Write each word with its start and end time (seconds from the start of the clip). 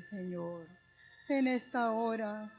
Señor. 0.00 0.66
En 1.28 1.46
esta 1.46 1.90
hora 1.90 2.50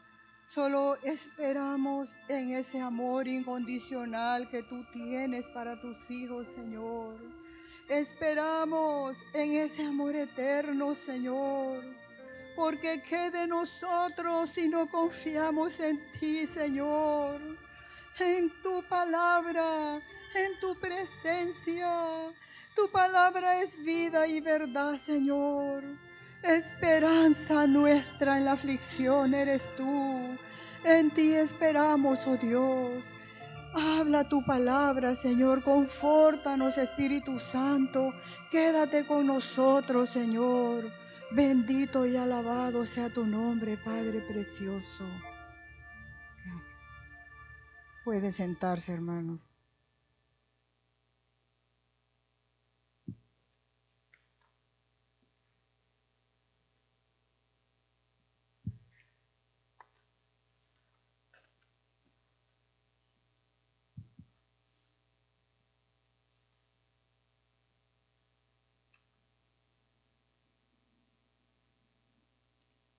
solo 0.44 0.97
esperamos 1.04 2.10
en 2.28 2.52
ese 2.52 2.79
amor 2.79 3.28
incondicional 3.28 4.50
que 4.50 4.64
tú 4.64 4.84
tienes 4.91 5.46
para 5.50 5.79
tus 5.79 6.10
hijos, 6.10 6.47
Señor. 6.47 7.20
Esperamos 7.89 9.18
en 9.34 9.54
ese 9.54 9.84
amor 9.84 10.15
eterno, 10.15 10.96
Señor. 10.96 11.84
Porque 12.55 13.02
qué 13.07 13.29
de 13.32 13.47
nosotros 13.47 14.50
si 14.50 14.68
no 14.68 14.89
confiamos 14.89 15.79
en 15.79 16.01
ti, 16.19 16.47
Señor. 16.47 17.39
En 18.19 18.51
tu 18.61 18.83
palabra, 18.89 20.01
en 20.33 20.60
tu 20.60 20.75
presencia. 20.75 22.33
Tu 22.75 22.89
palabra 22.89 23.61
es 23.61 23.78
vida 23.83 24.28
y 24.28 24.42
verdad, 24.42 25.00
Señor. 25.06 25.83
Esperanza 26.47 27.68
nuestra 27.68 28.37
en 28.37 28.46
la 28.46 28.54
aflicción 28.54 29.33
eres 29.33 29.64
tú. 29.75 30.37
En 30.86 31.11
ti 31.11 31.33
esperamos, 31.33 32.20
oh 32.25 32.38
Dios. 32.38 33.14
Habla 33.73 34.30
tu 34.30 34.44
palabra, 34.45 35.16
Señor. 35.16 35.61
Confórtanos, 35.61 36.78
Espíritu 36.78 37.38
Santo. 37.39 38.14
Quédate 38.50 39.06
con 39.06 39.28
nosotros, 39.28 40.09
Señor. 40.09 40.89
Bendito 41.31 42.06
y 42.06 42.16
alabado 42.16 42.86
sea 42.86 43.09
tu 43.09 43.25
nombre, 43.25 43.78
Padre 43.78 44.22
precioso. 44.22 45.03
Gracias. 46.45 46.80
Puede 48.06 48.31
sentarse, 48.31 48.94
hermanos. 48.94 49.45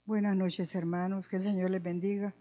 Buenas 0.09 0.35
noches, 0.35 0.75
hermanos. 0.75 1.29
Que 1.29 1.37
el 1.37 1.43
Señor 1.43 1.71
les 1.71 1.83
bendiga. 1.83 2.35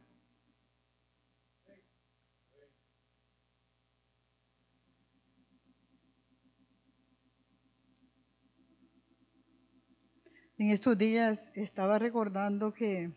En 10.58 10.70
estos 10.70 10.98
días 10.98 11.52
estaba 11.56 12.00
recordando 12.00 12.74
que 12.74 13.12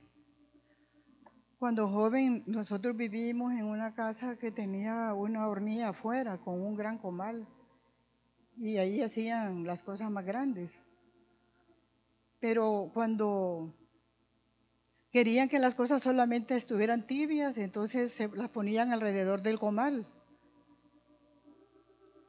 cuando 1.61 1.87
joven 1.89 2.43
nosotros 2.49 2.97
vivimos 2.97 3.53
en 3.53 3.67
una 3.67 3.95
casa 3.95 4.37
que 4.37 4.51
tenía 4.51 5.15
una 5.15 5.47
hornilla 5.47 5.91
afuera 5.91 6.39
con 6.39 6.61
un 6.61 6.75
gran 6.75 6.99
comal 6.99 7.47
y 8.57 8.79
ahí 8.79 9.01
hacían 9.01 9.63
las 9.63 9.85
cosas 9.85 10.11
más 10.11 10.27
grandes. 10.27 10.83
Pero 12.41 12.91
cuando 12.93 13.77
querían 15.13 15.49
que 15.49 15.59
las 15.59 15.75
cosas 15.75 16.03
solamente 16.03 16.57
estuvieran 16.57 17.07
tibias, 17.07 17.59
entonces 17.59 18.13
se 18.13 18.29
las 18.29 18.49
ponían 18.49 18.93
alrededor 18.93 19.43
del 19.43 19.59
comal. 19.59 20.07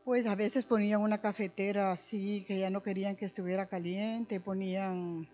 Pues 0.03 0.25
a 0.25 0.35
veces 0.35 0.65
ponían 0.65 1.01
una 1.01 1.21
cafetera 1.21 1.91
así, 1.91 2.43
que 2.47 2.59
ya 2.59 2.69
no 2.69 2.81
querían 2.81 3.15
que 3.15 3.25
estuviera 3.25 3.67
caliente, 3.67 4.39
ponían 4.39 5.29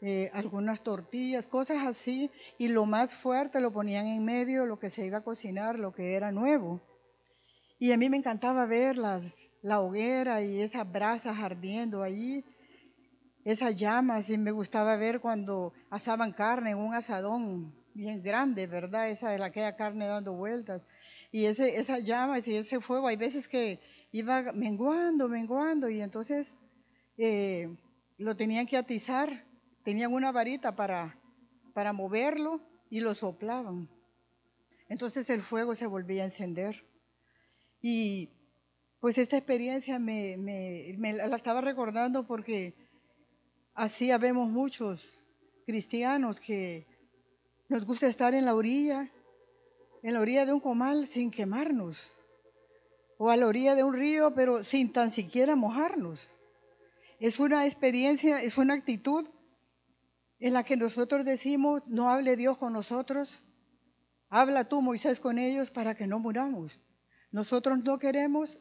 eh, 0.00 0.30
algunas 0.32 0.82
tortillas, 0.82 1.48
cosas 1.48 1.84
así, 1.84 2.30
y 2.56 2.68
lo 2.68 2.86
más 2.86 3.14
fuerte 3.14 3.60
lo 3.60 3.72
ponían 3.72 4.06
en 4.06 4.24
medio, 4.24 4.64
lo 4.64 4.78
que 4.78 4.90
se 4.90 5.04
iba 5.04 5.18
a 5.18 5.24
cocinar, 5.24 5.78
lo 5.78 5.92
que 5.92 6.14
era 6.14 6.30
nuevo. 6.30 6.80
Y 7.78 7.90
a 7.92 7.96
mí 7.96 8.08
me 8.08 8.16
encantaba 8.16 8.64
ver 8.64 8.96
las, 8.96 9.52
la 9.60 9.80
hoguera 9.80 10.40
y 10.40 10.62
esas 10.62 10.90
brasas 10.90 11.38
ardiendo 11.38 12.02
allí 12.02 12.44
esas 13.46 13.76
llamas 13.76 14.28
y 14.28 14.36
me 14.36 14.50
gustaba 14.50 14.96
ver 14.96 15.20
cuando 15.20 15.72
asaban 15.88 16.32
carne 16.32 16.72
en 16.72 16.78
un 16.78 16.94
asadón 16.94 17.72
bien 17.94 18.20
grande, 18.20 18.66
¿verdad? 18.66 19.08
Esa 19.08 19.30
de 19.30 19.40
aquella 19.40 19.76
carne 19.76 20.08
dando 20.08 20.32
vueltas. 20.32 20.88
Y 21.30 21.44
ese, 21.44 21.76
esas 21.76 22.02
llamas 22.02 22.48
y 22.48 22.56
ese 22.56 22.80
fuego, 22.80 23.06
hay 23.06 23.16
veces 23.16 23.46
que 23.46 23.78
iba 24.10 24.52
menguando, 24.52 25.28
menguando, 25.28 25.88
y 25.88 26.00
entonces 26.00 26.56
eh, 27.18 27.72
lo 28.18 28.34
tenían 28.34 28.66
que 28.66 28.76
atizar, 28.76 29.44
tenían 29.84 30.12
una 30.12 30.32
varita 30.32 30.74
para, 30.74 31.16
para 31.72 31.92
moverlo 31.92 32.60
y 32.90 32.98
lo 32.98 33.14
soplaban. 33.14 33.88
Entonces 34.88 35.30
el 35.30 35.40
fuego 35.40 35.76
se 35.76 35.86
volvía 35.86 36.22
a 36.22 36.26
encender. 36.26 36.84
Y 37.80 38.28
pues 38.98 39.18
esta 39.18 39.36
experiencia 39.36 40.00
me, 40.00 40.36
me, 40.36 40.96
me 40.98 41.12
la 41.12 41.36
estaba 41.36 41.60
recordando 41.60 42.26
porque 42.26 42.74
Así 43.76 44.10
habemos 44.10 44.48
muchos 44.48 45.20
cristianos 45.66 46.40
que 46.40 46.86
nos 47.68 47.84
gusta 47.84 48.06
estar 48.06 48.32
en 48.32 48.46
la 48.46 48.54
orilla, 48.54 49.10
en 50.02 50.14
la 50.14 50.20
orilla 50.20 50.46
de 50.46 50.54
un 50.54 50.60
comal 50.60 51.06
sin 51.06 51.30
quemarnos, 51.30 52.00
o 53.18 53.28
a 53.28 53.36
la 53.36 53.46
orilla 53.46 53.74
de 53.74 53.84
un 53.84 53.92
río, 53.92 54.34
pero 54.34 54.64
sin 54.64 54.94
tan 54.94 55.10
siquiera 55.10 55.56
mojarnos. 55.56 56.26
Es 57.20 57.38
una 57.38 57.66
experiencia, 57.66 58.40
es 58.40 58.56
una 58.56 58.72
actitud 58.72 59.28
en 60.38 60.54
la 60.54 60.62
que 60.62 60.78
nosotros 60.78 61.26
decimos, 61.26 61.82
no 61.86 62.08
hable 62.08 62.34
Dios 62.34 62.56
con 62.56 62.72
nosotros, 62.72 63.42
habla 64.30 64.70
tú, 64.70 64.80
Moisés, 64.80 65.20
con 65.20 65.38
ellos 65.38 65.70
para 65.70 65.94
que 65.94 66.06
no 66.06 66.18
muramos. 66.18 66.80
Nosotros 67.30 67.84
no 67.84 67.98
queremos 67.98 68.58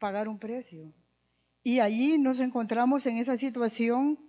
pagar 0.00 0.26
un 0.26 0.40
precio. 0.40 0.92
Y 1.62 1.78
allí 1.78 2.18
nos 2.18 2.40
encontramos 2.40 3.06
en 3.06 3.18
esa 3.18 3.36
situación 3.38 4.25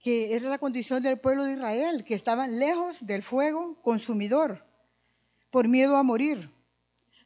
que 0.00 0.34
es 0.34 0.42
la 0.42 0.58
condición 0.58 1.02
del 1.02 1.18
pueblo 1.18 1.44
de 1.44 1.54
Israel, 1.54 2.04
que 2.04 2.14
estaban 2.14 2.58
lejos 2.58 3.04
del 3.06 3.22
fuego 3.22 3.76
consumidor, 3.82 4.64
por 5.50 5.68
miedo 5.68 5.96
a 5.96 6.02
morir. 6.02 6.50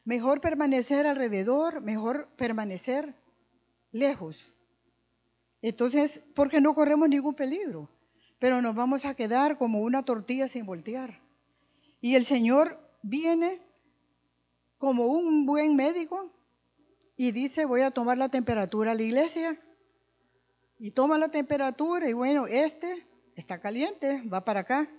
Mejor 0.03 0.41
permanecer 0.41 1.07
alrededor, 1.07 1.81
mejor 1.81 2.27
permanecer 2.35 3.15
lejos. 3.91 4.53
Entonces, 5.61 6.21
porque 6.35 6.59
no 6.59 6.73
corremos 6.73 7.07
ningún 7.07 7.33
peligro, 7.33 7.89
pero 8.39 8.61
nos 8.61 8.75
vamos 8.75 9.05
a 9.05 9.15
quedar 9.15 9.57
como 9.57 9.79
una 9.79 10.03
tortilla 10.03 10.47
sin 10.47 10.65
voltear. 10.65 11.21
Y 12.01 12.15
el 12.15 12.25
Señor 12.25 12.77
viene 13.01 13.61
como 14.77 15.07
un 15.07 15.45
buen 15.45 15.75
médico 15.75 16.29
y 17.15 17.31
dice, 17.31 17.65
voy 17.65 17.81
a 17.81 17.91
tomar 17.91 18.17
la 18.17 18.29
temperatura 18.29 18.91
a 18.91 18.95
la 18.95 19.01
iglesia 19.01 19.59
y 20.79 20.91
toma 20.91 21.17
la 21.17 21.29
temperatura 21.29 22.09
y 22.09 22.13
bueno, 22.13 22.47
este 22.47 23.05
está 23.35 23.59
caliente, 23.59 24.21
va 24.23 24.43
para 24.43 24.61
acá. 24.61 24.89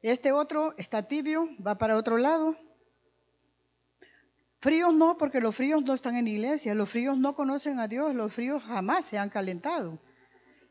Este 0.00 0.32
otro 0.32 0.74
está 0.78 1.08
tibio, 1.08 1.48
va 1.64 1.76
para 1.76 1.96
otro 1.96 2.18
lado. 2.18 2.56
Fríos 4.60 4.92
no, 4.92 5.16
porque 5.16 5.40
los 5.40 5.54
fríos 5.54 5.84
no 5.84 5.94
están 5.94 6.16
en 6.16 6.26
iglesia, 6.26 6.74
los 6.74 6.90
fríos 6.90 7.16
no 7.16 7.34
conocen 7.34 7.78
a 7.78 7.86
Dios, 7.86 8.14
los 8.14 8.32
fríos 8.32 8.62
jamás 8.64 9.04
se 9.04 9.18
han 9.18 9.30
calentado. 9.30 10.00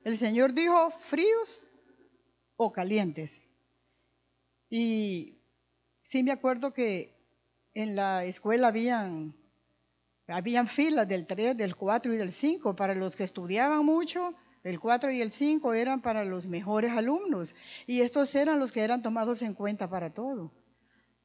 El 0.03 0.17
Señor 0.17 0.53
dijo 0.53 0.91
fríos 0.91 1.65
o 2.57 2.71
calientes. 2.73 3.41
Y 4.69 5.37
sí 6.01 6.23
me 6.23 6.31
acuerdo 6.31 6.73
que 6.73 7.15
en 7.73 7.95
la 7.95 8.25
escuela 8.25 8.67
habían 8.67 9.35
habían 10.27 10.67
filas 10.67 11.07
del 11.07 11.25
3, 11.25 11.55
del 11.55 11.75
4 11.75 12.13
y 12.13 12.17
del 12.17 12.31
5 12.31 12.75
para 12.75 12.95
los 12.95 13.15
que 13.15 13.23
estudiaban 13.23 13.85
mucho. 13.85 14.33
El 14.63 14.79
4 14.79 15.11
y 15.11 15.21
el 15.21 15.31
5 15.31 15.73
eran 15.73 16.01
para 16.01 16.25
los 16.25 16.45
mejores 16.47 16.91
alumnos 16.91 17.55
y 17.85 18.01
estos 18.01 18.35
eran 18.35 18.59
los 18.59 18.71
que 18.71 18.81
eran 18.81 19.01
tomados 19.01 19.41
en 19.41 19.53
cuenta 19.53 19.89
para 19.89 20.13
todo. 20.13 20.51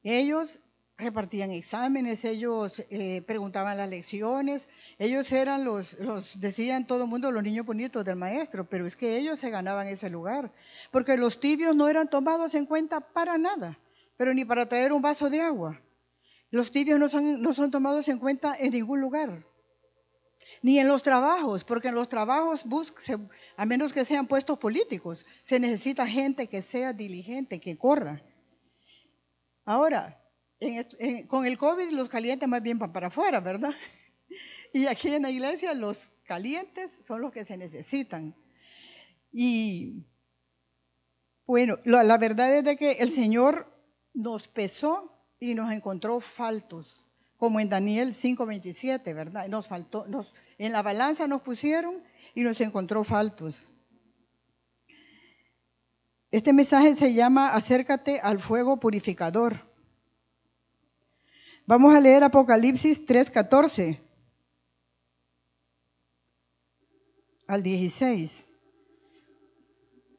Ellos 0.03 0.59
repartían 0.97 1.51
exámenes, 1.51 2.23
ellos 2.23 2.81
eh, 2.89 3.21
preguntaban 3.23 3.77
las 3.77 3.89
lecciones, 3.89 4.69
ellos 4.99 5.31
eran 5.31 5.65
los, 5.65 5.93
los, 5.99 6.39
decían 6.39 6.85
todo 6.85 7.03
el 7.03 7.09
mundo, 7.09 7.31
los 7.31 7.43
niños 7.43 7.65
bonitos 7.65 8.05
del 8.05 8.15
maestro, 8.15 8.69
pero 8.69 8.85
es 8.85 8.95
que 8.95 9.17
ellos 9.17 9.39
se 9.39 9.49
ganaban 9.49 9.87
ese 9.87 10.09
lugar, 10.09 10.51
porque 10.91 11.17
los 11.17 11.39
tibios 11.39 11.75
no 11.75 11.87
eran 11.89 12.09
tomados 12.09 12.53
en 12.53 12.65
cuenta 12.65 13.01
para 13.01 13.37
nada, 13.37 13.79
pero 14.17 14.33
ni 14.33 14.45
para 14.45 14.67
traer 14.67 14.93
un 14.93 15.01
vaso 15.01 15.29
de 15.29 15.41
agua. 15.41 15.81
Los 16.53 16.69
tibios 16.69 16.99
no 16.99 17.09
son, 17.09 17.41
no 17.41 17.51
son 17.55 17.71
tomados 17.71 18.07
en 18.09 18.19
cuenta 18.19 18.55
en 18.55 18.73
ningún 18.73 19.01
lugar. 19.01 19.43
Ni 20.61 20.77
en 20.77 20.87
los 20.87 21.01
trabajos, 21.01 21.63
porque 21.63 21.87
en 21.87 21.95
los 21.95 22.07
trabajos, 22.07 22.63
a 23.57 23.65
menos 23.65 23.91
que 23.91 24.05
sean 24.05 24.27
puestos 24.27 24.59
políticos, 24.59 25.25
se 25.41 25.59
necesita 25.59 26.05
gente 26.05 26.47
que 26.47 26.61
sea 26.61 26.93
diligente, 26.93 27.59
que 27.59 27.75
corra. 27.75 28.21
Ahora, 29.65 30.21
con 31.27 31.47
el 31.47 31.57
COVID 31.57 31.89
los 31.93 32.07
calientes 32.07 32.47
más 32.47 32.61
bien 32.61 32.77
van 32.77 32.93
para 32.93 33.07
afuera, 33.07 33.39
¿verdad? 33.39 33.71
Y 34.75 34.85
aquí 34.85 35.07
en 35.09 35.23
la 35.23 35.31
iglesia 35.31 35.73
los 35.73 36.15
calientes 36.23 36.91
son 37.01 37.21
los 37.21 37.31
que 37.31 37.45
se 37.45 37.57
necesitan. 37.57 38.35
Y 39.31 40.05
Bueno, 41.47 41.79
la, 41.83 42.17
verdad 42.19 42.55
es 42.57 42.63
de 42.63 42.77
que 42.77 42.91
el 42.91 43.11
Señor 43.11 43.75
nos 44.13 44.47
pesó 44.47 45.12
y 45.43 45.55
nos 45.55 45.69
encontró 45.73 46.21
faltos, 46.21 47.05
como 47.37 47.59
en 47.59 47.67
Daniel 47.67 48.13
5:27, 48.13 49.13
¿verdad? 49.13 49.47
Nos 49.49 49.67
faltó, 49.67 50.07
nos, 50.07 50.33
en 50.57 50.71
la 50.71 50.81
balanza 50.81 51.27
nos 51.27 51.41
pusieron 51.41 52.01
y 52.33 52.43
nos 52.43 52.61
encontró 52.61 53.03
faltos. 53.03 53.61
Este 56.31 56.53
mensaje 56.53 56.95
se 56.95 57.13
llama 57.13 57.53
Acércate 57.53 58.21
al 58.21 58.39
fuego 58.39 58.79
purificador. 58.79 59.69
Vamos 61.65 61.93
a 61.93 61.99
leer 61.99 62.23
Apocalipsis 62.23 63.05
3:14 63.05 63.99
al 67.47 67.63
16. 67.63 68.45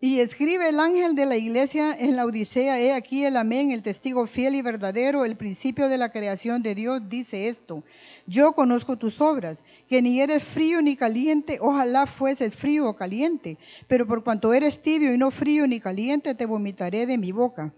Y 0.04 0.20
escribe 0.20 0.68
el 0.68 0.80
ángel 0.80 1.14
de 1.14 1.24
la 1.24 1.38
iglesia 1.38 1.96
en 1.98 2.14
la 2.14 2.26
Odisea, 2.26 2.78
he 2.78 2.92
aquí 2.92 3.24
el 3.24 3.38
amén, 3.38 3.70
el 3.70 3.82
testigo 3.82 4.26
fiel 4.26 4.54
y 4.54 4.60
verdadero, 4.60 5.24
el 5.24 5.38
principio 5.38 5.88
de 5.88 5.96
la 5.96 6.10
creación 6.10 6.60
de 6.60 6.74
Dios, 6.74 7.08
dice 7.08 7.48
esto. 7.48 7.82
Yo 8.26 8.52
conozco 8.52 8.98
tus 8.98 9.18
obras, 9.22 9.62
que 9.88 10.02
ni 10.02 10.20
eres 10.20 10.44
frío 10.44 10.82
ni 10.82 10.94
caliente, 10.94 11.56
ojalá 11.58 12.04
fueses 12.04 12.54
frío 12.54 12.86
o 12.86 12.96
caliente, 12.96 13.56
pero 13.88 14.06
por 14.06 14.22
cuanto 14.22 14.52
eres 14.52 14.82
tibio 14.82 15.14
y 15.14 15.16
no 15.16 15.30
frío 15.30 15.66
ni 15.66 15.80
caliente, 15.80 16.34
te 16.34 16.44
vomitaré 16.44 17.06
de 17.06 17.16
mi 17.16 17.32
boca. 17.32 17.72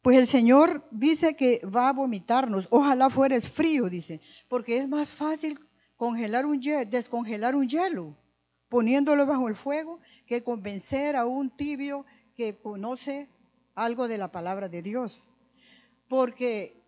Pues 0.00 0.16
el 0.16 0.28
Señor 0.28 0.86
dice 0.92 1.34
que 1.34 1.60
va 1.66 1.88
a 1.88 1.92
vomitarnos, 1.92 2.68
ojalá 2.70 3.10
fueres 3.10 3.50
frío, 3.50 3.90
dice, 3.90 4.20
porque 4.46 4.78
es 4.78 4.88
más 4.88 5.08
fácil 5.08 5.58
congelar 5.96 6.46
un 6.46 6.60
descongelar 6.88 7.56
un 7.56 7.66
hielo 7.66 8.16
poniéndolo 8.76 9.24
bajo 9.24 9.48
el 9.48 9.56
fuego 9.56 10.00
que 10.26 10.44
convencer 10.44 11.16
a 11.16 11.24
un 11.24 11.48
tibio 11.48 12.04
que 12.34 12.58
conoce 12.58 13.26
algo 13.74 14.06
de 14.06 14.18
la 14.18 14.30
palabra 14.30 14.68
de 14.68 14.82
Dios. 14.82 15.18
Porque 16.08 16.78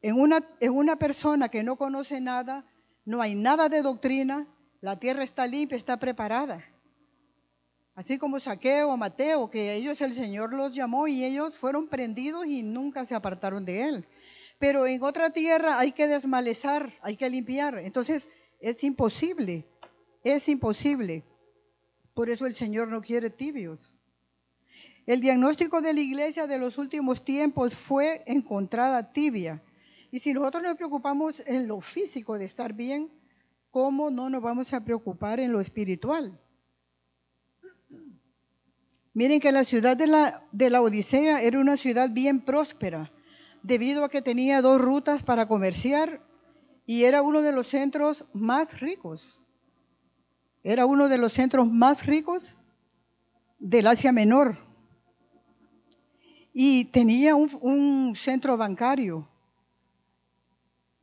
en 0.00 0.18
una, 0.18 0.42
en 0.58 0.72
una 0.72 0.96
persona 0.96 1.50
que 1.50 1.62
no 1.62 1.76
conoce 1.76 2.18
nada, 2.18 2.64
no 3.04 3.20
hay 3.20 3.34
nada 3.34 3.68
de 3.68 3.82
doctrina, 3.82 4.46
la 4.80 4.98
tierra 4.98 5.22
está 5.22 5.46
limpia, 5.46 5.76
está 5.76 5.98
preparada. 5.98 6.64
Así 7.94 8.16
como 8.16 8.40
Saqueo 8.40 8.92
o 8.92 8.96
Mateo, 8.96 9.50
que 9.50 9.74
ellos 9.74 10.00
el 10.00 10.14
Señor 10.14 10.54
los 10.54 10.74
llamó 10.74 11.08
y 11.08 11.26
ellos 11.26 11.58
fueron 11.58 11.88
prendidos 11.88 12.46
y 12.46 12.62
nunca 12.62 13.04
se 13.04 13.14
apartaron 13.14 13.66
de 13.66 13.82
él. 13.82 14.08
Pero 14.58 14.86
en 14.86 15.02
otra 15.02 15.28
tierra 15.28 15.78
hay 15.78 15.92
que 15.92 16.06
desmalezar, 16.06 16.90
hay 17.02 17.18
que 17.18 17.28
limpiar. 17.28 17.74
Entonces 17.76 18.30
es 18.60 18.82
imposible 18.82 19.66
es 20.22 20.48
imposible. 20.48 21.24
Por 22.14 22.30
eso 22.30 22.46
el 22.46 22.54
Señor 22.54 22.88
no 22.88 23.00
quiere 23.00 23.30
tibios. 23.30 23.96
El 25.06 25.20
diagnóstico 25.20 25.80
de 25.80 25.94
la 25.94 26.00
iglesia 26.00 26.46
de 26.46 26.58
los 26.58 26.78
últimos 26.78 27.24
tiempos 27.24 27.74
fue 27.74 28.22
encontrada 28.26 29.12
tibia. 29.12 29.62
Y 30.10 30.18
si 30.18 30.32
nosotros 30.32 30.62
nos 30.62 30.76
preocupamos 30.76 31.42
en 31.46 31.66
lo 31.66 31.80
físico 31.80 32.38
de 32.38 32.44
estar 32.44 32.74
bien, 32.74 33.10
¿cómo 33.70 34.10
no 34.10 34.28
nos 34.28 34.42
vamos 34.42 34.72
a 34.72 34.84
preocupar 34.84 35.40
en 35.40 35.52
lo 35.52 35.60
espiritual? 35.60 36.38
Miren 39.14 39.40
que 39.40 39.52
la 39.52 39.64
ciudad 39.64 39.96
de 39.96 40.06
la, 40.06 40.46
de 40.52 40.70
la 40.70 40.82
Odisea 40.82 41.42
era 41.42 41.58
una 41.58 41.76
ciudad 41.76 42.10
bien 42.10 42.44
próspera, 42.44 43.10
debido 43.62 44.04
a 44.04 44.08
que 44.08 44.22
tenía 44.22 44.62
dos 44.62 44.80
rutas 44.80 45.22
para 45.22 45.48
comerciar 45.48 46.22
y 46.86 47.04
era 47.04 47.22
uno 47.22 47.40
de 47.42 47.52
los 47.52 47.66
centros 47.66 48.24
más 48.32 48.80
ricos. 48.80 49.42
Era 50.62 50.86
uno 50.86 51.08
de 51.08 51.18
los 51.18 51.32
centros 51.32 51.66
más 51.70 52.06
ricos 52.06 52.56
del 53.58 53.86
Asia 53.86 54.12
Menor. 54.12 54.56
Y 56.52 56.86
tenía 56.86 57.34
un, 57.34 58.14
centro 58.16 58.56
bancario. 58.56 59.28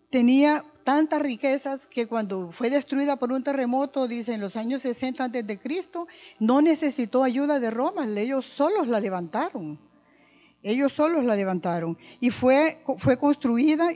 Tenía 0.09 0.63
tantas 0.83 1.21
riquezas 1.21 1.87
que 1.87 2.07
cuando 2.07 2.51
fue 2.51 2.69
destruida 2.69 3.15
por 3.17 3.31
un 3.31 3.43
terremoto, 3.43 4.07
dice 4.07 4.37
los 4.37 4.55
años 4.55 4.81
60 4.83 5.23
antes 5.23 5.47
de 5.47 5.59
Cristo, 5.59 6.07
no 6.39 6.61
necesitó 6.61 7.23
ayuda 7.23 7.59
de 7.59 7.71
Roma, 7.71 8.05
ellos 8.05 8.45
solos 8.45 8.87
la 8.87 8.99
levantaron. 8.99 9.79
Ellos 10.63 10.91
solos 10.91 11.23
la 11.23 11.35
levantaron 11.35 11.97
y 12.19 12.29
fue, 12.29 12.81
fue 12.97 13.17
construida 13.17 13.89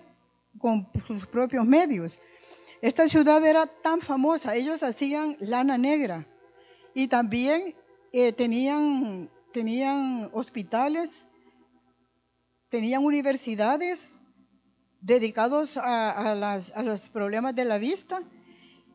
con 0.58 0.88
sus 1.08 1.26
propios 1.26 1.66
medios. 1.66 2.20
Esta 2.82 3.08
ciudad 3.08 3.46
era 3.46 3.68
tan 3.68 4.02
famosa, 4.02 4.56
ellos 4.56 4.82
hacían 4.82 5.38
lana 5.40 5.78
negra 5.78 6.26
y 6.96 7.08
también 7.08 7.76
eh, 8.12 8.34
tenían, 8.34 9.30
tenían 9.54 10.32
hospitales, 10.34 11.28
tenían 12.70 13.06
universidades 13.06 14.10
dedicados 15.00 15.78
a, 15.78 16.58
los 16.84 17.10
problemas 17.10 17.54
de 17.54 17.66
la 17.66 17.78
vista 17.78 18.24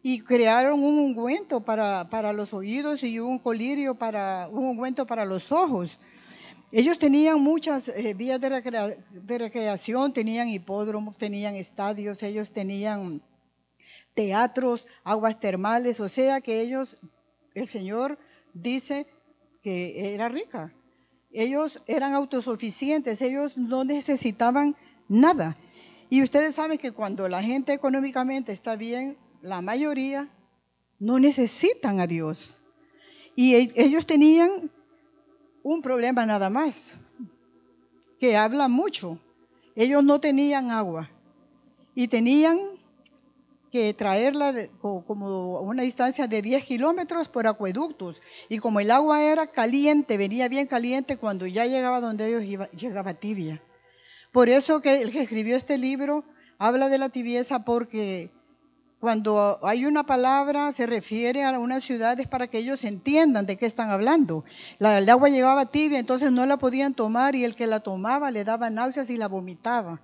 y 0.02 0.20
crearon 0.20 0.82
un 0.82 0.98
ungüento 0.98 1.60
para, 1.60 2.32
los 2.32 2.52
oídos 2.54 3.04
y 3.04 3.20
un 3.20 3.38
colirio 3.38 3.94
para 3.94 4.48
un 4.48 4.64
ungüento 4.64 5.06
para 5.06 5.24
los 5.24 5.52
ojos. 5.52 5.96
Ellos 6.72 6.98
tenían 6.98 7.40
muchas 7.40 7.86
eh, 7.86 8.14
vías 8.14 8.40
de, 8.40 8.96
de 9.12 9.38
recreación, 9.38 10.12
tenían 10.12 10.48
hipódromos, 10.48 11.16
tenían 11.16 11.54
estadios, 11.54 12.20
ellos 12.24 12.50
tenían 12.50 13.22
teatros, 14.16 14.88
aguas 15.04 15.38
termales, 15.38 16.00
o 16.00 16.08
sea 16.08 16.40
que 16.40 16.62
ellos, 16.62 16.96
el 17.54 17.68
Señor 17.68 18.18
dice 18.54 19.06
que 19.62 20.14
era 20.14 20.28
rica. 20.28 20.72
Ellos 21.30 21.82
eran 21.86 22.14
autosuficientes, 22.14 23.20
ellos 23.20 23.56
no 23.58 23.84
necesitaban 23.84 24.74
nada. 25.06 25.56
Y 26.08 26.22
ustedes 26.22 26.54
saben 26.54 26.78
que 26.78 26.92
cuando 26.92 27.28
la 27.28 27.42
gente 27.42 27.74
económicamente 27.74 28.52
está 28.52 28.74
bien, 28.74 29.18
la 29.42 29.60
mayoría 29.60 30.30
no 30.98 31.18
necesitan 31.18 32.00
a 32.00 32.06
Dios. 32.06 32.54
Y 33.34 33.54
e, 33.54 33.72
ellos 33.76 34.06
tenían 34.06 34.70
un 35.62 35.82
problema 35.82 36.24
nada 36.24 36.48
más, 36.48 36.94
que 38.18 38.36
habla 38.36 38.68
mucho. 38.68 39.18
Ellos 39.74 40.02
no 40.02 40.20
tenían 40.20 40.70
agua 40.70 41.10
y 41.94 42.08
tenían 42.08 42.75
traerla 43.96 44.54
como 44.80 45.58
a 45.58 45.60
una 45.60 45.82
distancia 45.82 46.26
de 46.26 46.42
10 46.42 46.64
kilómetros 46.64 47.28
por 47.28 47.46
acueductos. 47.46 48.20
Y 48.48 48.58
como 48.58 48.80
el 48.80 48.90
agua 48.90 49.22
era 49.22 49.46
caliente, 49.46 50.16
venía 50.16 50.48
bien 50.48 50.66
caliente, 50.66 51.16
cuando 51.16 51.46
ya 51.46 51.66
llegaba 51.66 52.00
donde 52.00 52.28
ellos 52.28 52.70
llegaba 52.72 53.14
tibia. 53.14 53.62
Por 54.32 54.48
eso 54.48 54.80
que 54.80 55.00
el 55.02 55.10
que 55.10 55.22
escribió 55.22 55.56
este 55.56 55.78
libro 55.78 56.24
habla 56.58 56.88
de 56.88 56.98
la 56.98 57.08
tibieza 57.08 57.64
porque 57.64 58.30
cuando 59.00 59.58
hay 59.62 59.84
una 59.84 60.04
palabra 60.04 60.72
se 60.72 60.86
refiere 60.86 61.44
a 61.44 61.58
unas 61.58 61.84
ciudades 61.84 62.26
para 62.28 62.48
que 62.48 62.58
ellos 62.58 62.82
entiendan 62.84 63.46
de 63.46 63.56
qué 63.56 63.66
están 63.66 63.90
hablando. 63.90 64.44
La, 64.78 64.98
el 64.98 65.08
agua 65.08 65.28
llegaba 65.28 65.66
tibia, 65.66 65.98
entonces 65.98 66.32
no 66.32 66.46
la 66.46 66.56
podían 66.56 66.94
tomar 66.94 67.34
y 67.34 67.44
el 67.44 67.54
que 67.54 67.66
la 67.66 67.80
tomaba 67.80 68.30
le 68.30 68.44
daba 68.44 68.70
náuseas 68.70 69.10
y 69.10 69.16
la 69.16 69.28
vomitaba. 69.28 70.00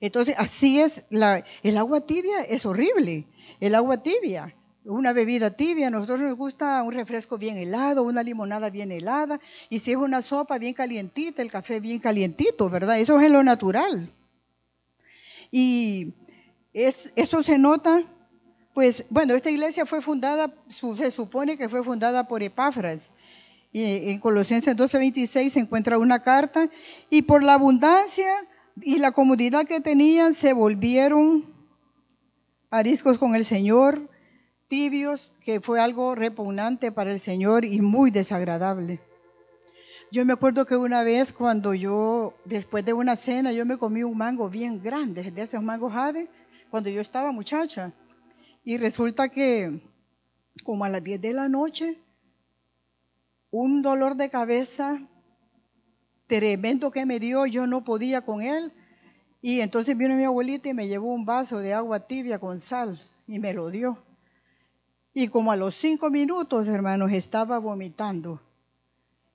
Entonces, 0.00 0.34
así 0.38 0.80
es, 0.80 1.02
el 1.10 1.78
agua 1.78 2.00
tibia 2.02 2.42
es 2.42 2.66
horrible, 2.66 3.26
el 3.60 3.74
agua 3.74 4.02
tibia, 4.02 4.54
una 4.84 5.12
bebida 5.12 5.50
tibia, 5.50 5.86
a 5.86 5.90
nosotros 5.90 6.20
nos 6.20 6.36
gusta 6.36 6.82
un 6.82 6.92
refresco 6.92 7.38
bien 7.38 7.56
helado, 7.56 8.02
una 8.02 8.22
limonada 8.22 8.68
bien 8.68 8.92
helada, 8.92 9.40
y 9.70 9.78
si 9.78 9.92
es 9.92 9.96
una 9.96 10.20
sopa 10.20 10.58
bien 10.58 10.74
calientita, 10.74 11.40
el 11.40 11.50
café 11.50 11.80
bien 11.80 12.00
calientito, 12.00 12.68
¿verdad? 12.68 12.98
Eso 12.98 13.18
es 13.18 13.30
lo 13.30 13.42
natural. 13.42 14.12
Y 15.50 16.12
es, 16.74 17.12
eso 17.16 17.42
se 17.42 17.56
nota, 17.56 18.04
pues, 18.74 19.06
bueno, 19.08 19.34
esta 19.34 19.50
iglesia 19.50 19.86
fue 19.86 20.02
fundada, 20.02 20.52
se 20.68 21.10
supone 21.10 21.56
que 21.56 21.68
fue 21.68 21.82
fundada 21.82 22.26
por 22.28 22.42
Epáfras. 22.42 23.00
Y 23.72 24.10
en 24.10 24.18
Colosenses 24.18 24.76
12:26 24.76 25.50
se 25.50 25.60
encuentra 25.60 25.96
una 25.98 26.22
carta, 26.22 26.68
y 27.08 27.22
por 27.22 27.42
la 27.42 27.54
abundancia 27.54 28.46
y 28.76 28.98
la 28.98 29.12
comodidad 29.12 29.66
que 29.66 29.80
tenían 29.80 30.34
se 30.34 30.52
volvieron 30.52 31.44
ariscos 32.70 33.18
con 33.18 33.34
el 33.34 33.44
Señor, 33.44 34.10
tibios, 34.68 35.34
que 35.40 35.60
fue 35.60 35.80
algo 35.80 36.14
repugnante 36.14 36.90
para 36.90 37.12
el 37.12 37.20
Señor 37.20 37.64
y 37.64 37.80
muy 37.80 38.10
desagradable. 38.10 39.00
Yo 40.10 40.24
me 40.24 40.32
acuerdo 40.32 40.66
que 40.66 40.76
una 40.76 41.02
vez 41.02 41.32
cuando 41.32 41.74
yo, 41.74 42.34
después 42.44 42.84
de 42.84 42.92
una 42.92 43.16
cena, 43.16 43.52
yo 43.52 43.64
me 43.64 43.78
comí 43.78 44.02
un 44.02 44.16
mango 44.16 44.48
bien 44.48 44.82
grande, 44.82 45.30
de 45.30 45.42
esos 45.42 45.62
mangos 45.62 45.92
jade, 45.92 46.28
cuando 46.70 46.90
yo 46.90 47.00
estaba 47.00 47.32
muchacha. 47.32 47.92
Y 48.64 48.76
resulta 48.76 49.28
que 49.28 49.80
como 50.62 50.84
a 50.84 50.88
las 50.88 51.02
10 51.02 51.20
de 51.20 51.32
la 51.32 51.48
noche, 51.48 51.98
un 53.50 53.82
dolor 53.82 54.16
de 54.16 54.28
cabeza 54.28 55.00
tremendo 56.26 56.90
que 56.90 57.06
me 57.06 57.18
dio, 57.18 57.46
yo 57.46 57.66
no 57.66 57.84
podía 57.84 58.22
con 58.22 58.42
él. 58.42 58.72
Y 59.40 59.60
entonces 59.60 59.96
vino 59.96 60.14
mi 60.14 60.24
abuelita 60.24 60.68
y 60.68 60.74
me 60.74 60.88
llevó 60.88 61.12
un 61.12 61.24
vaso 61.24 61.58
de 61.58 61.74
agua 61.74 62.00
tibia 62.00 62.38
con 62.38 62.60
sal 62.60 62.98
y 63.26 63.38
me 63.38 63.52
lo 63.52 63.70
dio. 63.70 63.98
Y 65.12 65.28
como 65.28 65.52
a 65.52 65.56
los 65.56 65.74
cinco 65.74 66.10
minutos, 66.10 66.66
hermanos, 66.66 67.12
estaba 67.12 67.58
vomitando. 67.58 68.40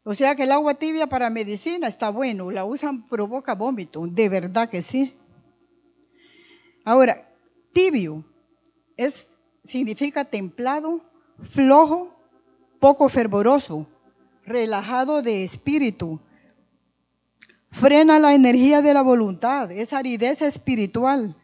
O 0.04 0.16
sea 0.16 0.36
que 0.36 0.44
el 0.44 0.52
agua 0.52 0.74
tibia 0.74 1.08
para 1.08 1.30
medicina 1.30 1.88
está 1.88 2.10
bueno, 2.10 2.52
la 2.52 2.66
usan, 2.66 3.08
provoca 3.08 3.54
vómito, 3.54 4.08
de 4.08 4.30
verdad 4.30 4.70
que 4.70 4.82
sí. 4.82 5.14
Ahora, 6.84 7.30
tibio 7.74 8.26
es, 8.98 9.30
significa 9.64 10.26
templado, 10.26 11.02
flojo, 11.44 12.16
poco 12.80 13.10
fervoroso, 13.10 13.88
relajado 14.46 15.22
de 15.22 15.44
espíritu. 15.44 16.20
Frena 17.72 18.20
la 18.20 18.34
energía 18.34 18.82
de 18.82 18.94
la 18.94 19.02
voluntad, 19.02 19.72
es 19.72 19.94
aridez 19.94 20.42
espiritual. 20.42 21.36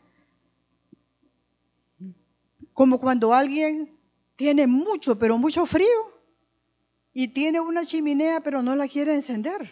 Como 2.74 3.00
cuando 3.00 3.34
alguien 3.34 3.96
tiene 4.36 4.67
mucho, 4.67 5.17
pero 5.17 5.38
mucho 5.38 5.65
frío 5.65 6.15
y 7.13 7.29
tiene 7.29 7.62
una 7.62 7.86
chimenea 7.86 8.41
pero 8.41 8.62
no 8.62 8.75
la 8.75 8.88
quiere 8.88 9.15
encender. 9.15 9.70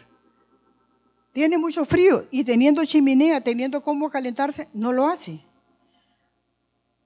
Tiene 1.33 1.57
mucho 1.57 1.83
frío 1.83 2.25
y 2.31 2.43
teniendo 2.43 2.85
chimenea, 2.85 3.41
teniendo 3.41 3.81
cómo 3.81 4.09
calentarse, 4.09 4.69
no 4.73 4.93
lo 4.93 5.07
hace. 5.07 5.43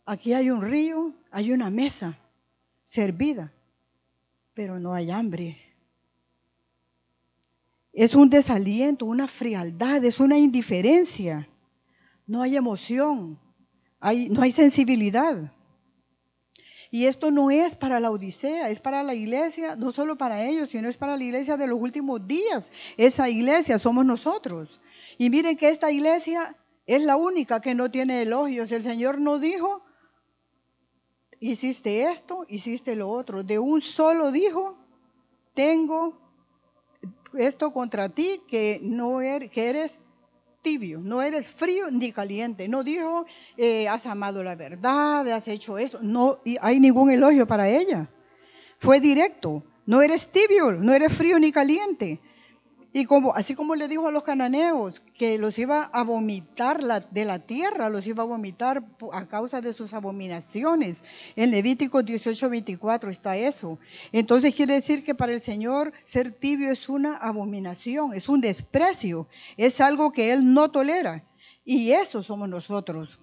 Aquí 0.05 0.33
hay 0.33 0.49
un 0.49 0.61
río, 0.61 1.13
hay 1.31 1.51
una 1.51 1.69
mesa 1.69 2.17
servida, 2.85 3.51
pero 4.53 4.79
no 4.79 4.93
hay 4.93 5.11
hambre. 5.11 5.57
Es 7.97 8.13
un 8.13 8.29
desaliento, 8.29 9.07
una 9.07 9.27
frialdad, 9.27 10.05
es 10.05 10.19
una 10.19 10.37
indiferencia. 10.37 11.49
No 12.27 12.43
hay 12.43 12.55
emoción, 12.55 13.39
no 14.29 14.41
hay 14.43 14.51
sensibilidad. 14.51 15.51
Y 16.91 17.05
esto 17.05 17.31
no 17.31 17.49
es 17.49 17.75
para 17.75 17.99
la 17.99 18.11
Odisea, 18.11 18.69
es 18.69 18.81
para 18.81 19.01
la 19.01 19.15
iglesia, 19.15 19.75
no 19.75 19.91
solo 19.91 20.15
para 20.15 20.45
ellos, 20.45 20.69
sino 20.69 20.87
es 20.87 20.95
para 20.95 21.17
la 21.17 21.23
iglesia 21.23 21.57
de 21.57 21.65
los 21.65 21.79
últimos 21.81 22.27
días. 22.27 22.71
Esa 22.97 23.29
iglesia 23.29 23.79
somos 23.79 24.05
nosotros. 24.05 24.79
Y 25.17 25.31
miren 25.31 25.57
que 25.57 25.69
esta 25.69 25.91
iglesia 25.91 26.55
es 26.85 27.01
la 27.01 27.15
única 27.15 27.61
que 27.61 27.73
no 27.73 27.89
tiene 27.89 28.21
elogios. 28.21 28.71
El 28.71 28.83
Señor 28.83 29.19
no 29.19 29.39
dijo, 29.39 29.81
hiciste 31.39 32.11
esto, 32.11 32.45
hiciste 32.47 32.95
lo 32.95 33.09
otro. 33.09 33.41
De 33.41 33.57
un 33.57 33.81
solo 33.81 34.31
dijo, 34.31 34.77
tengo 35.55 36.26
esto 37.33 37.71
contra 37.71 38.09
ti, 38.09 38.41
que, 38.47 38.79
no 38.81 39.21
er, 39.21 39.49
que 39.49 39.69
eres 39.69 39.99
tibio, 40.61 40.99
no 40.99 41.21
eres 41.21 41.47
frío 41.47 41.89
ni 41.91 42.11
caliente. 42.11 42.67
No 42.67 42.83
dijo, 42.83 43.25
eh, 43.55 43.87
has 43.87 44.05
amado 44.05 44.43
la 44.43 44.55
verdad, 44.55 45.27
has 45.29 45.47
hecho 45.47 45.77
esto. 45.77 45.99
No 46.01 46.39
hay 46.61 46.79
ningún 46.79 47.09
elogio 47.09 47.47
para 47.47 47.69
ella. 47.69 48.09
Fue 48.79 48.99
directo. 48.99 49.63
No 49.85 50.01
eres 50.01 50.29
tibio, 50.31 50.73
no 50.73 50.93
eres 50.93 51.13
frío 51.13 51.39
ni 51.39 51.51
caliente. 51.51 52.19
Y 52.97 53.05
como, 53.05 53.35
así 53.35 53.53
como 53.53 53.75
le 53.75 53.87
dijo 53.87 54.07
a 54.07 54.11
los 54.11 54.23
cananeos 54.23 55.03
que 55.13 55.37
los 55.37 55.59
iba 55.59 55.83
a 55.83 56.01
vomitar 56.01 56.81
de 57.11 57.25
la 57.25 57.37
tierra, 57.37 57.91
los 57.91 58.07
iba 58.07 58.23
a 58.23 58.25
vomitar 58.25 58.83
a 59.13 59.27
causa 59.27 59.61
de 59.61 59.71
sus 59.71 59.93
abominaciones. 59.93 61.03
En 61.35 61.51
Levítico 61.51 62.01
18, 62.01 62.49
24 62.49 63.11
está 63.11 63.37
eso. 63.37 63.77
Entonces 64.11 64.55
quiere 64.55 64.73
decir 64.73 65.03
que 65.03 65.13
para 65.13 65.31
el 65.31 65.41
Señor 65.41 65.93
ser 66.05 66.31
tibio 66.31 66.71
es 66.71 66.89
una 66.89 67.17
abominación, 67.17 68.15
es 68.15 68.27
un 68.27 68.41
desprecio, 68.41 69.27
es 69.57 69.79
algo 69.79 70.11
que 70.11 70.33
Él 70.33 70.51
no 70.51 70.71
tolera. 70.71 71.23
Y 71.63 71.91
eso 71.91 72.23
somos 72.23 72.49
nosotros. 72.49 73.19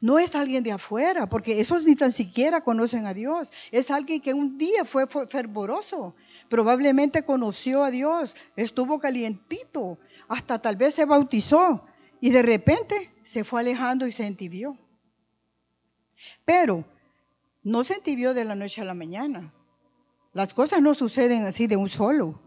No 0.00 0.18
es 0.18 0.34
alguien 0.34 0.64
de 0.64 0.72
afuera, 0.72 1.28
porque 1.28 1.60
esos 1.60 1.84
ni 1.84 1.94
tan 1.94 2.12
siquiera 2.14 2.62
conocen 2.62 3.04
a 3.04 3.12
Dios. 3.12 3.52
Es 3.70 3.90
alguien 3.90 4.22
que 4.22 4.32
un 4.32 4.56
día 4.56 4.86
fue 4.86 5.06
fervoroso, 5.06 6.14
probablemente 6.50 7.22
conoció 7.22 7.84
a 7.84 7.90
Dios, 7.90 8.34
estuvo 8.56 8.98
calientito, 8.98 9.98
hasta 10.28 10.58
tal 10.58 10.76
vez 10.76 10.94
se 10.96 11.06
bautizó 11.06 11.86
y 12.20 12.30
de 12.30 12.42
repente 12.42 13.14
se 13.22 13.44
fue 13.44 13.60
alejando 13.60 14.06
y 14.06 14.12
se 14.12 14.26
entibió. 14.26 14.76
Pero 16.44 16.84
no 17.62 17.84
se 17.84 17.94
entibió 17.94 18.34
de 18.34 18.44
la 18.44 18.56
noche 18.56 18.82
a 18.82 18.84
la 18.84 18.94
mañana. 18.94 19.54
Las 20.32 20.52
cosas 20.52 20.82
no 20.82 20.94
suceden 20.94 21.44
así 21.44 21.68
de 21.68 21.76
un 21.76 21.88
solo. 21.88 22.40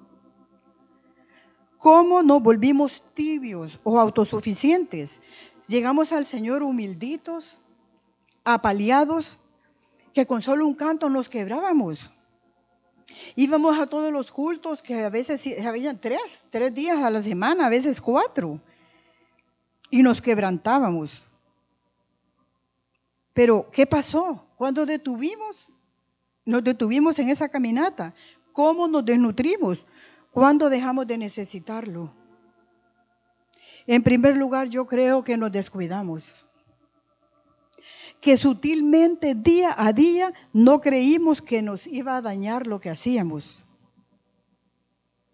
¿Cómo 1.78 2.24
nos 2.24 2.44
volvimos 2.44 3.04
tibios 3.14 3.80
o 3.84 4.00
autosuficientes? 4.00 5.22
Llegamos 5.68 6.12
al 6.12 6.26
Señor 6.26 6.62
humilditos, 6.62 7.62
apaleados, 8.44 9.40
que 10.14 10.26
con 10.26 10.42
solo 10.42 10.68
un 10.68 10.76
canto 10.76 11.10
nos 11.10 11.30
quebrábamos. 11.30 12.13
Íbamos 13.36 13.78
a 13.80 13.88
todos 13.88 14.12
los 14.12 14.32
cultos, 14.32 14.82
que 14.82 15.04
a 15.04 15.10
veces 15.10 15.42
habían 15.66 16.00
tres, 16.00 16.44
tres 16.50 16.74
días 16.74 16.98
a 16.98 17.10
la 17.10 17.22
semana, 17.22 17.68
a 17.68 17.70
veces 17.70 18.02
cuatro, 18.02 18.60
y 19.90 20.02
nos 20.02 20.22
quebrantábamos. 20.22 21.22
Pero, 23.34 23.70
¿qué 23.72 23.86
pasó? 23.86 24.46
Cuando 24.58 24.86
detuvimos, 24.86 25.70
nos 26.46 26.64
detuvimos 26.64 27.18
en 27.20 27.30
esa 27.30 27.50
caminata, 27.50 28.14
¿cómo 28.52 28.88
nos 28.88 29.04
desnutrimos? 29.04 29.86
¿Cuándo 30.32 30.70
dejamos 30.70 31.08
de 31.08 31.18
necesitarlo? 31.18 32.12
En 33.86 34.02
primer 34.02 34.38
lugar, 34.38 34.70
yo 34.70 34.86
creo 34.86 35.24
que 35.24 35.36
nos 35.36 35.52
descuidamos. 35.52 36.43
Que 38.24 38.38
sutilmente, 38.38 39.36
día 39.36 39.76
a 39.78 39.92
día, 39.92 40.34
no 40.54 40.80
creímos 40.80 41.42
que 41.42 41.62
nos 41.62 41.86
iba 41.88 42.16
a 42.16 42.22
dañar 42.22 42.68
lo 42.68 42.80
que 42.80 42.90
hacíamos. 42.90 43.66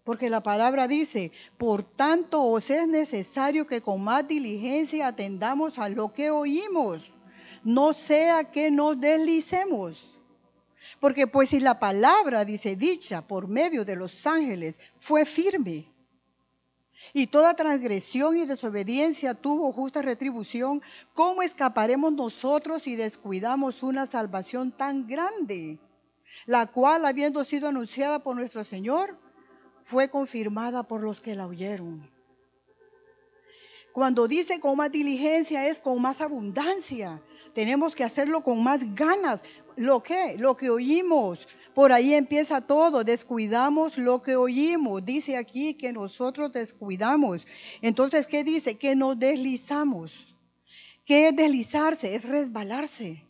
Porque 0.02 0.28
la 0.28 0.42
palabra 0.42 0.88
dice, 0.88 1.30
por 1.56 1.84
tanto 1.84 2.42
os 2.42 2.68
es 2.68 2.88
necesario 2.88 3.64
que 3.64 3.80
con 3.80 4.02
más 4.02 4.26
diligencia 4.26 5.06
atendamos 5.06 5.78
a 5.78 5.88
lo 5.88 6.12
que 6.12 6.30
oímos, 6.30 7.12
no 7.62 7.92
sea 7.92 8.50
que 8.50 8.72
nos 8.72 9.00
deslicemos. 9.00 10.20
Porque 10.98 11.28
pues 11.28 11.50
si 11.50 11.60
la 11.60 11.78
palabra, 11.78 12.44
dice, 12.44 12.74
dicha 12.74 13.22
por 13.24 13.46
medio 13.46 13.84
de 13.84 13.94
los 13.94 14.26
ángeles, 14.26 14.80
fue 14.98 15.24
firme, 15.24 15.84
y 17.12 17.26
toda 17.26 17.54
transgresión 17.54 18.36
y 18.36 18.46
desobediencia 18.46 19.34
tuvo 19.34 19.72
justa 19.72 20.02
retribución, 20.02 20.82
¿cómo 21.14 21.42
escaparemos 21.42 22.12
nosotros 22.12 22.82
si 22.82 22.96
descuidamos 22.96 23.82
una 23.82 24.06
salvación 24.06 24.72
tan 24.72 25.06
grande, 25.06 25.78
la 26.46 26.66
cual, 26.66 27.06
habiendo 27.06 27.44
sido 27.44 27.68
anunciada 27.68 28.22
por 28.22 28.36
nuestro 28.36 28.64
Señor, 28.64 29.18
fue 29.84 30.08
confirmada 30.08 30.84
por 30.84 31.02
los 31.02 31.20
que 31.20 31.34
la 31.34 31.46
oyeron? 31.46 32.08
Cuando 34.00 34.26
dice 34.26 34.60
con 34.60 34.78
más 34.78 34.90
diligencia 34.90 35.68
es 35.68 35.78
con 35.78 36.00
más 36.00 36.22
abundancia. 36.22 37.20
Tenemos 37.52 37.94
que 37.94 38.02
hacerlo 38.02 38.42
con 38.42 38.64
más 38.64 38.94
ganas. 38.94 39.42
¿Lo 39.76 40.02
que? 40.02 40.38
Lo 40.38 40.56
que 40.56 40.70
oímos. 40.70 41.46
Por 41.74 41.92
ahí 41.92 42.14
empieza 42.14 42.62
todo. 42.62 43.04
Descuidamos 43.04 43.98
lo 43.98 44.22
que 44.22 44.36
oímos. 44.36 45.04
Dice 45.04 45.36
aquí 45.36 45.74
que 45.74 45.92
nosotros 45.92 46.50
descuidamos. 46.50 47.46
Entonces, 47.82 48.26
¿qué 48.26 48.42
dice? 48.42 48.78
Que 48.78 48.96
nos 48.96 49.18
deslizamos. 49.18 50.34
¿Qué 51.04 51.28
es 51.28 51.36
deslizarse? 51.36 52.14
Es 52.14 52.24
resbalarse. 52.24 53.22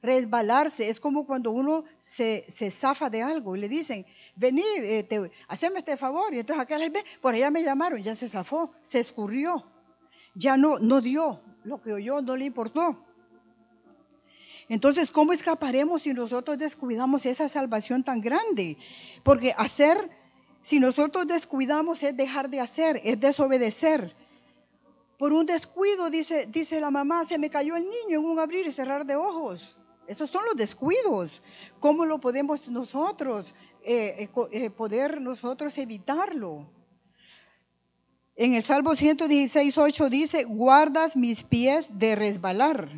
Resbalarse 0.00 0.90
es 0.90 1.00
como 1.00 1.26
cuando 1.26 1.50
uno 1.50 1.82
se, 1.98 2.44
zafa 2.70 3.10
de 3.10 3.22
algo 3.22 3.56
y 3.56 3.60
le 3.60 3.68
dicen, 3.68 4.06
vení, 4.36 4.62
eh, 4.78 5.30
haceme 5.48 5.80
este 5.80 5.96
favor. 5.96 6.32
Y 6.32 6.38
entonces 6.38 6.62
acá 6.62 6.78
les 6.78 6.92
por 7.20 7.34
allá 7.34 7.50
me 7.50 7.64
llamaron, 7.64 8.00
ya 8.00 8.14
se 8.14 8.28
zafó, 8.28 8.70
se 8.82 9.00
escurrió. 9.00 9.71
Ya 10.34 10.56
no, 10.56 10.78
no 10.78 11.00
dio. 11.00 11.40
Lo 11.64 11.80
que 11.80 11.92
oyó 11.92 12.20
no 12.22 12.36
le 12.36 12.46
importó. 12.46 13.04
Entonces, 14.68 15.10
¿cómo 15.10 15.32
escaparemos 15.32 16.02
si 16.02 16.12
nosotros 16.12 16.58
descuidamos 16.58 17.26
esa 17.26 17.48
salvación 17.48 18.02
tan 18.04 18.20
grande? 18.20 18.76
Porque 19.22 19.54
hacer, 19.56 20.10
si 20.62 20.80
nosotros 20.80 21.26
descuidamos, 21.26 22.02
es 22.02 22.16
dejar 22.16 22.48
de 22.48 22.60
hacer, 22.60 23.00
es 23.04 23.20
desobedecer. 23.20 24.14
Por 25.18 25.32
un 25.32 25.46
descuido, 25.46 26.10
dice, 26.10 26.46
dice 26.50 26.80
la 26.80 26.90
mamá, 26.90 27.24
se 27.24 27.38
me 27.38 27.50
cayó 27.50 27.76
el 27.76 27.84
niño 27.84 28.18
en 28.18 28.24
un 28.24 28.38
abrir 28.38 28.66
y 28.66 28.72
cerrar 28.72 29.04
de 29.04 29.14
ojos. 29.14 29.78
Esos 30.06 30.30
son 30.30 30.44
los 30.46 30.56
descuidos. 30.56 31.42
¿Cómo 31.78 32.04
lo 32.04 32.18
podemos 32.18 32.68
nosotros, 32.68 33.54
eh, 33.84 34.24
eh, 34.24 34.30
eh, 34.52 34.70
poder 34.70 35.20
nosotros 35.20 35.76
evitarlo? 35.78 36.66
En 38.36 38.54
el 38.54 38.62
Salmo 38.62 38.96
116, 38.96 39.76
8 39.76 40.08
dice, 40.10 40.44
guardas 40.44 41.16
mis 41.16 41.44
pies 41.44 41.86
de 41.90 42.16
resbalar 42.16 42.88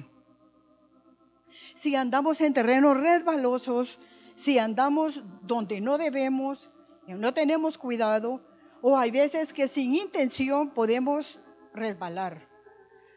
si 1.85 1.97
andamos 1.97 2.41
en 2.41 2.55
terrenos 2.55 2.97
resbalosos, 2.97 3.99
si 4.37 4.59
andamos 4.59 5.23
donde 5.43 5.83
no 5.83 5.99
debemos, 5.99 6.71
no 7.07 7.35
tenemos 7.35 7.77
cuidado, 7.77 8.41
o 8.81 8.97
hay 8.97 9.11
veces 9.11 9.53
que 9.53 9.69
sin 9.69 9.95
intención 9.95 10.71
podemos 10.71 11.39
resbalar. 11.75 12.49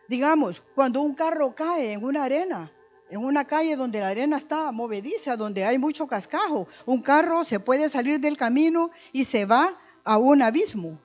Digamos, 0.09 0.61
cuando 0.75 0.99
un 0.99 1.13
carro 1.13 1.55
cae 1.55 1.93
en 1.93 2.03
una 2.03 2.25
arena, 2.25 2.69
en 3.09 3.23
una 3.23 3.45
calle 3.45 3.77
donde 3.77 4.01
la 4.01 4.09
arena 4.09 4.35
está 4.35 4.69
movediza, 4.73 5.37
donde 5.37 5.63
hay 5.63 5.77
mucho 5.77 6.05
cascajo. 6.05 6.67
Un 6.85 7.01
carro 7.01 7.45
se 7.45 7.61
puede 7.61 7.87
salir 7.87 8.19
del 8.19 8.35
camino 8.35 8.91
y 9.13 9.23
se 9.23 9.45
va 9.45 9.77
a 10.03 10.17
un 10.17 10.41
abismo. 10.41 10.99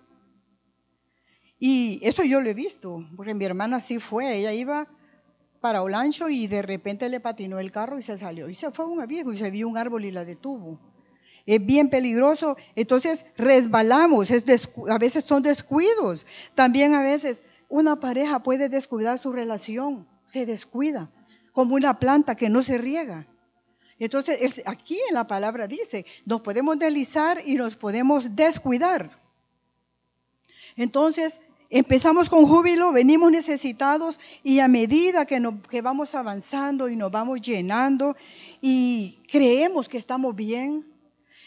Y 1.64 2.00
eso 2.02 2.25
yo 2.25 2.40
lo 2.40 2.50
he 2.50 2.54
visto, 2.54 3.07
porque 3.14 3.35
mi 3.35 3.45
hermana 3.45 3.78
sí 3.78 4.00
fue, 4.00 4.37
ella 4.37 4.52
iba 4.52 4.88
para 5.61 5.85
Olancho 5.85 6.28
y 6.28 6.49
de 6.49 6.61
repente 6.61 7.09
le 7.09 7.21
patinó 7.21 7.61
el 7.61 7.71
carro 7.71 8.00
y 8.00 8.02
se 8.02 8.19
salió. 8.19 8.49
Y 8.49 8.57
se 8.57 8.73
fue 8.73 8.85
a 8.85 8.88
un 8.88 9.00
abismo 9.00 9.33
y 9.33 9.37
se 9.37 9.49
vio 9.49 9.69
un 9.69 9.76
árbol 9.76 10.04
y 10.04 10.11
la 10.11 10.25
detuvo. 10.25 10.81
Es 11.47 11.64
bien 11.64 11.88
peligroso, 11.88 12.57
entonces 12.75 13.25
resbalamos, 13.37 14.28
a 14.88 14.99
veces 14.99 15.23
son 15.23 15.45
descuidos. 15.45 16.26
También 16.57 16.95
a 16.95 17.02
veces 17.02 17.40
una 17.69 18.00
pareja 18.00 18.42
puede 18.42 18.69
descuidar 18.69 19.21
su 19.21 19.31
relación, 19.31 20.09
se 20.26 20.45
descuida 20.45 21.12
como 21.52 21.76
una 21.76 22.00
planta 22.00 22.35
que 22.35 22.49
no 22.49 22.64
se 22.64 22.76
riega. 22.76 23.28
Entonces, 24.00 24.61
aquí 24.66 24.99
en 25.09 25.14
la 25.14 25.28
palabra 25.28 25.69
dice, 25.69 26.07
nos 26.26 26.40
podemos 26.40 26.76
deslizar 26.76 27.40
y 27.47 27.54
nos 27.54 27.76
podemos 27.76 28.35
descuidar. 28.35 29.23
Entonces, 30.76 31.40
empezamos 31.73 32.29
con 32.29 32.47
júbilo, 32.47 32.93
venimos 32.93 33.33
necesitados 33.33 34.21
y 34.43 34.61
a 34.61 34.69
medida 34.69 35.25
que, 35.25 35.41
vamos 35.81 36.14
avanzando 36.14 36.87
y 36.91 36.97
nos 36.97 37.11
vamos 37.11 37.41
llenando 37.41 38.14
y 38.61 39.19
creemos 39.26 39.88
que 39.88 39.97
estamos 39.97 40.37
bien 40.37 40.87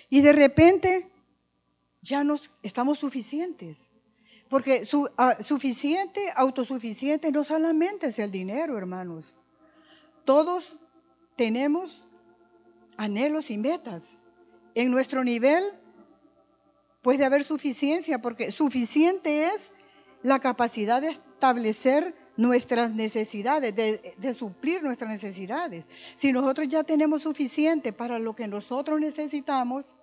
y 0.10 0.22
de 0.22 0.34
repente 0.34 1.08
ya 2.02 2.24
nos 2.24 2.50
estamos 2.64 2.98
suficientes. 2.98 3.78
Porque 4.50 4.88
ah, 5.18 5.38
suficiente, 5.42 6.22
autosuficiente 6.36 7.32
no 7.32 7.44
solamente 7.44 8.08
es 8.08 8.18
el 8.18 8.32
dinero, 8.32 8.78
hermanos. 8.78 9.36
Todos 10.24 10.80
tenemos 11.36 12.04
anhelos 12.98 13.52
y 13.52 13.60
metas. 13.60 14.18
En 14.74 14.90
nuestro 14.90 15.24
nivel 15.24 15.64
puede 17.04 17.26
haber 17.26 17.44
suficiencia, 17.44 18.22
porque 18.22 18.52
suficiente 18.52 19.48
es 19.48 19.72
la 20.26 20.40
capacidad 20.40 21.02
de 21.02 21.10
establecer 21.10 22.16
nuestras 22.36 22.90
necesidades, 22.92 23.76
de, 23.76 24.16
de, 24.18 24.34
suplir 24.34 24.82
nuestras 24.82 25.12
necesidades. 25.12 25.88
Si 26.16 26.32
nosotros 26.32 26.68
ya 26.68 26.84
tenemos 26.84 27.22
suficiente 27.22 27.94
para 27.94 28.18
lo 28.18 28.36
que 28.36 28.48
nosotros 28.48 29.00
necesitamos, 29.00 29.96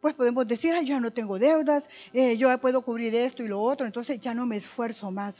pues 0.00 0.14
podemos 0.14 0.46
decir, 0.48 0.74
Ay, 0.74 0.86
ya 0.86 0.98
no 0.98 1.12
tengo 1.12 1.38
deudas, 1.38 1.88
eh, 2.12 2.36
yo 2.36 2.58
puedo 2.58 2.82
cubrir 2.82 3.14
esto 3.14 3.44
y 3.44 3.48
lo 3.48 3.60
otro, 3.60 3.86
entonces 3.86 4.18
ya 4.18 4.34
no 4.34 4.44
me 4.44 4.56
esfuerzo 4.56 5.12
más. 5.12 5.36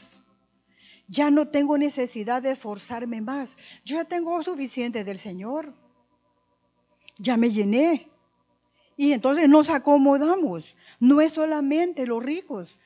Ya 1.09 1.29
no 1.29 1.49
tengo 1.49 1.77
necesidad 1.77 2.41
de 2.41 2.51
esforzarme 2.51 3.19
más. 3.21 3.57
Yo 3.83 3.97
ya 3.97 4.05
tengo 4.05 4.41
suficiente 4.41 5.03
del 5.03 5.17
Señor. 5.17 5.73
Ya 7.17 7.35
me 7.35 7.51
llené. 7.51 8.09
Y 8.95 9.11
entonces 9.11 9.49
nos 9.49 9.69
acomodamos. 9.69 10.75
No 11.01 11.19
es 11.19 11.33
solamente 11.33 12.07
los 12.07 12.23
ricos. 12.23 12.79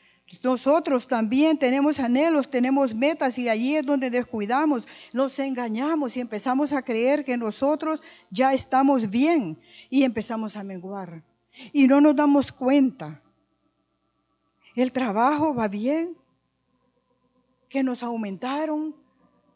Nosotros 0.43 1.07
también 1.07 1.57
tenemos 1.57 1.99
anhelos, 1.99 2.49
tenemos 2.49 2.93
metas 2.93 3.37
y 3.39 3.49
allí 3.49 3.75
es 3.75 3.85
donde 3.85 4.09
descuidamos, 4.09 4.83
nos 5.11 5.37
engañamos 5.39 6.15
y 6.15 6.19
empezamos 6.19 6.71
a 6.71 6.83
creer 6.83 7.25
que 7.25 7.35
nosotros 7.35 8.01
ya 8.29 8.53
estamos 8.53 9.09
bien 9.09 9.59
y 9.89 10.03
empezamos 10.03 10.55
a 10.55 10.63
menguar. 10.63 11.23
Y 11.73 11.87
no 11.87 11.99
nos 11.99 12.15
damos 12.15 12.51
cuenta. 12.51 13.21
El 14.75 14.91
trabajo 14.91 15.55
va 15.55 15.67
bien, 15.67 16.15
que 17.67 17.83
nos 17.83 18.03
aumentaron, 18.03 18.95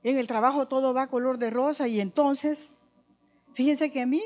en 0.03 0.17
el 0.17 0.27
trabajo 0.27 0.67
todo 0.67 0.93
va 0.93 1.07
color 1.07 1.37
de 1.37 1.49
rosa 1.49 1.87
y 1.87 2.01
entonces, 2.01 2.71
fíjense 3.53 3.91
que 3.91 4.01
a 4.01 4.05
mí, 4.05 4.21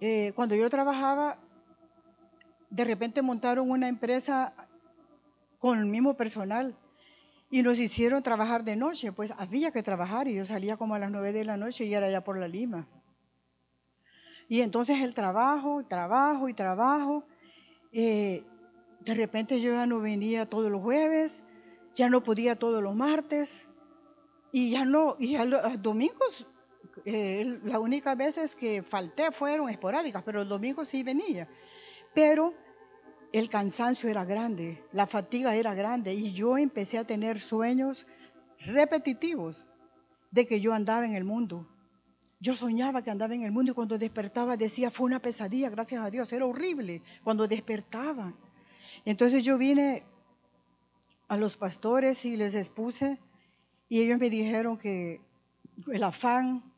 eh, 0.00 0.32
cuando 0.34 0.54
yo 0.54 0.70
trabajaba, 0.70 1.38
de 2.70 2.84
repente 2.84 3.22
montaron 3.22 3.70
una 3.70 3.88
empresa 3.88 4.54
con 5.58 5.78
el 5.78 5.86
mismo 5.86 6.16
personal 6.16 6.76
y 7.50 7.62
nos 7.62 7.78
hicieron 7.78 8.22
trabajar 8.22 8.64
de 8.64 8.76
noche, 8.76 9.12
pues 9.12 9.32
había 9.36 9.70
que 9.70 9.82
trabajar 9.82 10.26
y 10.28 10.34
yo 10.34 10.44
salía 10.44 10.76
como 10.76 10.94
a 10.94 10.98
las 10.98 11.10
nueve 11.10 11.32
de 11.32 11.44
la 11.44 11.56
noche 11.56 11.84
y 11.84 11.94
era 11.94 12.10
ya 12.10 12.24
por 12.24 12.38
la 12.38 12.48
Lima. 12.48 12.88
Y 14.48 14.60
entonces 14.60 15.00
el 15.00 15.14
trabajo, 15.14 15.84
trabajo 15.84 16.48
y 16.48 16.54
trabajo. 16.54 17.24
Eh, 17.92 18.42
de 19.00 19.14
repente 19.14 19.60
yo 19.60 19.72
ya 19.72 19.86
no 19.86 20.00
venía 20.00 20.48
todos 20.48 20.70
los 20.70 20.82
jueves, 20.82 21.44
ya 21.94 22.08
no 22.08 22.22
podía 22.22 22.58
todos 22.58 22.82
los 22.82 22.94
martes 22.94 23.68
y 24.50 24.70
ya 24.70 24.84
no, 24.84 25.16
y 25.18 25.32
ya 25.32 25.44
los 25.44 25.80
domingos, 25.82 26.46
eh, 27.04 27.60
las 27.64 27.78
únicas 27.78 28.16
veces 28.16 28.56
que 28.56 28.82
falté 28.82 29.30
fueron 29.30 29.68
esporádicas, 29.68 30.22
pero 30.24 30.40
los 30.40 30.48
domingos 30.48 30.88
sí 30.88 31.02
venía. 31.02 31.48
Pero 32.14 32.54
el 33.34 33.48
cansancio 33.48 34.08
era 34.08 34.24
grande, 34.24 34.80
la 34.92 35.08
fatiga 35.08 35.56
era 35.56 35.74
grande 35.74 36.14
y 36.14 36.32
yo 36.32 36.56
empecé 36.56 36.98
a 36.98 37.04
tener 37.04 37.36
sueños 37.36 38.06
repetitivos 38.60 39.66
de 40.30 40.46
que 40.46 40.60
yo 40.60 40.72
andaba 40.72 41.04
en 41.04 41.16
el 41.16 41.24
mundo. 41.24 41.66
Yo 42.38 42.54
soñaba 42.54 43.02
que 43.02 43.10
andaba 43.10 43.34
en 43.34 43.42
el 43.42 43.50
mundo 43.50 43.72
y 43.72 43.74
cuando 43.74 43.98
despertaba 43.98 44.56
decía, 44.56 44.88
fue 44.92 45.06
una 45.06 45.18
pesadilla, 45.18 45.68
gracias 45.68 46.00
a 46.00 46.12
Dios, 46.12 46.32
era 46.32 46.46
horrible 46.46 47.02
cuando 47.24 47.48
despertaba. 47.48 48.30
Entonces 49.04 49.42
yo 49.42 49.58
vine 49.58 50.04
a 51.26 51.36
los 51.36 51.56
pastores 51.56 52.24
y 52.24 52.36
les 52.36 52.54
expuse 52.54 53.18
y 53.88 54.00
ellos 54.00 54.20
me 54.20 54.30
dijeron 54.30 54.78
que 54.78 55.20
el 55.92 56.04
afán 56.04 56.72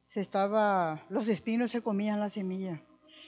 se 0.00 0.22
estaba, 0.22 1.04
los 1.10 1.28
espinos 1.28 1.72
se 1.72 1.82
comían 1.82 2.20
la 2.20 2.30
semilla 2.30 2.80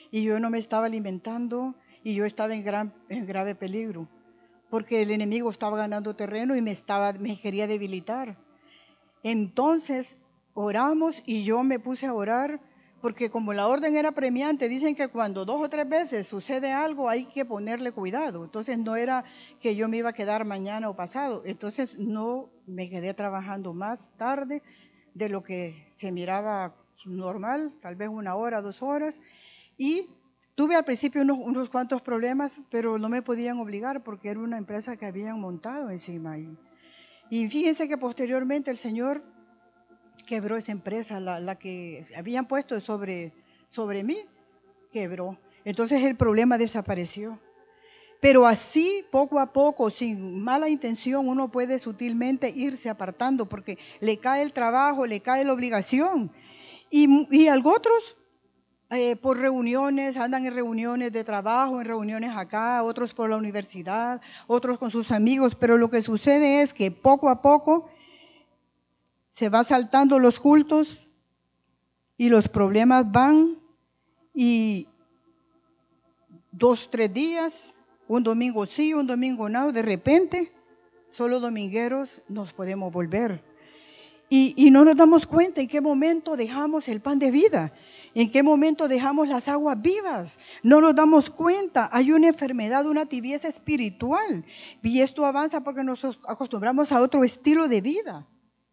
y 0.09 0.23
yo 0.23 0.39
no 0.39 0.49
me 0.49 0.57
estaba 0.57 0.87
alimentando 0.87 1.75
y 2.03 2.15
yo 2.15 2.25
estaba 2.25 2.53
en, 2.53 2.63
gran, 2.63 2.93
en 3.09 3.25
grave 3.25 3.55
peligro 3.55 4.07
porque 4.69 5.01
el 5.01 5.11
enemigo 5.11 5.49
estaba 5.49 5.77
ganando 5.77 6.15
terreno 6.15 6.55
y 6.55 6.61
me, 6.61 6.71
estaba, 6.71 7.13
me 7.13 7.39
quería 7.39 7.67
debilitar. 7.67 8.37
Entonces 9.23 10.17
oramos 10.53 11.21
y 11.25 11.43
yo 11.43 11.63
me 11.63 11.79
puse 11.79 12.05
a 12.05 12.13
orar 12.13 12.61
porque 13.01 13.29
como 13.29 13.53
la 13.53 13.67
orden 13.67 13.95
era 13.95 14.11
premiante, 14.11 14.67
dicen 14.67 14.93
que 14.93 15.07
cuando 15.07 15.45
dos 15.45 15.61
o 15.61 15.69
tres 15.69 15.87
veces 15.87 16.27
sucede 16.27 16.71
algo 16.71 17.09
hay 17.09 17.25
que 17.25 17.45
ponerle 17.45 17.93
cuidado. 17.93 18.43
Entonces 18.43 18.77
no 18.77 18.95
era 18.95 19.23
que 19.59 19.75
yo 19.75 19.87
me 19.87 19.97
iba 19.97 20.09
a 20.09 20.13
quedar 20.13 20.45
mañana 20.45 20.89
o 20.89 20.95
pasado. 20.95 21.41
Entonces 21.45 21.97
no 21.97 22.49
me 22.67 22.89
quedé 22.89 23.13
trabajando 23.13 23.73
más 23.73 24.11
tarde 24.17 24.61
de 25.13 25.29
lo 25.29 25.43
que 25.43 25.87
se 25.89 26.11
miraba 26.11 26.75
normal, 27.05 27.73
tal 27.79 27.95
vez 27.95 28.09
una 28.09 28.35
hora, 28.35 28.61
dos 28.61 28.83
horas. 28.83 29.21
Y 29.77 30.09
tuve 30.59 30.75
al 30.75 30.83
principio 30.83 31.21
unos, 31.21 31.37
unos 31.39 31.69
cuantos 31.69 32.01
problemas, 32.01 32.59
pero 32.69 32.99
no 32.99 33.07
me 33.07 33.21
podían 33.21 33.59
obligar 33.59 34.03
porque 34.03 34.27
era 34.27 34.41
una 34.41 34.57
empresa 34.57 34.97
que 34.97 35.05
habían 35.05 35.39
montado 35.39 35.89
encima. 35.89 36.37
Y, 36.37 36.57
y 37.29 37.47
fíjense 37.47 37.87
que 37.87 37.97
posteriormente 37.97 38.69
el 38.69 38.75
Señor 38.75 39.23
quebró 40.27 40.57
esa 40.57 40.73
empresa, 40.73 41.21
la, 41.21 41.55
que 41.55 42.03
habían 42.13 42.45
puesto 42.45 42.81
sobre, 42.81 43.31
sobre 43.67 44.03
mí, 44.03 44.17
quebró. 44.91 45.39
Entonces 45.63 46.03
el 46.03 46.17
problema 46.17 46.57
desapareció. 46.57 47.39
Pero 48.19 48.45
así, 48.45 49.05
poco 49.11 49.39
a 49.39 49.53
poco, 49.53 49.89
sin 49.89 50.43
mala 50.43 50.67
intención, 50.67 51.29
uno 51.29 51.49
puede 51.49 51.79
sutilmente 51.79 52.49
irse 52.53 52.89
apartando 52.89 53.47
porque 53.47 53.77
le 54.01 54.17
cae 54.17 54.41
el 54.41 54.51
trabajo, 54.51 55.05
le 55.05 55.21
cae 55.21 55.45
la 55.45 55.53
obligación. 55.53 56.33
Y, 56.91 57.07
y 57.31 57.47
otros, 57.47 58.17
eh, 58.91 59.15
por 59.15 59.37
reuniones, 59.37 60.17
andan 60.17 60.45
en 60.45 60.55
reuniones 60.55 61.11
de 61.11 61.23
trabajo, 61.23 61.79
en 61.79 61.85
reuniones 61.85 62.31
acá, 62.35 62.81
otros 62.81 63.13
por 63.13 63.29
la 63.29 63.37
universidad, 63.37 64.19
otros 64.47 64.79
con 64.79 64.89
sus 64.89 65.11
amigos, 65.11 65.53
pero 65.53 65.77
lo 65.77 65.91
que 65.91 66.01
sucede 66.01 66.63
es 66.63 66.73
que 66.73 66.89
poco 66.89 67.29
a 67.29 67.41
poco 67.41 67.89
se 69.29 69.47
va 69.49 69.63
saltando 69.63 70.17
los 70.17 70.39
cultos 70.39 71.07
y 72.17 72.29
los 72.29 72.49
problemas 72.49 73.11
van 73.11 73.59
y 74.33 74.87
dos, 76.51 76.89
tres 76.89 77.13
días, 77.13 77.75
un 78.07 78.23
domingo 78.23 78.65
sí, 78.65 78.95
un 78.95 79.05
domingo 79.05 79.49
no, 79.49 79.71
de 79.71 79.83
repente, 79.83 80.51
solo 81.05 81.39
domingueros 81.39 82.23
nos 82.27 82.53
podemos 82.53 82.91
volver. 82.91 83.43
Y, 84.31 84.53
y, 84.57 84.69
no 84.71 84.83
nos 84.85 84.95
damos 84.95 85.25
cuenta 85.25 85.61
en 85.61 85.67
qué 85.67 85.81
momento 85.81 86.35
dejamos 86.35 86.87
el 86.87 87.01
pan 87.01 87.17
de 87.17 87.31
vida, 87.31 87.73
en 88.13 88.31
qué 88.31 88.43
momento 88.43 88.87
dejamos 88.87 89.27
las 89.27 89.47
aguas 89.47 89.81
vivas. 89.81 90.39
No 90.63 90.81
nos 90.81 90.95
damos 90.95 91.29
cuenta, 91.29 91.89
hay 91.91 92.11
una 92.11 92.27
enfermedad, 92.27 92.85
una 92.85 93.05
tibieza 93.05 93.47
espiritual. 93.47 94.45
Y 94.81 95.01
esto 95.01 95.25
avanza 95.25 95.61
porque 95.61 95.83
nos 95.83 96.03
acostumbramos 96.27 96.91
a 96.91 97.01
otro 97.01 97.23
estilo 97.23 97.67
de 97.67 97.81
vida 97.81 98.27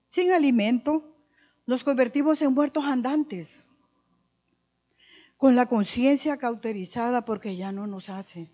sin 0.07 0.33
alimento, 0.33 1.05
nos 1.67 1.85
convertimos 1.85 2.41
en 2.41 2.55
muertos 2.55 2.85
andantes, 2.85 3.67
con 5.37 5.55
la 5.55 5.67
conciencia 5.67 6.39
cauterizada 6.39 7.25
porque 7.25 7.57
ya 7.57 7.73
no 7.73 7.87
nos 7.87 8.09
hace, 8.09 8.51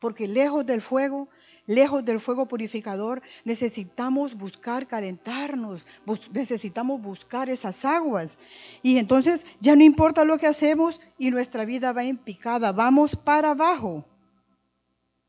porque 0.00 0.26
lejos 0.26 0.66
del 0.66 0.80
fuego 0.80 1.28
lejos 1.66 2.04
del 2.04 2.20
fuego 2.20 2.46
purificador, 2.46 3.22
necesitamos 3.44 4.34
buscar 4.34 4.86
calentarnos, 4.86 5.84
necesitamos 6.32 7.00
buscar 7.00 7.50
esas 7.50 7.84
aguas. 7.84 8.38
Y 8.82 8.98
entonces 8.98 9.44
ya 9.60 9.76
no 9.76 9.82
importa 9.82 10.24
lo 10.24 10.38
que 10.38 10.46
hacemos 10.46 11.00
y 11.18 11.30
nuestra 11.30 11.64
vida 11.64 11.92
va 11.92 12.04
en 12.04 12.16
picada, 12.16 12.72
vamos 12.72 13.16
para 13.16 13.50
abajo. 13.50 14.04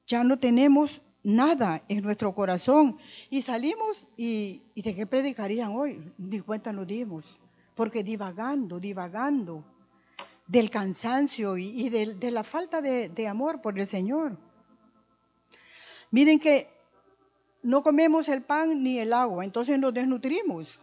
Ya 0.05 0.23
no 0.23 0.39
tenemos 0.39 1.01
nada 1.23 1.83
en 1.89 2.03
nuestro 2.03 2.33
corazón. 2.33 2.97
Y 3.29 3.41
salimos 3.41 4.07
y, 4.15 4.61
¿de 4.75 4.95
qué 4.95 5.05
predicarían 5.05 5.75
hoy? 5.75 6.13
Ni 6.17 6.39
cuenta 6.39 6.71
nos 6.71 6.87
dimos, 6.87 7.39
porque 7.75 8.03
divagando, 8.03 8.79
divagando 8.79 9.65
del 10.47 10.69
cansancio 10.69 11.57
y, 11.57 11.89
de, 11.89 12.31
la 12.31 12.43
falta 12.45 12.81
de 12.81 13.27
amor 13.27 13.61
por 13.61 13.77
el 13.77 13.85
Señor. 13.85 14.37
Miren 16.11 16.39
que 16.39 16.67
no 17.63 17.83
comemos 17.83 18.29
el 18.29 18.43
pan 18.43 18.83
ni 18.83 18.99
el 18.99 19.13
agua, 19.13 19.43
entonces 19.43 19.77
nos 19.77 19.93
desnutrimos. 19.93 20.79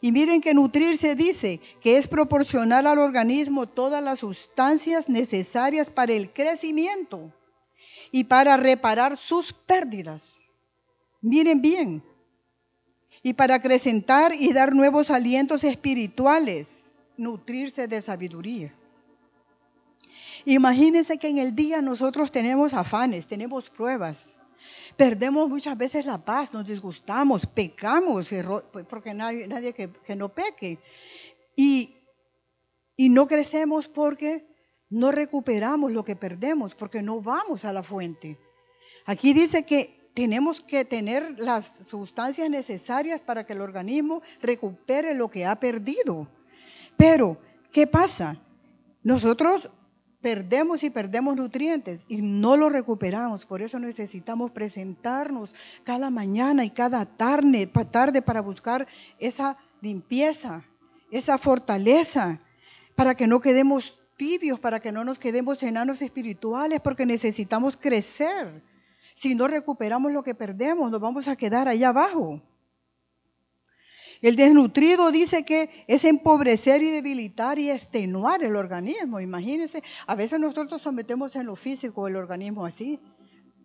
Y 0.00 0.12
miren 0.12 0.40
que 0.40 0.54
nutrirse 0.54 1.14
dice 1.14 1.60
que 1.80 1.96
es 1.98 2.08
proporcionar 2.08 2.86
al 2.86 2.98
organismo 2.98 3.66
todas 3.66 4.02
las 4.02 4.18
sustancias 4.18 5.08
necesarias 5.08 5.90
para 5.90 6.12
el 6.12 6.30
crecimiento 6.32 7.32
y 8.10 8.24
para 8.24 8.56
reparar 8.56 9.16
sus 9.16 9.52
pérdidas. 9.52 10.38
Miren 11.20 11.62
bien. 11.62 12.02
Y 13.22 13.32
para 13.32 13.54
acrecentar 13.54 14.34
y 14.34 14.52
dar 14.52 14.74
nuevos 14.74 15.10
alientos 15.10 15.64
espirituales, 15.64 16.92
nutrirse 17.16 17.88
de 17.88 18.02
sabiduría. 18.02 18.74
Imagínense 20.46 21.18
que 21.18 21.28
en 21.28 21.38
el 21.38 21.54
día 21.54 21.80
nosotros 21.80 22.30
tenemos 22.30 22.74
afanes, 22.74 23.26
tenemos 23.26 23.70
pruebas. 23.70 24.34
Perdemos 24.96 25.48
muchas 25.48 25.76
veces 25.76 26.06
la 26.06 26.24
paz, 26.24 26.52
nos 26.52 26.66
disgustamos, 26.66 27.46
pecamos, 27.46 28.30
porque 28.88 29.14
nadie, 29.14 29.46
nadie 29.46 29.72
que, 29.72 30.16
no 30.16 30.28
peque. 30.28 30.78
Y, 31.56 31.96
y 32.96 33.08
no 33.08 33.26
crecemos 33.26 33.88
porque 33.88 34.46
no 34.90 35.10
recuperamos 35.10 35.92
lo 35.92 36.04
que 36.04 36.14
perdemos, 36.14 36.74
porque 36.74 37.02
no 37.02 37.20
vamos 37.20 37.64
a 37.64 37.72
la 37.72 37.82
fuente. 37.82 38.38
Aquí 39.06 39.32
dice 39.32 39.64
que 39.64 40.10
tenemos 40.14 40.60
que 40.60 40.84
tener 40.84 41.40
las 41.40 41.86
sustancias 41.86 42.48
necesarias 42.48 43.20
para 43.20 43.44
que 43.44 43.54
el 43.54 43.60
organismo 43.60 44.22
recupere 44.40 45.14
lo 45.14 45.28
que 45.28 45.44
ha 45.44 45.58
perdido. 45.58 46.28
Pero, 46.96 47.38
¿qué 47.72 47.86
pasa? 47.86 48.40
Nosotros 49.02 49.68
perdemos 50.24 50.82
y 50.82 50.88
perdemos 50.88 51.36
nutrientes 51.36 52.06
y 52.08 52.22
no 52.22 52.56
los 52.56 52.72
recuperamos. 52.72 53.44
Por 53.44 53.60
eso 53.60 53.78
necesitamos 53.78 54.52
presentarnos 54.52 55.52
cada 55.82 56.08
mañana 56.08 56.64
y 56.64 56.70
cada 56.70 57.04
tarde, 57.04 57.66
para 58.22 58.40
buscar 58.40 58.88
esa 59.18 59.58
limpieza, 59.82 60.64
esa 61.10 61.36
fortaleza, 61.36 62.40
para 62.96 63.14
que 63.14 63.26
no 63.26 63.42
quedemos 63.42 64.00
tibios, 64.16 64.58
para 64.58 64.80
que 64.80 64.92
no 64.92 65.04
nos 65.04 65.18
quedemos 65.18 65.62
enanos 65.62 66.00
espirituales, 66.00 66.80
porque 66.80 67.04
necesitamos 67.04 67.76
crecer. 67.76 68.62
Si 69.14 69.34
no 69.34 69.46
recuperamos 69.46 70.10
lo 70.10 70.22
que 70.22 70.34
perdemos, 70.34 70.90
nos 70.90 71.00
vamos 71.02 71.28
a 71.28 71.36
quedar 71.36 71.68
allá 71.68 71.90
abajo. 71.90 72.40
El 74.24 74.36
desnutrido 74.36 75.12
dice 75.12 75.44
que 75.44 75.84
es 75.86 76.02
empobrecer 76.02 76.82
y 76.82 76.90
debilitar 76.90 77.58
y 77.58 77.68
extenuar 77.68 78.42
el 78.42 78.56
organismo. 78.56 79.20
Imagínense, 79.20 79.82
a 80.06 80.14
veces 80.14 80.40
nosotros 80.40 80.80
sometemos 80.80 81.36
en 81.36 81.44
lo 81.44 81.54
físico 81.56 82.08
el 82.08 82.16
organismo 82.16 82.64
así. 82.64 82.98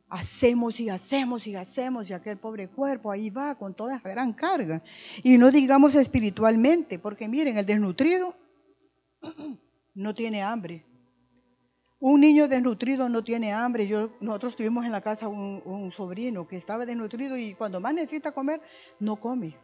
Hacemos 0.09 0.81
y 0.81 0.89
hacemos 0.89 1.47
y 1.47 1.55
hacemos 1.55 2.09
y 2.09 2.13
aquel 2.13 2.39
pobre 2.39 2.67
cuerpo 2.67 3.09
ahí 3.09 3.29
va 3.29 3.55
con 3.55 3.73
toda 3.73 3.95
esa 3.95 4.09
gran 4.09 4.33
carga. 4.33 4.83
Y 5.23 5.37
no 5.37 5.49
digamos 5.49 5.95
espiritualmente, 5.95 6.99
porque 6.99 7.29
miren, 7.29 7.55
el 7.55 7.65
desnutrido 7.65 8.35
no 9.95 10.13
tiene 10.13 10.43
hambre. 10.43 10.85
Un 12.01 12.19
niño 12.19 12.49
desnutrido 12.49 13.07
no 13.07 13.23
tiene 13.23 13.53
hambre. 13.53 13.87
Yo, 13.87 14.09
nosotros 14.19 14.57
tuvimos 14.57 14.83
en 14.83 14.91
la 14.91 14.99
casa 14.99 15.29
un, 15.29 15.61
un 15.63 15.93
sobrino 15.93 16.45
que 16.45 16.57
estaba 16.57 16.85
desnutrido 16.85 17.37
y 17.37 17.53
cuando 17.53 17.79
más 17.79 17.93
necesita 17.93 18.33
comer, 18.33 18.59
no 18.99 19.15
come. 19.15 19.55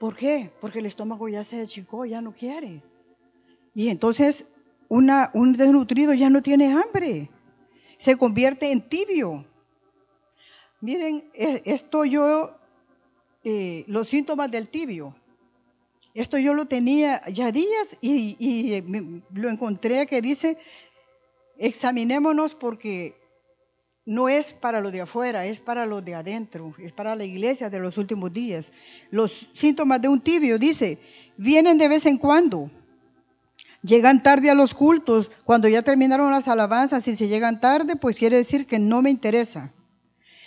¿Por 0.00 0.16
qué? 0.16 0.50
Porque 0.62 0.78
el 0.78 0.86
estómago 0.86 1.28
ya 1.28 1.44
se 1.44 1.60
achicó, 1.60 2.06
ya 2.06 2.22
no 2.22 2.32
quiere. 2.32 2.82
Y 3.74 3.90
entonces 3.90 4.46
un 4.88 5.52
desnutrido 5.52 6.14
ya 6.14 6.30
no 6.30 6.42
tiene 6.42 6.72
hambre, 6.72 7.30
se 7.98 8.16
convierte 8.16 8.72
en 8.72 8.88
tibio. 8.88 9.44
Miren, 10.80 11.30
esto 11.34 12.06
yo, 12.06 12.56
eh, 13.44 13.84
los 13.88 14.08
síntomas 14.08 14.50
del 14.50 14.70
tibio, 14.70 15.14
esto 16.14 16.38
yo 16.38 16.54
lo 16.54 16.64
tenía 16.64 17.22
ya 17.28 17.52
días 17.52 17.94
y, 18.00 18.36
y 18.38 18.82
lo 19.34 19.50
encontré 19.50 20.06
que 20.06 20.22
dice, 20.22 20.56
examinémonos 21.58 22.54
porque 22.54 23.19
no 24.10 24.28
es 24.28 24.54
para 24.54 24.80
lo 24.80 24.90
de 24.90 25.02
afuera, 25.02 25.46
es 25.46 25.60
para 25.60 25.86
lo 25.86 26.02
de 26.02 26.16
adentro, 26.16 26.74
es 26.78 26.90
para 26.90 27.14
la 27.14 27.24
iglesia 27.24 27.70
de 27.70 27.78
los 27.78 27.96
últimos 27.96 28.32
días. 28.32 28.72
Los 29.12 29.30
síntomas 29.54 30.02
de 30.02 30.08
un 30.08 30.20
tibio, 30.20 30.58
dice, 30.58 30.98
vienen 31.36 31.78
de 31.78 31.86
vez 31.86 32.04
en 32.06 32.18
cuando. 32.18 32.72
Llegan 33.82 34.20
tarde 34.20 34.50
a 34.50 34.54
los 34.56 34.74
cultos, 34.74 35.30
cuando 35.44 35.68
ya 35.68 35.82
terminaron 35.82 36.32
las 36.32 36.48
alabanzas, 36.48 37.04
si 37.04 37.14
se 37.14 37.28
llegan 37.28 37.60
tarde, 37.60 37.94
pues 37.94 38.18
quiere 38.18 38.38
decir 38.38 38.66
que 38.66 38.80
no 38.80 39.00
me 39.00 39.10
interesa. 39.10 39.72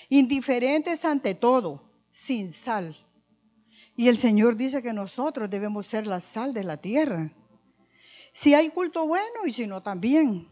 Indiferentes 0.10 1.06
ante 1.06 1.34
todo, 1.34 1.90
sin 2.12 2.52
sal. 2.52 2.98
Y 3.96 4.10
el 4.10 4.18
Señor 4.18 4.58
dice 4.58 4.84
que 4.84 4.92
nosotros 4.92 5.50
debemos 5.50 5.88
ser 5.88 6.06
la 6.06 6.20
sal 6.20 6.54
de 6.54 6.66
la 6.66 6.76
tierra. 6.76 7.32
Si 8.34 8.56
hay 8.56 8.72
culto 8.72 9.08
bueno 9.08 9.46
y 9.46 9.54
si 9.54 9.68
no 9.68 9.82
también. 9.82 10.50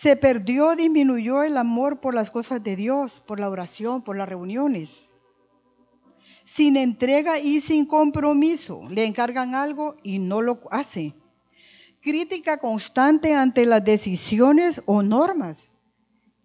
Se 0.00 0.14
perdió, 0.14 0.76
disminuyó 0.76 1.42
el 1.42 1.56
amor 1.56 2.00
por 2.00 2.14
las 2.14 2.30
cosas 2.30 2.62
de 2.62 2.76
Dios, 2.76 3.22
por 3.26 3.40
la 3.40 3.48
oración, 3.48 4.02
por 4.02 4.16
las 4.16 4.28
reuniones. 4.28 5.08
Sin 6.44 6.76
entrega 6.76 7.38
y 7.38 7.62
sin 7.62 7.86
compromiso. 7.86 8.86
Le 8.90 9.06
encargan 9.06 9.54
algo 9.54 9.96
y 10.02 10.18
no 10.18 10.42
lo 10.42 10.60
hace. 10.70 11.14
Crítica 12.02 12.58
constante 12.58 13.32
ante 13.34 13.64
las 13.64 13.82
decisiones 13.84 14.82
o 14.84 15.02
normas. 15.02 15.72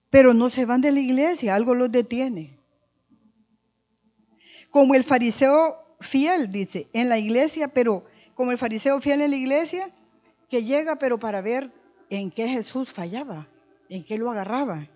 Pero 0.10 0.34
no 0.34 0.50
se 0.50 0.66
van 0.66 0.80
de 0.80 0.94
la 0.94 1.02
iglesia, 1.02 1.54
algo 1.54 1.74
los 1.74 1.92
detiene. 1.92 2.58
Como 4.70 4.96
el 4.96 5.04
fariseo 5.04 5.98
fiel, 6.00 6.52
dice, 6.54 6.90
en 6.94 7.10
la 7.10 7.18
iglesia, 7.18 7.68
pero 7.68 8.06
como 8.34 8.52
el 8.52 8.58
fariseo 8.58 9.02
fiel 9.02 9.22
en 9.22 9.32
la 9.32 9.38
iglesia, 9.38 9.94
que 10.50 10.64
llega 10.64 10.96
pero 10.96 11.20
para 11.20 11.42
ver 11.42 11.81
en 12.20 12.30
qué 12.30 12.48
Jesús 12.48 12.92
fallaba, 12.92 13.48
en 13.90 14.04
qué 14.04 14.18
lo 14.18 14.30
agarraba. 14.30 14.88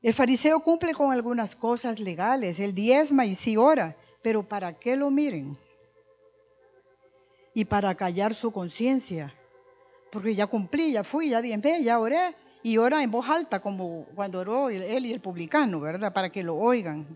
El 0.00 0.14
fariseo 0.14 0.60
cumple 0.60 0.94
con 0.94 1.12
algunas 1.12 1.54
cosas 1.54 2.00
legales, 2.00 2.58
él 2.58 2.74
diezma 2.74 3.26
y 3.26 3.34
sí 3.34 3.58
ora, 3.58 3.94
pero 4.22 4.48
¿para 4.48 4.72
qué 4.78 4.96
lo 4.96 5.10
miren? 5.10 5.58
Y 7.54 7.66
para 7.66 7.94
callar 7.94 8.32
su 8.32 8.50
conciencia, 8.52 9.34
porque 10.10 10.34
ya 10.34 10.46
cumplí, 10.46 10.92
ya 10.92 11.04
fui, 11.04 11.30
ya 11.30 11.42
diezmé, 11.42 11.82
ya 11.82 11.98
oré, 11.98 12.34
y 12.62 12.78
ora 12.78 13.02
en 13.02 13.10
voz 13.10 13.28
alta, 13.28 13.60
como 13.60 14.06
cuando 14.14 14.40
oró 14.40 14.70
él 14.70 15.04
y 15.04 15.12
el 15.12 15.20
publicano, 15.20 15.80
¿verdad? 15.80 16.12
Para 16.12 16.30
que 16.30 16.42
lo 16.42 16.56
oigan. 16.56 17.06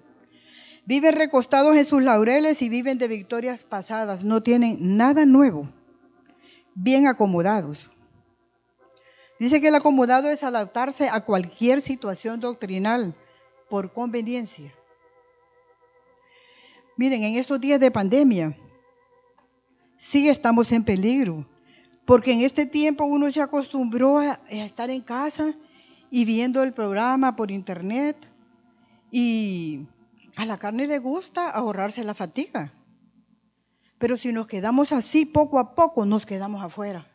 Viven 0.84 1.14
recostados 1.14 1.76
en 1.76 1.86
sus 1.86 2.02
laureles 2.02 2.60
y 2.60 2.68
viven 2.68 2.98
de 2.98 3.08
victorias 3.08 3.64
pasadas, 3.64 4.22
no 4.22 4.42
tienen 4.42 4.96
nada 4.96 5.24
nuevo, 5.24 5.70
bien 6.74 7.06
acomodados. 7.06 7.90
Dice 9.40 9.58
que 9.62 9.68
el 9.68 9.74
acomodado 9.74 10.28
es 10.28 10.44
adaptarse 10.44 11.08
a 11.08 11.22
cualquier 11.22 11.80
situación 11.80 12.40
doctrinal 12.40 13.14
por 13.70 13.90
conveniencia. 13.90 14.70
Miren, 16.98 17.22
en 17.22 17.38
estos 17.38 17.58
días 17.58 17.80
de 17.80 17.90
pandemia, 17.90 18.54
sí 19.96 20.28
estamos 20.28 20.70
en 20.72 20.84
peligro, 20.84 21.46
porque 22.04 22.32
en 22.32 22.42
este 22.42 22.66
tiempo 22.66 23.04
uno 23.04 23.32
se 23.32 23.40
acostumbró 23.40 24.18
a, 24.18 24.42
estar 24.50 24.90
en 24.90 25.00
casa 25.00 25.54
y 26.10 26.26
viendo 26.26 26.62
el 26.62 26.74
programa 26.74 27.34
por 27.34 27.50
internet 27.50 28.18
y 29.10 29.86
a 30.36 30.44
la 30.44 30.58
carne 30.58 30.86
le 30.86 30.98
gusta 30.98 31.48
ahorrarse 31.48 32.04
la 32.04 32.14
fatiga. 32.14 32.74
Pero 33.96 34.18
si 34.18 34.32
nos 34.32 34.46
quedamos 34.46 34.92
así 34.92 35.24
poco 35.24 35.58
a 35.58 35.74
poco, 35.74 36.04
nos 36.04 36.26
quedamos 36.26 36.62
afuera. 36.62 37.09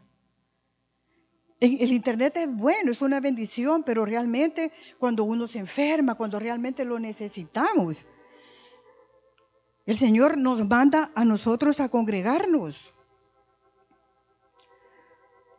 El 1.59 1.91
Internet 1.93 2.35
es 2.35 2.53
bueno, 2.53 2.91
es 2.91 3.01
una 3.01 3.21
bendición, 3.21 3.83
pero 3.83 4.05
realmente 4.05 4.73
cuando 4.99 5.23
uno 5.23 5.47
se 5.47 5.59
enferma, 5.59 6.15
cuando 6.15 6.37
realmente 6.37 6.83
lo 6.83 6.99
necesitamos, 6.99 8.05
el 9.85 9.97
Señor 9.97 10.37
nos 10.37 10.67
manda 10.67 11.11
a 11.15 11.23
nosotros 11.23 11.79
a 11.79 11.89
congregarnos. 11.89 12.93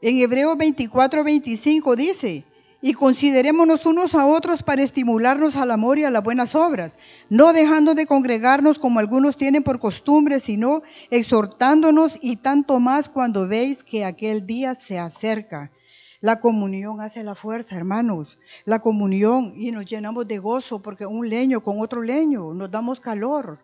En 0.02 0.18
Hebreos 0.18 0.58
24, 0.58 1.24
25 1.24 1.96
dice, 1.96 2.44
y 2.82 2.92
considerémonos 2.92 3.86
unos 3.86 4.14
a 4.14 4.26
otros 4.26 4.62
para 4.62 4.82
estimularnos 4.82 5.56
al 5.56 5.70
amor 5.70 5.98
y 5.98 6.04
a 6.04 6.10
las 6.10 6.22
buenas 6.22 6.54
obras, 6.54 6.98
no 7.30 7.54
dejando 7.54 7.94
de 7.94 8.06
congregarnos 8.06 8.78
como 8.78 9.00
algunos 9.00 9.38
tienen 9.38 9.62
por 9.62 9.80
costumbre, 9.80 10.40
sino 10.40 10.82
exhortándonos 11.10 12.18
y 12.20 12.36
tanto 12.36 12.80
más 12.80 13.08
cuando 13.08 13.48
veis 13.48 13.82
que 13.82 14.04
aquel 14.04 14.46
día 14.46 14.74
se 14.74 14.98
acerca. 14.98 15.70
La 16.20 16.40
comunión 16.40 17.00
hace 17.00 17.22
la 17.22 17.34
fuerza, 17.34 17.76
hermanos. 17.76 18.38
La 18.64 18.80
comunión 18.80 19.52
y 19.56 19.70
nos 19.70 19.86
llenamos 19.86 20.26
de 20.26 20.38
gozo 20.38 20.80
porque 20.80 21.06
un 21.06 21.28
leño 21.28 21.62
con 21.62 21.80
otro 21.80 22.02
leño 22.02 22.54
nos 22.54 22.70
damos 22.70 23.00
calor. 23.00 23.58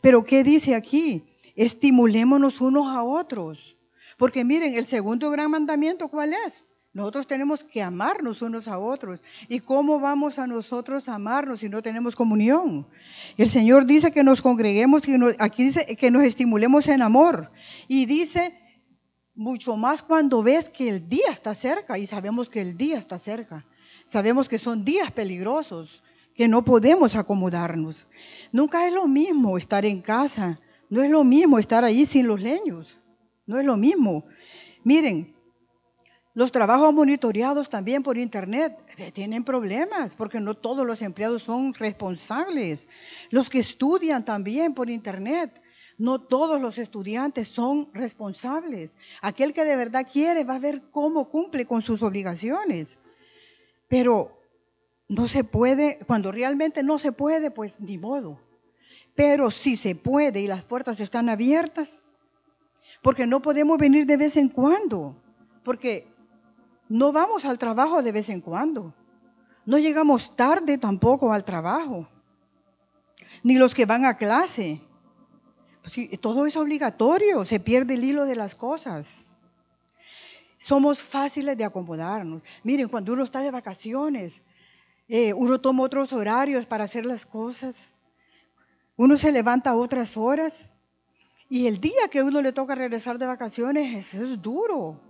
Pero 0.00 0.24
¿qué 0.24 0.42
dice 0.42 0.74
aquí? 0.74 1.24
Estimulémonos 1.54 2.60
unos 2.60 2.86
a 2.86 3.02
otros. 3.02 3.76
Porque 4.16 4.44
miren, 4.44 4.74
el 4.74 4.86
segundo 4.86 5.30
gran 5.30 5.50
mandamiento, 5.50 6.08
¿cuál 6.08 6.32
es? 6.46 6.62
Nosotros 6.94 7.26
tenemos 7.26 7.64
que 7.64 7.82
amarnos 7.82 8.42
unos 8.42 8.68
a 8.68 8.78
otros. 8.78 9.22
¿Y 9.48 9.60
cómo 9.60 9.98
vamos 9.98 10.38
a 10.38 10.46
nosotros 10.46 11.08
amarnos 11.08 11.60
si 11.60 11.70
no 11.70 11.80
tenemos 11.80 12.14
comunión? 12.14 12.86
El 13.38 13.48
Señor 13.48 13.86
dice 13.86 14.12
que 14.12 14.22
nos 14.22 14.42
congreguemos, 14.42 15.00
que 15.00 15.18
aquí 15.38 15.64
dice 15.64 15.86
que 15.96 16.10
nos 16.10 16.22
estimulemos 16.24 16.86
en 16.88 17.00
amor. 17.00 17.50
Y 17.88 18.04
dice, 18.04 18.61
mucho 19.34 19.76
más 19.76 20.02
cuando 20.02 20.42
ves 20.42 20.70
que 20.70 20.88
el 20.88 21.08
día 21.08 21.30
está 21.30 21.54
cerca. 21.54 21.98
Y 21.98 22.06
sabemos 22.06 22.48
que 22.48 22.60
el 22.60 22.76
día 22.76 22.98
está 22.98 23.18
cerca. 23.18 23.64
Sabemos 24.04 24.48
que 24.48 24.58
son 24.58 24.84
días 24.84 25.10
peligrosos, 25.10 26.02
que 26.34 26.48
no 26.48 26.64
podemos 26.64 27.16
acomodarnos. 27.16 28.06
Nunca 28.50 28.86
es 28.86 28.92
lo 28.92 29.06
mismo 29.06 29.56
estar 29.58 29.84
en 29.84 30.00
casa. 30.00 30.60
No 30.90 31.02
es 31.02 31.10
lo 31.10 31.24
mismo 31.24 31.58
estar 31.58 31.84
ahí 31.84 32.04
sin 32.04 32.26
los 32.26 32.40
leños. 32.40 32.98
No 33.46 33.58
es 33.58 33.64
lo 33.64 33.76
mismo. 33.76 34.24
Miren, 34.84 35.34
los 36.34 36.50
trabajos 36.50 36.92
monitoreados 36.94 37.68
también 37.68 38.02
por 38.02 38.16
Internet 38.16 38.78
eh, 38.96 39.12
tienen 39.12 39.44
problemas 39.44 40.14
porque 40.14 40.40
no 40.40 40.54
todos 40.54 40.86
los 40.86 41.02
empleados 41.02 41.42
son 41.42 41.74
responsables. 41.74 42.88
Los 43.30 43.48
que 43.48 43.60
estudian 43.60 44.24
también 44.24 44.74
por 44.74 44.90
Internet, 44.90 45.61
no 45.98 46.20
todos 46.20 46.60
los 46.60 46.78
estudiantes 46.78 47.48
son 47.48 47.88
responsables. 47.92 48.90
Aquel 49.20 49.52
que 49.52 49.64
de 49.64 49.76
verdad 49.76 50.06
quiere 50.10 50.44
va 50.44 50.56
a 50.56 50.60
ver 50.60 50.82
cómo 50.90 51.28
cumple 51.28 51.66
con 51.66 51.82
sus 51.82 52.02
obligaciones. 52.02 52.98
Pero 53.88 54.40
no 55.08 55.28
se 55.28 55.44
puede, 55.44 55.98
cuando 56.06 56.32
realmente 56.32 56.82
no 56.82 56.98
se 56.98 57.12
puede, 57.12 57.50
pues 57.50 57.78
ni 57.80 57.98
modo. 57.98 58.40
Pero 59.14 59.50
si 59.50 59.76
se 59.76 59.94
puede 59.94 60.40
y 60.40 60.46
las 60.46 60.64
puertas 60.64 61.00
están 61.00 61.28
abiertas, 61.28 62.02
porque 63.02 63.26
no 63.26 63.42
podemos 63.42 63.78
venir 63.78 64.06
de 64.06 64.16
vez 64.16 64.36
en 64.36 64.48
cuando, 64.48 65.16
porque 65.64 66.06
no 66.88 67.12
vamos 67.12 67.44
al 67.44 67.58
trabajo 67.58 68.02
de 68.02 68.12
vez 68.12 68.28
en 68.28 68.40
cuando. 68.40 68.94
No 69.64 69.78
llegamos 69.78 70.34
tarde 70.36 70.78
tampoco 70.78 71.32
al 71.32 71.44
trabajo. 71.44 72.08
Ni 73.42 73.58
los 73.58 73.74
que 73.74 73.86
van 73.86 74.04
a 74.04 74.16
clase. 74.16 74.80
Todo 76.20 76.46
es 76.46 76.56
obligatorio, 76.56 77.44
se 77.44 77.60
pierde 77.60 77.94
el 77.94 78.04
hilo 78.04 78.24
de 78.24 78.36
las 78.36 78.54
cosas. 78.54 79.08
Somos 80.58 81.02
fáciles 81.02 81.56
de 81.56 81.64
acomodarnos. 81.64 82.42
Miren, 82.62 82.88
cuando 82.88 83.12
uno 83.12 83.24
está 83.24 83.40
de 83.40 83.50
vacaciones, 83.50 84.42
eh, 85.08 85.32
uno 85.34 85.60
toma 85.60 85.82
otros 85.82 86.12
horarios 86.12 86.66
para 86.66 86.84
hacer 86.84 87.04
las 87.04 87.26
cosas. 87.26 87.74
Uno 88.96 89.18
se 89.18 89.32
levanta 89.32 89.70
a 89.70 89.76
otras 89.76 90.16
horas. 90.16 90.70
Y 91.48 91.66
el 91.66 91.80
día 91.80 92.08
que 92.10 92.22
uno 92.22 92.40
le 92.40 92.52
toca 92.52 92.74
regresar 92.74 93.18
de 93.18 93.26
vacaciones, 93.26 94.14
es 94.14 94.40
duro. 94.40 95.00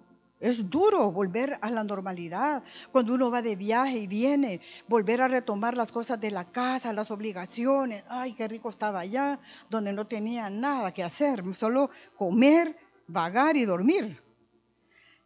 Es 0.42 0.68
duro 0.68 1.12
volver 1.12 1.57
a 1.61 1.70
la 1.70 1.85
normalidad 1.85 2.64
cuando 2.90 3.14
uno 3.14 3.31
va 3.31 3.40
de 3.42 3.55
viaje 3.55 3.96
y 3.96 4.07
viene, 4.09 4.61
volver 4.88 5.22
a 5.22 5.28
retomar 5.28 5.76
las 5.76 5.92
cosas 5.92 6.18
de 6.18 6.33
la 6.33 6.50
casa, 6.50 6.92
las 6.92 7.12
obligaciones. 7.12 8.02
Ay, 8.09 8.33
qué 8.33 8.48
rico 8.48 8.68
estaba 8.68 8.98
allá, 8.98 9.38
donde 9.70 9.92
no 9.92 10.05
tenía 10.09 10.50
nada 10.50 10.92
que 10.92 11.05
hacer, 11.05 11.44
solo 11.55 11.90
comer, 12.16 12.76
vagar 13.07 13.57
y 13.57 13.64
dormir. 13.64 14.20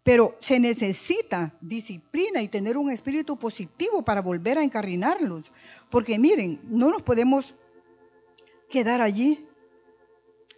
Pero 0.02 0.37
se 0.38 0.61
necesita 0.61 1.55
disciplina 1.62 2.42
y 2.42 2.48
tener 2.48 2.76
un 2.76 2.90
espíritu 2.90 3.38
positivo 3.38 4.05
para 4.05 4.20
volver 4.20 4.59
a 4.59 4.64
encarrinarlos. 4.64 5.50
Porque 5.90 6.18
miren, 6.18 6.61
no 6.64 6.90
nos 6.90 7.00
podemos 7.00 7.55
quedar 8.68 9.00
allí. 9.00 9.48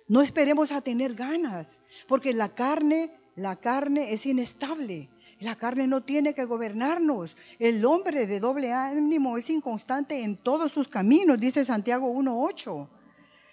No 0.08 0.20
esperemos 0.20 0.72
a 0.72 0.80
tener 0.80 1.14
ganas, 1.14 1.80
porque 2.08 2.32
la 2.32 2.48
carne 2.56 3.12
la 3.38 3.56
carne 3.56 4.12
es 4.12 4.26
inestable. 4.26 5.08
La 5.40 5.54
carne 5.54 5.86
no 5.86 6.02
tiene 6.02 6.34
que 6.34 6.44
gobernarnos. 6.44 7.36
El 7.60 7.84
hombre 7.84 8.26
de 8.26 8.40
doble 8.40 8.72
ánimo 8.72 9.38
es 9.38 9.48
inconstante 9.48 10.22
en 10.22 10.36
todos 10.36 10.72
sus 10.72 10.88
caminos, 10.88 11.38
dice 11.38 11.64
Santiago 11.64 12.12
1.8. 12.12 12.88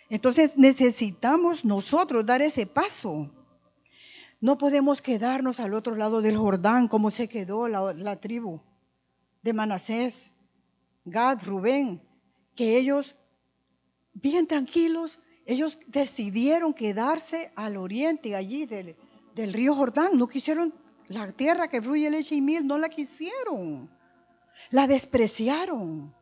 Entonces 0.09 0.57
necesitamos 0.57 1.63
nosotros 1.63 2.25
dar 2.25 2.41
ese 2.41 2.65
paso. 2.65 3.29
No 4.41 4.57
podemos 4.57 5.01
quedarnos 5.01 5.59
al 5.59 5.73
otro 5.73 5.95
lado 5.95 6.21
del 6.21 6.37
Jordán 6.37 6.87
como 6.87 7.11
se 7.11 7.27
quedó 7.27 7.67
la, 7.67 8.15
tribu 8.19 8.61
de 9.43 9.53
Manasés, 9.53 10.33
Gad, 11.05 11.43
Rubén, 11.43 12.01
que 12.55 12.77
ellos, 12.77 13.15
bien 14.13 14.47
tranquilos, 14.47 15.19
ellos 15.45 15.77
decidieron 15.87 16.73
quedarse 16.73 17.51
al 17.55 17.77
oriente 17.77 18.35
allí 18.35 18.65
del, 18.65 18.95
del 19.35 19.53
río 19.53 19.75
Jordán. 19.75 20.17
No 20.17 20.27
quisieron 20.27 20.73
la 21.07 21.31
tierra 21.31 21.67
que 21.67 21.81
fluye 21.81 22.09
leche 22.09 22.35
y 22.35 22.41
no 22.41 22.77
la 22.77 22.89
quisieron. 22.89 23.89
La 24.71 24.87
despreciaron. 24.87 26.15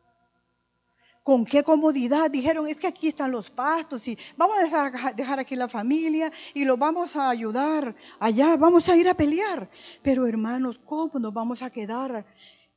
Con 1.22 1.46
qué 1.46 1.62
comodidad 1.62 2.30
dijeron, 2.30 2.68
es 2.68 2.76
que 2.76 2.86
aquí 2.86 3.08
están 3.08 3.30
los 3.30 3.50
pastos 3.50 4.06
y 4.06 4.18
vamos 4.36 4.58
a 4.58 4.62
dejar, 4.62 5.16
dejar 5.16 5.40
aquí 5.40 5.56
la 5.56 5.68
familia 5.68 6.30
y 6.52 6.66
lo 6.66 6.76
vamos 6.76 7.16
a 7.16 7.30
ayudar 7.30 7.96
allá, 8.20 8.56
vamos 8.58 8.86
a 8.90 8.96
ir 8.96 9.08
a 9.08 9.14
pelear. 9.14 9.70
Pero 10.02 10.26
hermanos, 10.26 10.78
¿cómo 10.84 11.18
nos 11.18 11.32
vamos 11.32 11.62
a 11.62 11.70
quedar 11.70 12.26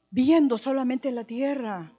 viendo 0.09 0.57
solamente 0.57 1.11
la 1.11 1.25
tierra? 1.25 1.91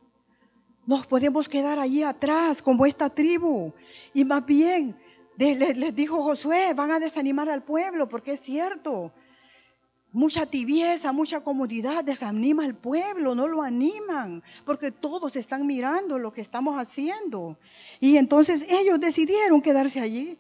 Nos 0.87 1.07
podemos 1.07 1.51
quedar 1.51 1.79
allí 1.79 2.03
atrás 2.03 2.63
como 2.63 2.87
esta 2.87 3.11
tribu 3.11 3.75
y 4.15 4.25
más 4.25 4.47
bien 4.47 4.97
les, 5.39 5.95
dijo 5.95 6.23
Josué, 6.23 6.75
van 6.75 6.91
a 6.91 6.99
desanimar 6.99 7.49
al 7.49 7.63
pueblo, 7.63 8.09
porque 8.09 8.33
es 8.33 8.41
cierto. 8.41 9.13
Mucha 10.11 10.47
tibieza, 10.47 11.13
mucha 11.13 11.41
comodidad 11.41 12.03
desanima 12.03 12.65
al 12.65 12.75
pueblo, 12.75 13.35
no 13.35 13.47
lo 13.47 13.63
animan, 13.63 14.43
porque 14.65 14.91
todos 14.91 15.37
están 15.37 15.67
mirando 15.67 16.19
lo 16.19 16.33
que 16.33 16.41
estamos 16.41 16.77
haciendo. 16.77 17.59
Y 18.01 18.17
entonces 18.17 18.65
ellos 18.69 18.99
decidieron 18.99 19.61
quedarse 19.61 20.01
allí 20.01 20.39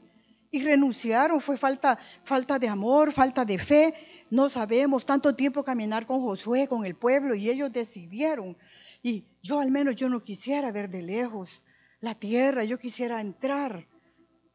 y 0.50 0.62
renunciaron. 0.62 1.40
Fue 1.40 1.56
falta, 1.58 1.98
falta 2.24 2.58
de 2.58 2.66
amor, 2.68 3.12
falta 3.12 3.44
de 3.44 3.58
fe. 3.58 3.94
No 4.30 4.48
sabemos 4.48 5.06
tanto 5.06 5.34
tiempo 5.34 5.62
caminar 5.62 6.06
con 6.06 6.22
Josué, 6.22 6.66
con 6.66 6.84
el 6.84 6.96
pueblo, 6.96 7.34
y 7.34 7.50
ellos 7.50 7.70
decidieron. 7.70 8.56
Y 9.02 9.24
yo 9.42 9.60
al 9.60 9.70
menos 9.70 9.94
yo 9.94 10.08
no 10.08 10.20
quisiera 10.20 10.72
ver 10.72 10.88
de 10.90 11.02
lejos 11.02 11.62
la 12.00 12.14
tierra, 12.14 12.64
yo 12.64 12.78
quisiera 12.78 13.20
entrar 13.20 13.86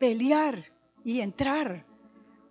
pelear 0.04 0.62
y 1.06 1.22
entrar. 1.22 1.86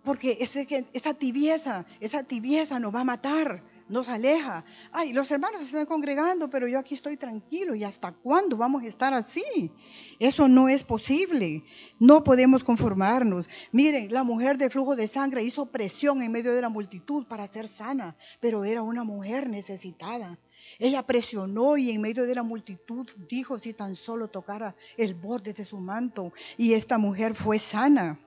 Porque 0.03 0.39
esa 0.41 1.15
tibieza, 1.15 1.85
esa 2.01 2.25
tibieza 2.25 2.81
nos 2.81 2.95
va 2.95 3.01
a 3.01 3.05
matar, 3.05 3.63
nos 3.91 4.09
aleja. 4.09 4.65
Ay, 4.91 5.13
los 5.13 5.31
hermanos 5.31 5.59
se 5.61 5.67
están 5.67 5.85
congregando, 5.85 6.49
pero 6.49 6.67
yo 6.67 6.79
aquí 6.79 6.95
estoy 6.95 7.19
tranquilo. 7.19 7.75
¿Y 7.75 7.85
hasta 7.85 8.11
cuándo 8.11 8.57
vamos 8.57 8.83
a 8.83 8.87
estar 8.87 9.13
así? 9.13 9.71
Eso 10.19 10.49
no 10.49 10.71
es 10.71 10.83
posible. 10.83 11.63
No 12.01 12.25
podemos 12.25 12.65
conformarnos. 12.65 13.51
Miren, 13.71 14.11
la 14.11 14.25
mujer 14.25 14.57
de 14.57 14.71
flujo 14.71 14.97
de 14.97 15.07
sangre 15.07 15.43
hizo 15.43 15.67
presión 15.67 16.23
en 16.23 16.33
medio 16.33 16.55
de 16.55 16.63
la 16.63 16.71
multitud 16.71 17.27
para 17.27 17.47
ser 17.47 17.69
sana, 17.69 18.17
pero 18.41 18.65
era 18.65 18.83
una 18.83 19.05
mujer 19.05 19.51
necesitada. 19.51 20.39
Ella 20.79 21.07
presionó 21.07 21.77
y 21.77 21.91
en 21.91 22.01
medio 22.01 22.25
de 22.25 22.35
la 22.35 22.43
multitud 22.43 23.09
dijo 23.29 23.59
si 23.59 23.75
tan 23.75 23.97
solo 23.97 24.29
tocara 24.29 24.75
el 24.97 25.15
borde 25.15 25.53
de 25.53 25.65
su 25.65 25.79
manto 25.79 26.33
y 26.57 26.73
esta 26.75 26.99
mujer 26.99 27.35
fue 27.35 27.59
sana. 27.59 28.19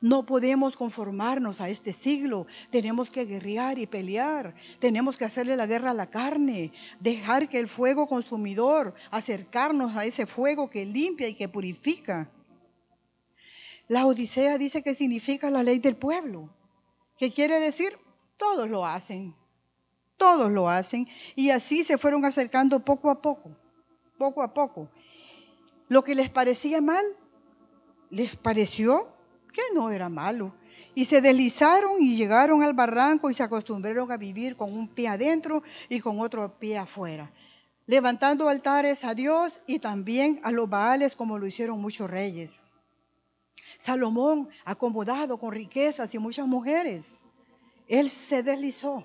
No 0.00 0.26
podemos 0.26 0.76
conformarnos 0.76 1.60
a 1.60 1.68
este 1.68 1.92
siglo. 1.92 2.46
Tenemos 2.70 3.10
que 3.10 3.24
guerrear 3.24 3.78
y 3.78 3.86
pelear. 3.86 4.54
Tenemos 4.78 5.16
que 5.16 5.24
hacerle 5.24 5.56
la 5.56 5.66
guerra 5.66 5.90
a 5.90 5.94
la 5.94 6.10
carne. 6.10 6.72
Dejar 7.00 7.48
que 7.48 7.58
el 7.58 7.68
fuego 7.68 8.06
consumidor, 8.06 8.94
acercarnos 9.10 9.96
a 9.96 10.04
ese 10.04 10.26
fuego 10.26 10.68
que 10.68 10.84
limpia 10.84 11.28
y 11.28 11.34
que 11.34 11.48
purifica. 11.48 12.30
La 13.88 14.06
Odisea 14.06 14.58
dice 14.58 14.82
que 14.82 14.94
significa 14.94 15.50
la 15.50 15.62
ley 15.62 15.78
del 15.78 15.96
pueblo. 15.96 16.50
¿Qué 17.16 17.32
quiere 17.32 17.58
decir? 17.60 17.96
Todos 18.36 18.68
lo 18.68 18.84
hacen. 18.84 19.34
Todos 20.16 20.50
lo 20.50 20.68
hacen. 20.68 21.06
Y 21.34 21.50
así 21.50 21.84
se 21.84 21.98
fueron 21.98 22.24
acercando 22.24 22.80
poco 22.80 23.10
a 23.10 23.20
poco, 23.20 23.50
poco 24.18 24.42
a 24.42 24.52
poco. 24.52 24.88
Lo 25.88 26.02
que 26.02 26.14
les 26.14 26.30
parecía 26.30 26.80
mal, 26.80 27.04
les 28.10 28.36
pareció 28.36 29.08
que 29.52 29.62
no 29.74 29.90
era 29.90 30.08
malo. 30.08 30.54
Y 30.94 31.06
se 31.06 31.20
deslizaron 31.20 32.02
y 32.02 32.16
llegaron 32.16 32.62
al 32.62 32.74
barranco 32.74 33.30
y 33.30 33.34
se 33.34 33.42
acostumbraron 33.42 34.10
a 34.10 34.16
vivir 34.16 34.56
con 34.56 34.72
un 34.72 34.88
pie 34.88 35.08
adentro 35.08 35.62
y 35.88 36.00
con 36.00 36.20
otro 36.20 36.58
pie 36.58 36.78
afuera, 36.78 37.32
levantando 37.86 38.48
altares 38.48 39.04
a 39.04 39.14
Dios 39.14 39.60
y 39.66 39.78
también 39.78 40.40
a 40.42 40.52
los 40.52 40.68
Baales 40.68 41.14
como 41.14 41.38
lo 41.38 41.46
hicieron 41.46 41.80
muchos 41.80 42.10
reyes. 42.10 42.62
Salomón, 43.78 44.48
acomodado 44.64 45.38
con 45.38 45.52
riquezas 45.52 46.14
y 46.14 46.18
muchas 46.18 46.46
mujeres, 46.46 47.18
él 47.88 48.10
se 48.10 48.42
deslizó 48.42 49.04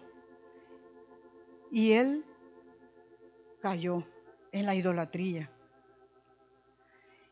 y 1.71 1.93
él 1.93 2.25
cayó 3.61 4.03
en 4.51 4.65
la 4.65 4.75
idolatría. 4.75 5.49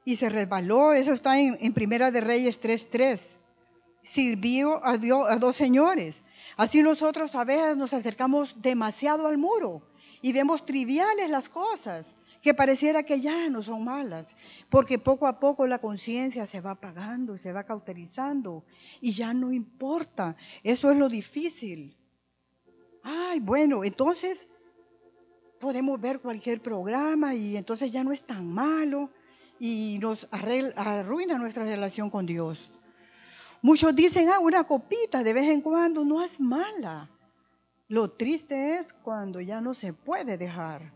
Y 0.05 0.15
se 0.15 0.29
resbaló, 0.29 0.93
eso 0.93 1.11
está 1.11 1.39
en, 1.39 1.73
Primera 1.73 2.09
de 2.09 2.21
Reyes 2.21 2.59
3.3. 2.59 3.19
Sirvió 4.01 4.83
a, 4.83 4.97
Dios, 4.97 5.27
a 5.29 5.35
dos 5.37 5.55
señores. 5.55 6.23
Así 6.55 6.81
nosotros 6.81 7.35
a 7.35 7.43
veces 7.43 7.77
nos 7.77 7.93
acercamos 7.93 8.55
demasiado 8.59 9.27
al 9.27 9.37
muro 9.37 9.83
y 10.21 10.31
vemos 10.31 10.65
triviales 10.65 11.29
las 11.29 11.49
cosas 11.49 12.15
que 12.41 12.53
pareciera 12.53 13.03
que 13.03 13.19
ya 13.19 13.49
no 13.49 13.61
son 13.61 13.83
malas, 13.83 14.35
porque 14.69 14.97
poco 14.97 15.27
a 15.27 15.39
poco 15.39 15.67
la 15.67 15.79
conciencia 15.79 16.47
se 16.47 16.61
va 16.61 16.71
apagando, 16.71 17.37
se 17.37 17.51
va 17.51 17.65
cauterizando 17.65 18.63
y 19.01 19.11
ya 19.11 19.33
no 19.33 19.51
importa. 19.51 20.37
Eso 20.63 20.89
es 20.89 20.97
lo 20.97 21.09
difícil. 21.09 21.98
Ay, 23.03 23.39
bueno, 23.39 23.83
entonces 23.83 24.47
podemos 25.59 25.99
ver 25.99 26.19
cualquier 26.19 26.61
programa 26.61 27.35
y 27.35 27.57
entonces 27.57 27.91
ya 27.91 28.03
no 28.03 28.11
es 28.11 28.23
tan 28.23 28.47
malo 28.51 29.09
y 29.59 29.99
nos 30.01 30.27
arruina 30.31 31.37
nuestra 31.37 31.65
relación 31.65 32.09
con 32.09 32.25
Dios. 32.25 32.71
Muchos 33.61 33.93
dicen, 33.93 34.29
ah, 34.29 34.39
una 34.39 34.63
copita 34.63 35.21
de 35.21 35.33
vez 35.33 35.49
en 35.49 35.61
cuando 35.61 36.05
no 36.05 36.23
es 36.23 36.39
mala. 36.39 37.09
Lo 37.89 38.11
triste 38.11 38.77
es 38.77 38.93
cuando 38.93 39.41
ya 39.41 39.59
no 39.59 39.73
se 39.73 39.91
puede 39.93 40.37
dejar. 40.37 40.93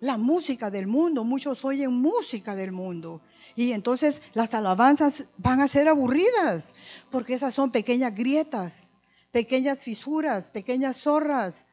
La 0.00 0.18
música 0.18 0.70
del 0.70 0.86
mundo, 0.86 1.24
muchos 1.24 1.64
oyen 1.64 1.92
música 1.92 2.54
del 2.54 2.72
mundo. 2.72 3.22
Y 3.56 3.72
entonces 3.72 4.20
las 4.34 4.52
alabanzas 4.52 5.24
van 5.38 5.62
a 5.62 5.68
ser 5.68 5.88
aburridas, 5.88 6.74
porque 7.10 7.34
esas 7.34 7.54
son 7.54 7.70
pequeñas 7.70 8.14
grietas, 8.14 8.92
pequeñas 9.34 9.82
fisuras, 9.82 10.48
pequeñas 10.48 10.96
zorras 10.96 11.66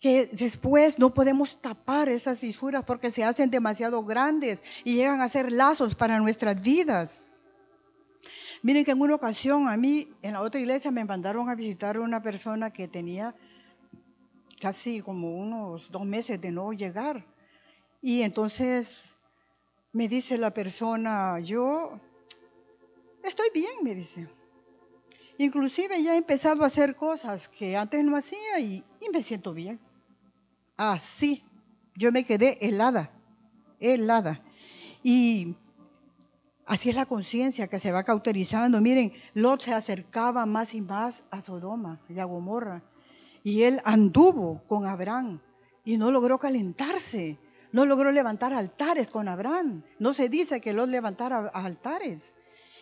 que 0.00 0.28
después 0.32 0.98
no 0.98 1.14
podemos 1.14 1.62
tapar 1.62 2.08
esas 2.08 2.40
fisuras 2.40 2.82
porque 2.84 3.08
se 3.08 3.22
hacen 3.22 3.50
demasiado 3.50 4.02
grandes 4.02 4.60
y 4.82 4.96
llegan 4.96 5.20
a 5.20 5.28
ser 5.28 5.52
lazos 5.52 5.94
para 5.94 6.18
nuestras 6.18 6.60
vidas. 6.60 7.24
Miren 8.62 8.84
que 8.84 8.90
en 8.90 9.00
una 9.00 9.14
ocasión 9.14 9.68
a 9.68 9.76
mí, 9.76 10.08
en 10.22 10.32
la 10.32 10.40
otra 10.40 10.60
iglesia, 10.60 10.90
me 10.90 11.04
mandaron 11.04 11.48
a 11.48 11.54
visitar 11.54 12.00
una 12.00 12.20
persona 12.20 12.72
que 12.72 12.88
tenía 12.88 13.32
casi 14.60 15.00
como 15.00 15.36
unos 15.36 15.92
dos 15.92 16.04
meses 16.04 16.40
de 16.40 16.50
no 16.50 16.72
llegar. 16.72 17.24
Y 18.02 18.22
entonces 18.22 19.14
me 19.92 20.08
dice 20.08 20.36
la 20.36 20.52
persona, 20.52 21.38
yo 21.38 22.00
estoy 23.22 23.50
bien, 23.54 23.74
me 23.84 23.94
dice. 23.94 24.26
Inclusive 25.38 26.02
ya 26.02 26.14
he 26.14 26.18
empezado 26.18 26.62
a 26.62 26.68
hacer 26.68 26.94
cosas 26.94 27.48
que 27.48 27.76
antes 27.76 28.04
no 28.04 28.16
hacía 28.16 28.60
y, 28.60 28.84
y 29.00 29.10
me 29.12 29.22
siento 29.22 29.52
bien. 29.52 29.80
Así, 30.76 31.42
yo 31.96 32.12
me 32.12 32.24
quedé 32.24 32.58
helada, 32.60 33.10
helada. 33.80 34.42
Y 35.02 35.56
así 36.66 36.90
es 36.90 36.96
la 36.96 37.06
conciencia 37.06 37.68
que 37.68 37.78
se 37.78 37.92
va 37.92 38.04
cauterizando. 38.04 38.80
Miren, 38.80 39.12
Lot 39.34 39.62
se 39.62 39.72
acercaba 39.72 40.46
más 40.46 40.74
y 40.74 40.80
más 40.80 41.24
a 41.30 41.40
Sodoma 41.40 42.00
y 42.08 42.18
a 42.18 42.24
Gomorra. 42.24 42.82
Y 43.42 43.62
él 43.62 43.80
anduvo 43.84 44.62
con 44.66 44.86
Abraham 44.86 45.40
y 45.84 45.96
no 45.96 46.10
logró 46.10 46.38
calentarse. 46.38 47.38
No 47.72 47.84
logró 47.86 48.12
levantar 48.12 48.52
altares 48.52 49.10
con 49.10 49.28
Abraham. 49.28 49.82
No 49.98 50.14
se 50.14 50.28
dice 50.28 50.60
que 50.60 50.72
Lot 50.72 50.88
levantara 50.88 51.48
altares. 51.48 52.33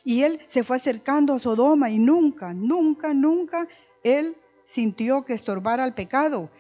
Y 0.05 0.23
él 0.23 0.41
se 0.49 0.65
fue 0.65 0.77
acercando 0.77 1.35
a 1.35 1.39
Sodoma 1.39 1.91
y 1.91 1.99
nunca, 1.99 2.53
nunca, 2.55 3.15
nunca 3.15 3.69
él 4.03 4.37
sintió 4.65 5.25
que 5.25 5.35
estorbara 5.35 5.85
el 5.85 5.95
pecado. 5.95 6.51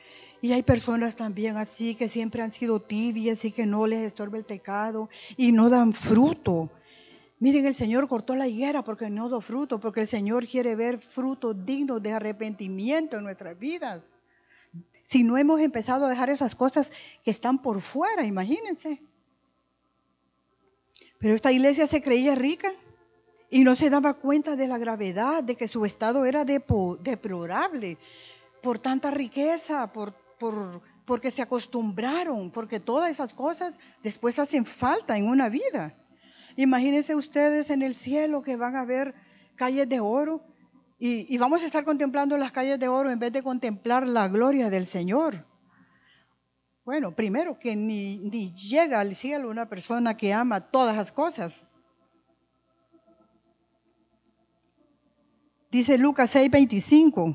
Y 0.40 0.52
hay 0.52 0.62
personas 0.62 1.16
también 1.16 1.56
así 1.56 1.94
que 1.94 2.08
siempre 2.08 2.42
han 2.42 2.50
sido 2.50 2.80
tibias 2.80 3.44
y 3.44 3.52
que 3.52 3.66
no 3.66 3.86
les 3.86 4.06
estorba 4.06 4.38
el 4.38 4.44
pecado 4.44 5.08
y 5.36 5.52
no 5.52 5.70
dan 5.70 5.92
fruto. 5.92 6.70
Miren, 7.38 7.66
el 7.66 7.74
Señor 7.74 8.06
cortó 8.06 8.36
la 8.36 8.46
higuera 8.46 8.84
porque 8.84 9.10
no 9.10 9.28
dio 9.28 9.40
fruto, 9.40 9.80
porque 9.80 10.00
el 10.00 10.06
Señor 10.06 10.46
quiere 10.46 10.76
ver 10.76 10.98
frutos 10.98 11.64
dignos 11.64 12.02
de 12.02 12.12
arrepentimiento 12.12 13.16
en 13.16 13.24
nuestras 13.24 13.58
vidas. 13.58 14.14
Si 15.04 15.24
no 15.24 15.36
hemos 15.36 15.60
empezado 15.60 16.06
a 16.06 16.08
dejar 16.08 16.30
esas 16.30 16.54
cosas 16.54 16.92
que 17.24 17.30
están 17.30 17.60
por 17.60 17.80
fuera, 17.80 18.24
imagínense. 18.24 19.02
Pero 21.18 21.34
esta 21.34 21.52
iglesia 21.52 21.86
se 21.86 22.02
creía 22.02 22.34
rica 22.34 22.72
y 23.52 23.64
no 23.64 23.76
se 23.76 23.90
daba 23.90 24.14
cuenta 24.14 24.56
de 24.56 24.66
la 24.66 24.78
gravedad, 24.78 25.44
de 25.44 25.56
que 25.56 25.68
su 25.68 25.84
estado 25.84 26.24
era 26.24 26.44
deplorable 26.44 27.98
por 28.62 28.78
tanta 28.78 29.10
riqueza, 29.10 29.92
por 29.92 30.14
porque 31.04 31.30
se 31.30 31.42
acostumbraron, 31.42 32.50
porque 32.50 32.80
todas 32.80 33.10
esas 33.10 33.34
cosas 33.34 33.78
después 34.02 34.38
hacen 34.38 34.64
falta 34.64 35.18
en 35.18 35.28
una 35.28 35.50
vida. 35.50 35.94
Imagínense 36.56 37.14
ustedes 37.14 37.68
en 37.68 37.82
el 37.82 37.94
cielo 37.94 38.40
que 38.40 38.56
van 38.56 38.74
a 38.74 38.86
ver 38.86 39.14
calles 39.54 39.86
de 39.86 40.00
oro 40.00 40.42
y, 40.98 41.36
vamos 41.36 41.62
a 41.62 41.66
estar 41.66 41.84
contemplando 41.84 42.38
las 42.38 42.52
calles 42.52 42.78
de 42.78 42.88
oro 42.88 43.10
en 43.10 43.18
vez 43.18 43.32
de 43.32 43.42
contemplar 43.42 44.08
la 44.08 44.28
gloria 44.28 44.70
del 44.70 44.86
Señor. 44.86 45.44
Bueno, 46.84 47.14
primero 47.14 47.58
que 47.58 47.76
ni, 47.76 48.18
ni 48.18 48.52
llega 48.54 49.00
al 49.00 49.14
cielo 49.14 49.50
una 49.50 49.68
persona 49.68 50.16
que 50.16 50.32
ama 50.32 50.70
todas 50.70 50.96
las 50.96 51.12
cosas. 51.12 51.66
Dice 55.72 55.96
Lucas 55.96 56.30
6:25. 56.34 57.34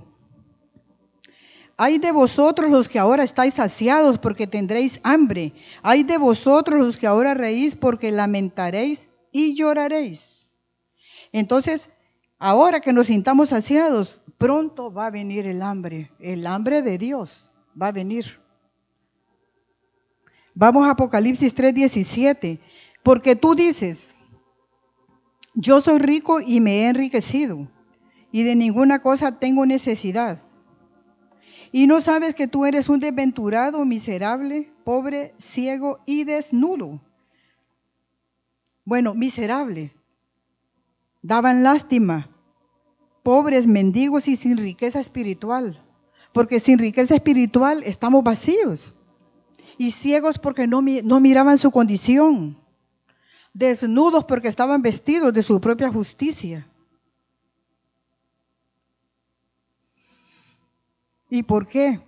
Hay 1.75 1.97
de 1.97 2.11
vosotros 2.11 2.69
los 2.69 2.87
que 2.87 2.99
ahora 2.99 3.23
estáis 3.23 3.55
saciados 3.55 4.19
porque 4.19 4.45
tendréis 4.45 4.99
hambre. 5.01 5.53
Hay 5.81 6.03
de 6.03 6.19
vosotros 6.19 6.79
los 6.79 6.97
que 6.97 7.07
ahora 7.07 7.33
reís 7.33 7.75
porque 7.75 8.11
lamentaréis 8.11 9.09
y 9.31 9.55
lloraréis. 9.55 10.53
Entonces, 11.31 11.89
ahora 12.37 12.79
que 12.79 12.93
nos 12.93 13.07
sintamos 13.07 13.49
saciados, 13.49 14.21
pronto 14.37 14.93
va 14.93 15.07
a 15.07 15.11
venir 15.11 15.47
el 15.47 15.63
hambre. 15.63 16.11
El 16.19 16.45
hambre 16.45 16.83
de 16.83 16.99
Dios 16.99 17.49
va 17.79 17.87
a 17.87 17.91
venir. 17.91 18.39
Vamos 20.53 20.85
a 20.85 20.91
Apocalipsis 20.91 21.55
3:17. 21.55 22.59
Porque 23.01 23.35
tú 23.35 23.55
dices, 23.55 24.15
yo 25.55 25.81
soy 25.81 25.97
rico 25.97 26.39
y 26.39 26.59
me 26.59 26.81
he 26.81 26.89
enriquecido, 26.89 27.67
y 28.31 28.43
de 28.43 28.55
ninguna 28.55 28.99
cosa 28.99 29.39
tengo 29.39 29.65
necesidad 29.65 30.41
y 31.71 31.87
no 31.87 32.01
sabes 32.01 32.35
que 32.35 32.47
tú 32.47 32.65
eres 32.65 32.89
un 32.89 32.99
desventurado, 32.99 33.83
miserable, 33.85 34.71
pobre, 34.83 35.33
ciego 35.37 35.99
y 36.05 36.23
desnudo. 36.23 37.01
Bueno, 38.85 39.13
miserable. 39.13 39.93
Daban 41.21 41.63
lástima. 41.63 42.29
Pobres, 43.23 43.67
mendigos 43.67 44.27
y 44.29 44.37
sin 44.37 44.57
riqueza 44.57 44.99
espiritual. 44.99 45.83
Porque 46.31 46.59
sin 46.59 46.79
riqueza 46.79 47.15
espiritual 47.15 47.83
estamos 47.83 48.23
vacíos. 48.23 48.95
Y 49.77 49.91
ciegos 49.91 50.39
porque 50.39 50.67
no, 50.67 50.81
no 50.81 51.19
miraban 51.19 51.57
su 51.57 51.71
condición. 51.71 52.57
Desnudos 53.53 54.23
porque 54.23 54.47
estaban 54.47 54.81
vestidos 54.81 55.33
de 55.33 55.43
su 55.43 55.59
propia 55.59 55.91
justicia 55.91 56.67
¿Y 61.29 61.43
por 61.43 61.67
qué? 61.67 61.99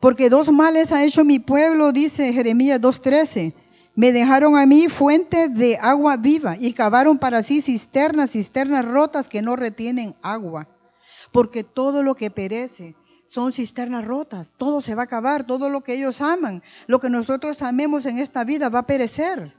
Porque 0.00 0.30
dos 0.30 0.50
males 0.52 0.92
ha 0.92 1.04
hecho 1.04 1.24
mi 1.24 1.38
pueblo, 1.38 1.92
dice 1.92 2.32
Jeremías 2.32 2.80
2.13. 2.80 3.52
Me 3.96 4.12
dejaron 4.12 4.56
a 4.56 4.64
mí 4.64 4.88
fuentes 4.88 5.52
de 5.54 5.76
agua 5.76 6.16
viva 6.16 6.56
y 6.56 6.72
cavaron 6.72 7.18
para 7.18 7.42
sí 7.42 7.62
cisternas, 7.62 8.30
cisternas 8.30 8.84
rotas 8.84 9.28
que 9.28 9.42
no 9.42 9.56
retienen 9.56 10.14
agua. 10.22 10.68
Porque 11.32 11.64
todo 11.64 12.04
lo 12.04 12.14
que 12.14 12.30
perece 12.30 12.94
son 13.26 13.52
cisternas 13.52 14.04
rotas, 14.04 14.54
todo 14.56 14.80
se 14.80 14.94
va 14.94 15.02
a 15.02 15.04
acabar, 15.06 15.44
todo 15.44 15.68
lo 15.68 15.82
que 15.82 15.94
ellos 15.94 16.20
aman, 16.20 16.62
lo 16.86 17.00
que 17.00 17.10
nosotros 17.10 17.60
amemos 17.60 18.06
en 18.06 18.18
esta 18.18 18.44
vida 18.44 18.68
va 18.68 18.80
a 18.80 18.86
perecer. 18.86 19.57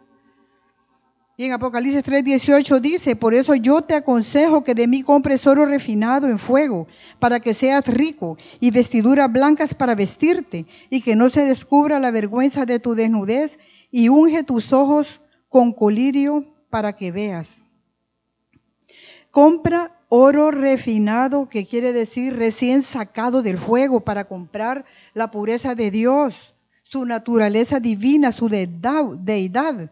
Y 1.39 1.45
en 1.45 1.53
Apocalipsis 1.53 2.03
3:18 2.03 2.81
dice, 2.81 3.15
por 3.15 3.33
eso 3.33 3.55
yo 3.55 3.81
te 3.81 3.95
aconsejo 3.95 4.61
que 4.61 4.75
de 4.75 4.87
mí 4.87 5.03
compres 5.03 5.47
oro 5.47 5.65
refinado 5.65 6.27
en 6.27 6.37
fuego, 6.37 6.85
para 7.17 7.39
que 7.39 7.53
seas 7.53 7.87
rico, 7.87 8.37
y 8.59 8.71
vestiduras 8.71 9.31
blancas 9.31 9.73
para 9.73 9.95
vestirte, 9.95 10.65
y 10.89 10.99
que 10.99 11.15
no 11.15 11.29
se 11.29 11.45
descubra 11.45 12.01
la 12.01 12.11
vergüenza 12.11 12.65
de 12.65 12.81
tu 12.81 12.93
desnudez, 12.93 13.57
y 13.89 14.09
unge 14.09 14.43
tus 14.43 14.73
ojos 14.73 15.21
con 15.47 15.71
colirio 15.71 16.43
para 16.69 16.97
que 16.97 17.13
veas. 17.13 17.61
Compra 19.31 19.97
oro 20.09 20.51
refinado, 20.51 21.47
que 21.47 21.65
quiere 21.65 21.93
decir 21.93 22.35
recién 22.35 22.83
sacado 22.83 23.43
del 23.43 23.59
fuego 23.59 24.01
para 24.01 24.25
comprar 24.25 24.83
la 25.13 25.31
pureza 25.31 25.73
de 25.73 25.89
Dios, 25.89 26.53
su 26.83 27.05
naturaleza 27.05 27.79
divina, 27.79 28.33
su 28.33 28.49
deidad. 28.49 29.89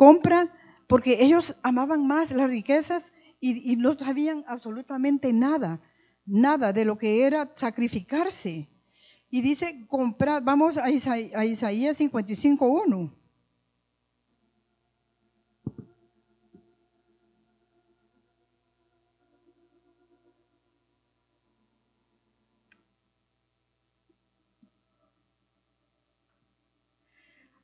Compra 0.00 0.50
porque 0.86 1.22
ellos 1.22 1.54
amaban 1.62 2.06
más 2.06 2.30
las 2.30 2.48
riquezas 2.48 3.12
y, 3.38 3.76
no 3.76 3.98
sabían 3.98 4.44
absolutamente 4.46 5.30
nada, 5.34 5.82
nada 6.24 6.72
de 6.72 6.86
lo 6.86 6.96
que 6.96 7.26
era 7.26 7.52
sacrificarse. 7.56 8.70
Y 9.28 9.42
dice, 9.42 9.86
comprar, 9.88 10.42
vamos 10.42 10.78
a, 10.78 10.88
Isaías, 10.88 11.34
a 11.34 11.44
Isaías 11.44 12.00
55.1. 12.00 13.14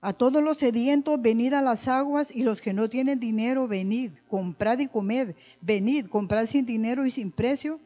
A 0.07 0.13
todos 0.13 0.41
los 0.41 0.59
sedientos, 0.59 1.21
venid 1.21 1.53
a 1.55 1.63
las 1.63 1.89
aguas, 1.89 2.29
y 2.33 2.45
los 2.45 2.61
que 2.61 2.73
no 2.73 2.89
tienen 2.89 3.19
dinero, 3.19 3.67
venid, 3.67 4.13
comprad 4.29 4.79
y 4.79 4.87
comed, 4.87 5.35
venid, 5.61 6.07
comprad 6.07 6.47
sin 6.47 6.65
dinero 6.65 7.05
y 7.05 7.11
sin 7.11 7.33
precio 7.33 7.81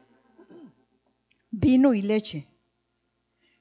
vino 1.50 1.94
y 1.94 2.02
leche. 2.02 2.46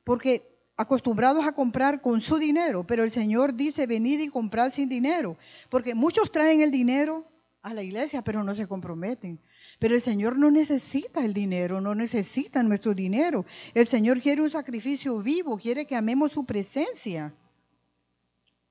Porque 0.04 0.46
acostumbrados 0.76 1.46
a 1.46 1.54
comprar 1.54 2.02
con 2.02 2.20
su 2.20 2.38
dinero, 2.38 2.84
pero 2.86 3.06
el 3.06 3.12
Señor 3.12 3.54
dice, 3.54 3.88
venid 3.88 4.20
y 4.20 4.28
comprad 4.28 4.72
sin 4.72 4.90
dinero, 4.90 5.38
porque 5.70 5.96
muchos 5.96 6.30
traen 6.30 6.60
el 6.60 6.70
dinero 6.70 7.24
a 7.62 7.74
la 7.74 7.82
iglesia, 7.82 8.26
pero 8.26 8.44
no 8.44 8.56
se 8.56 8.68
comprometen. 8.68 9.40
Pero 9.80 9.96
el 9.96 10.02
Señor 10.02 10.38
no 10.38 10.52
necesita 10.52 11.24
el 11.24 11.34
dinero, 11.34 11.80
no 11.80 11.96
necesita 11.96 12.62
nuestro 12.62 12.94
dinero. 12.94 13.46
El 13.74 13.88
Señor 13.88 14.20
quiere 14.20 14.42
un 14.42 14.52
sacrificio 14.52 15.22
vivo, 15.22 15.58
quiere 15.58 15.86
que 15.86 15.96
amemos 15.96 16.34
su 16.34 16.44
presencia. 16.46 17.34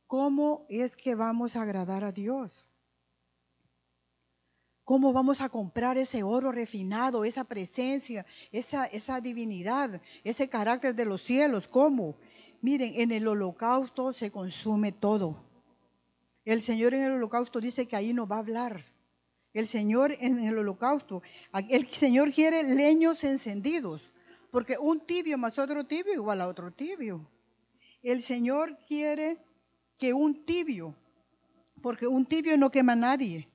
¿Cómo 0.09 0.64
es 0.70 0.96
que 0.96 1.14
vamos 1.14 1.54
a 1.54 1.62
agradar 1.62 2.02
a 2.02 2.12
Dios? 2.12 2.66
¿Cómo 4.82 5.12
vamos 5.12 5.42
a 5.42 5.50
comprar 5.50 5.98
ese 5.98 6.22
oro 6.22 6.50
refinado, 6.50 7.26
esa 7.26 7.44
presencia, 7.44 8.24
esa, 8.50 8.86
esa 8.86 9.20
divinidad, 9.20 10.00
ese 10.24 10.48
carácter 10.48 10.94
de 10.94 11.04
los 11.04 11.22
cielos? 11.22 11.68
¿Cómo? 11.68 12.16
Miren, 12.62 12.98
en 12.98 13.12
el 13.12 13.28
holocausto 13.28 14.14
se 14.14 14.30
consume 14.30 14.92
todo. 14.92 15.44
El 16.46 16.62
Señor 16.62 16.94
en 16.94 17.02
el 17.02 17.12
holocausto 17.12 17.61
dice 17.61 17.86
que 17.86 17.94
ahí 17.94 18.14
no 18.14 18.26
va 18.26 18.36
a 18.36 18.40
hablar. 18.40 18.82
El 19.52 19.66
Señor 19.66 20.16
en 20.20 20.42
el 20.42 20.56
holocausto, 20.56 21.22
el 21.68 21.86
Señor 21.90 22.32
quiere 22.32 22.62
leños 22.62 23.24
encendidos, 23.24 24.11
porque 24.50 24.78
un 24.78 25.00
tibio 25.00 25.36
más 25.36 25.59
otro 25.59 25.84
tibio 25.84 26.14
igual 26.14 26.40
a 26.40 26.48
otro 26.48 26.72
tibio. 26.72 27.28
El 28.02 28.22
Señor 28.22 28.78
quiere 28.86 29.36
que 29.99 30.14
un 30.14 30.44
tibio, 30.44 30.94
porque 31.82 32.07
un 32.07 32.24
tibio 32.24 32.57
no 32.57 32.70
quema 32.70 32.92
a 32.92 32.96
nadie. 32.96 33.49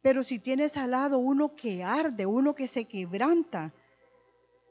Pero 0.00 0.22
si 0.22 0.38
tienes 0.38 0.76
al 0.76 0.92
lado 0.92 1.18
uno 1.18 1.54
que 1.56 1.82
arde, 1.82 2.24
uno 2.26 2.54
que 2.54 2.68
se 2.68 2.84
quebranta, 2.84 3.72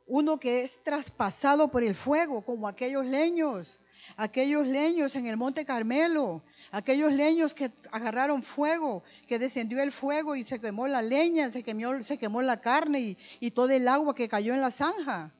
uno 0.07 0.39
que 0.39 0.63
es 0.63 0.81
traspasado 0.83 1.69
por 1.69 1.83
el 1.83 1.95
fuego, 1.95 2.43
como 2.43 2.67
aquellos 2.67 3.05
leños, 3.05 3.79
aquellos 4.15 4.65
leños 4.67 5.15
en 5.15 5.25
el 5.25 5.35
monte 5.35 5.65
Carmelo, 5.65 6.43
aquellos 6.71 7.11
leños 7.11 7.53
que 7.53 7.71
agarraron 7.91 8.43
fuego, 8.43 9.03
que 9.27 9.39
descendió 9.39 9.81
el 9.81 9.91
fuego 9.91 10.35
y 10.35 10.43
se 10.43 10.61
quemó 10.61 10.87
la 10.87 11.01
leña, 11.01 11.51
se 11.51 11.63
quemó, 11.63 12.01
se 12.03 12.17
quemó 12.17 12.41
la 12.41 12.61
carne 12.61 12.99
y, 12.99 13.17
y 13.39 13.51
todo 13.51 13.69
el 13.69 13.87
agua 13.87 14.15
que 14.15 14.29
cayó 14.29 14.53
en 14.53 14.61
la 14.61 14.71
zanja. 14.71 15.33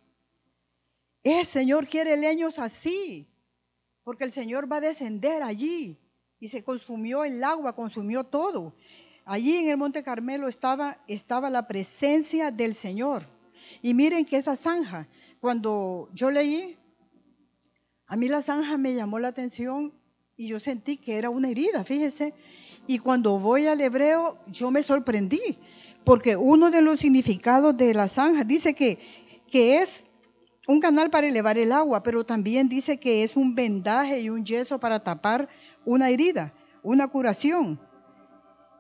El 1.24 1.46
Señor 1.46 1.88
quiere 1.88 2.18
leños 2.18 2.60
así, 2.60 3.28
porque 4.06 4.24
el 4.24 4.32
Señor 4.32 4.72
va 4.72 4.78
a 4.78 4.82
descender 4.82 5.44
allí. 5.44 5.98
Y 6.40 6.50
se 6.50 6.64
consumió 6.64 7.26
el 7.26 7.44
agua, 7.44 7.76
consumió 7.76 8.24
todo. 8.24 8.76
Allí 9.26 9.58
en 9.58 9.70
el 9.70 9.78
Monte 9.78 10.04
Carmelo 10.04 10.48
estaba, 10.48 11.00
estaba 11.08 11.50
la 11.50 11.68
presencia 11.68 12.52
del 12.52 12.76
Señor. 12.76 13.24
Y 13.82 13.96
miren 13.96 14.26
que 14.26 14.38
esa 14.38 14.56
zanja, 14.56 15.08
cuando 15.42 16.10
yo 16.14 16.30
leí, 16.30 16.78
a 18.06 18.16
mí 18.16 18.28
la 18.28 18.44
zanja 18.44 18.78
me 18.78 18.94
llamó 18.94 19.18
la 19.18 19.30
atención 19.30 19.92
y 20.38 20.50
yo 20.50 20.60
sentí 20.60 20.98
que 20.98 21.18
era 21.18 21.32
una 21.32 21.50
herida, 21.50 21.84
fíjese. 21.84 22.36
Y 22.86 23.00
cuando 23.00 23.40
voy 23.40 23.66
al 23.66 23.82
hebreo, 23.82 24.38
yo 24.46 24.70
me 24.70 24.84
sorprendí, 24.84 25.58
porque 26.04 26.36
uno 26.36 26.70
de 26.70 26.84
los 26.84 27.00
significados 27.00 27.76
de 27.76 27.96
la 27.96 28.08
zanja 28.08 28.44
dice 28.44 28.76
que, 28.76 29.00
que 29.50 29.82
es 29.82 30.05
un 30.68 30.80
canal 30.80 31.10
para 31.10 31.28
elevar 31.28 31.58
el 31.58 31.72
agua, 31.72 32.02
pero 32.02 32.24
también 32.24 32.68
dice 32.70 33.00
que 33.00 33.24
es 33.24 33.36
un 33.36 33.56
vendaje 33.56 34.22
y 34.22 34.30
un 34.30 34.46
yeso 34.46 34.80
para 34.80 35.04
tapar 35.04 35.48
una 35.86 36.10
herida, 36.10 36.54
una 36.82 37.08
curación. 37.08 37.80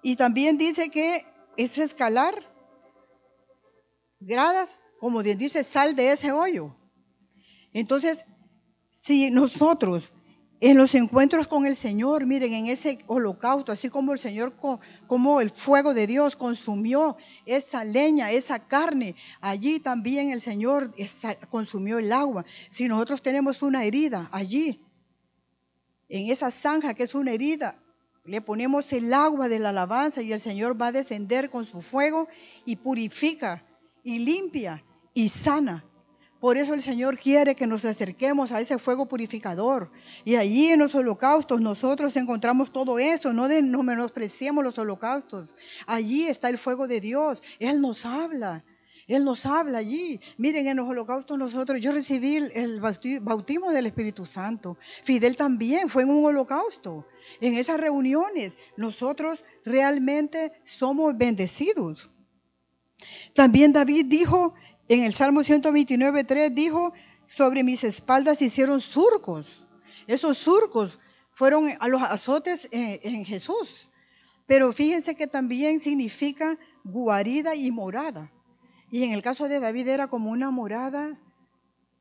Y 0.02 0.16
también 0.16 0.58
dice 0.58 0.90
que 0.90 1.26
es 1.58 1.78
escalar 1.78 2.36
gradas, 4.20 4.80
como 5.00 5.22
dice, 5.22 5.64
sal 5.64 5.96
de 5.96 6.12
ese 6.12 6.32
hoyo. 6.32 6.76
Entonces, 7.74 8.26
si 8.92 9.30
nosotros 9.30 10.12
en 10.62 10.78
los 10.78 10.96
encuentros 10.96 11.48
con 11.48 11.66
el 11.66 11.76
Señor, 11.76 12.26
miren, 12.26 12.54
en 12.54 12.66
ese 12.68 13.00
holocausto, 13.08 13.72
así 13.72 13.90
como 13.90 14.14
el 14.14 14.20
Señor, 14.20 14.56
como 15.08 15.42
el 15.42 15.50
fuego 15.50 15.94
de 15.94 16.08
Dios 16.08 16.36
consumió 16.36 17.18
esa 17.46 17.84
leña, 17.84 18.32
esa 18.32 18.60
carne, 18.60 19.16
allí 19.42 19.80
también 19.80 20.32
el 20.32 20.42
Señor 20.42 20.94
consumió 21.50 22.00
el 22.00 22.12
agua. 22.12 22.46
Si 22.70 22.88
nosotros 22.88 23.22
tenemos 23.22 23.62
una 23.62 23.84
herida 23.84 24.30
allí, 24.32 24.82
en 26.08 26.30
esa 26.30 26.52
zanja 26.52 26.94
que 26.94 27.04
es 27.04 27.16
una 27.16 27.32
herida, 27.32 27.82
le 28.24 28.42
ponemos 28.42 28.92
el 28.94 29.14
agua 29.14 29.50
de 29.50 29.60
la 29.60 29.70
alabanza 29.70 30.22
y 30.22 30.32
el 30.32 30.40
Señor 30.40 30.80
va 30.82 30.88
a 30.88 30.92
descender 30.92 31.50
con 31.50 31.66
su 31.66 31.82
fuego 31.82 32.28
y 32.66 32.78
purifica 32.78 33.64
y 34.04 34.20
limpia 34.20 34.84
y 35.14 35.30
sana 35.30 35.84
por 36.46 36.60
eso 36.60 36.76
el 36.76 36.84
Señor 36.84 37.18
quiere 37.18 37.56
que 37.56 37.66
nos 37.66 37.84
acerquemos 37.86 38.52
a 38.52 38.62
ese 38.62 38.78
fuego 38.78 39.08
purificador. 39.08 39.90
Y 40.24 40.36
allí 40.36 40.68
en 40.68 40.78
los 40.78 40.94
holocaustos 40.94 41.60
nosotros 41.60 42.16
encontramos 42.18 42.72
todo 42.72 43.00
eso. 43.00 43.34
No, 43.34 43.50
no 43.50 43.82
menospreciemos 43.82 44.64
los 44.64 44.78
holocaustos. 44.78 45.56
Allí 45.88 46.28
está 46.28 46.50
el 46.50 46.60
fuego 46.60 46.88
de 46.88 47.02
Dios. 47.02 47.42
Él 47.58 47.82
nos 47.82 48.06
habla. 48.06 48.64
Él 49.08 49.26
nos 49.26 49.48
habla 49.48 49.80
allí. 49.80 50.20
Miren, 50.38 50.68
en 50.68 50.78
los 50.78 50.88
holocaustos 50.88 51.36
nosotros, 51.36 51.82
yo 51.82 51.92
recibí 51.92 52.36
el 52.36 52.80
bautismo 52.80 53.72
del 53.72 53.88
Espíritu 53.88 54.28
Santo. 54.28 54.78
Fidel 55.04 55.36
también 55.36 55.90
fue 55.90 56.04
en 56.04 56.12
un 56.12 56.26
holocausto. 56.26 57.08
En 57.42 57.56
esas 57.56 57.80
reuniones 57.80 58.56
nosotros 58.78 59.44
realmente 59.66 60.52
somos 60.64 61.18
bendecidos. 61.18 62.08
También 63.34 63.74
David 63.74 64.06
dijo 64.08 64.54
en 64.88 65.04
el 65.04 65.14
Salmo 65.14 65.42
129.3 65.42 66.54
dijo, 66.54 66.94
sobre 67.28 67.64
mis 67.64 67.84
espaldas 67.84 68.42
hicieron 68.42 68.82
surcos. 68.82 69.66
Esos 70.08 70.38
surcos 70.38 71.00
fueron 71.32 71.72
a 71.80 71.88
los 71.88 72.02
azotes 72.02 72.68
en, 72.72 73.26
Jesús. 73.26 73.90
Pero 74.46 74.72
fíjense 74.72 75.16
que 75.16 75.28
también 75.28 75.80
significa 75.80 76.58
guarida 76.84 77.56
y 77.56 77.72
morada. 77.72 78.32
Y 78.92 79.04
en 79.04 79.12
el 79.12 79.22
caso 79.22 79.48
de 79.48 79.60
David 79.60 79.88
era 79.88 80.08
como 80.08 80.30
una 80.30 80.52
morada, 80.52 81.20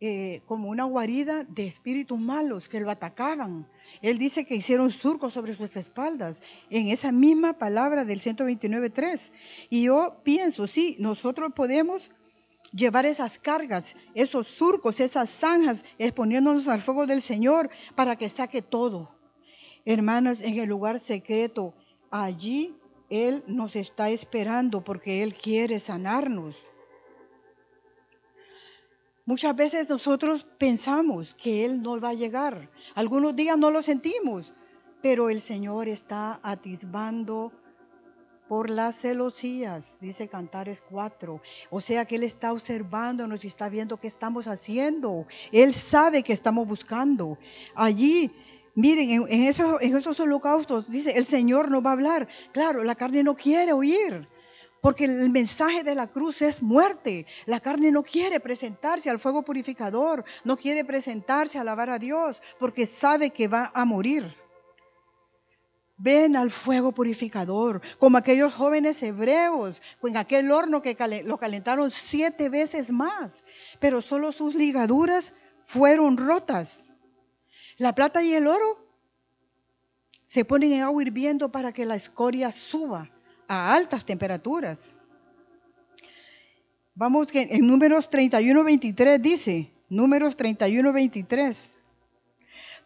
eh, 0.00 0.42
como 0.44 0.68
una 0.68 0.84
guarida 0.84 1.44
de 1.44 1.66
espíritus 1.66 2.20
malos 2.20 2.68
que 2.68 2.80
lo 2.80 2.90
atacaban. 2.90 3.66
Él 4.02 4.18
dice 4.18 4.44
que 4.44 4.56
hicieron 4.56 4.90
surcos 4.90 5.32
sobre 5.32 5.54
sus 5.54 5.74
espaldas, 5.76 6.42
en 6.68 6.88
esa 6.88 7.10
misma 7.10 7.54
palabra 7.54 8.04
del 8.04 8.20
129.3. 8.20 9.32
Y 9.70 9.84
yo 9.84 10.20
pienso, 10.22 10.66
sí, 10.66 10.96
nosotros 11.00 11.52
podemos 11.56 12.10
llevar 12.74 13.06
esas 13.06 13.38
cargas, 13.38 13.94
esos 14.14 14.48
surcos, 14.48 15.00
esas 15.00 15.30
zanjas, 15.30 15.84
exponiéndonos 15.98 16.66
al 16.68 16.82
fuego 16.82 17.06
del 17.06 17.22
Señor 17.22 17.70
para 17.94 18.16
que 18.16 18.28
saque 18.28 18.62
todo. 18.62 19.14
Hermanas, 19.84 20.42
en 20.42 20.58
el 20.58 20.68
lugar 20.68 20.98
secreto, 20.98 21.74
allí 22.10 22.74
Él 23.10 23.44
nos 23.46 23.76
está 23.76 24.10
esperando 24.10 24.82
porque 24.82 25.22
Él 25.22 25.34
quiere 25.34 25.78
sanarnos. 25.78 26.56
Muchas 29.26 29.56
veces 29.56 29.88
nosotros 29.88 30.46
pensamos 30.58 31.34
que 31.34 31.64
Él 31.64 31.80
no 31.80 31.98
va 31.98 32.10
a 32.10 32.14
llegar. 32.14 32.70
Algunos 32.94 33.34
días 33.34 33.56
no 33.56 33.70
lo 33.70 33.82
sentimos, 33.82 34.52
pero 35.00 35.30
el 35.30 35.40
Señor 35.40 35.88
está 35.88 36.40
atisbando 36.42 37.52
por 38.54 38.70
las 38.70 39.00
celosías, 39.00 39.98
dice 40.00 40.28
Cantares 40.28 40.80
4. 40.88 41.40
O 41.70 41.80
sea 41.80 42.04
que 42.04 42.14
Él 42.14 42.22
está 42.22 42.52
observándonos 42.52 43.42
y 43.42 43.48
está 43.48 43.68
viendo 43.68 43.96
qué 43.96 44.06
estamos 44.06 44.46
haciendo. 44.46 45.26
Él 45.50 45.74
sabe 45.74 46.22
que 46.22 46.32
estamos 46.32 46.64
buscando. 46.64 47.36
Allí, 47.74 48.30
miren, 48.76 49.26
en, 49.28 49.42
esos, 49.42 49.82
en 49.82 49.96
esos 49.96 50.20
holocaustos, 50.20 50.88
dice, 50.88 51.10
el 51.16 51.24
Señor 51.24 51.68
no 51.68 51.82
va 51.82 51.90
a 51.90 51.92
hablar. 51.94 52.28
Claro, 52.52 52.84
la 52.84 52.94
carne 52.94 53.24
no 53.24 53.34
quiere 53.34 53.72
oír. 53.72 54.28
Porque 54.80 55.06
el 55.06 55.30
mensaje 55.30 55.82
de 55.82 55.96
la 55.96 56.06
cruz 56.06 56.40
es 56.40 56.62
muerte. 56.62 57.26
La 57.46 57.58
carne 57.58 57.90
no 57.90 58.04
quiere 58.04 58.38
presentarse 58.38 59.10
al 59.10 59.18
fuego 59.18 59.42
purificador, 59.42 60.22
no 60.44 60.56
quiere 60.56 60.84
presentarse 60.84 61.58
a 61.58 61.62
alabar 61.62 61.90
a 61.90 61.98
Dios, 61.98 62.40
porque 62.60 62.86
sabe 62.86 63.30
que 63.30 63.48
va 63.48 63.72
a 63.74 63.84
morir. 63.84 64.43
Ven 65.96 66.34
al 66.34 66.50
fuego 66.50 66.92
purificador, 66.92 67.80
como 67.98 68.18
aquellos 68.18 68.52
jóvenes 68.52 69.00
hebreos, 69.02 69.80
en 70.02 70.16
aquel 70.16 70.50
horno 70.50 70.82
que 70.82 70.96
lo 71.24 71.38
calentaron 71.38 71.90
siete 71.90 72.48
veces 72.48 72.90
más, 72.90 73.30
pero 73.78 74.02
solo 74.02 74.32
sus 74.32 74.54
ligaduras 74.54 75.32
fueron 75.66 76.16
rotas. 76.16 76.88
La 77.76 77.94
plata 77.94 78.22
y 78.22 78.34
el 78.34 78.46
oro 78.46 78.84
se 80.26 80.44
ponen 80.44 80.72
en 80.72 80.82
agua 80.82 81.02
hirviendo 81.02 81.52
para 81.52 81.72
que 81.72 81.86
la 81.86 81.94
escoria 81.94 82.50
suba 82.50 83.10
a 83.46 83.72
altas 83.74 84.04
temperaturas. 84.04 84.94
Vamos 86.96 87.28
que 87.28 87.42
en 87.42 87.66
números 87.66 88.10
31-23 88.10 89.20
dice, 89.20 89.72
números 89.88 90.36
31-23, 90.36 91.73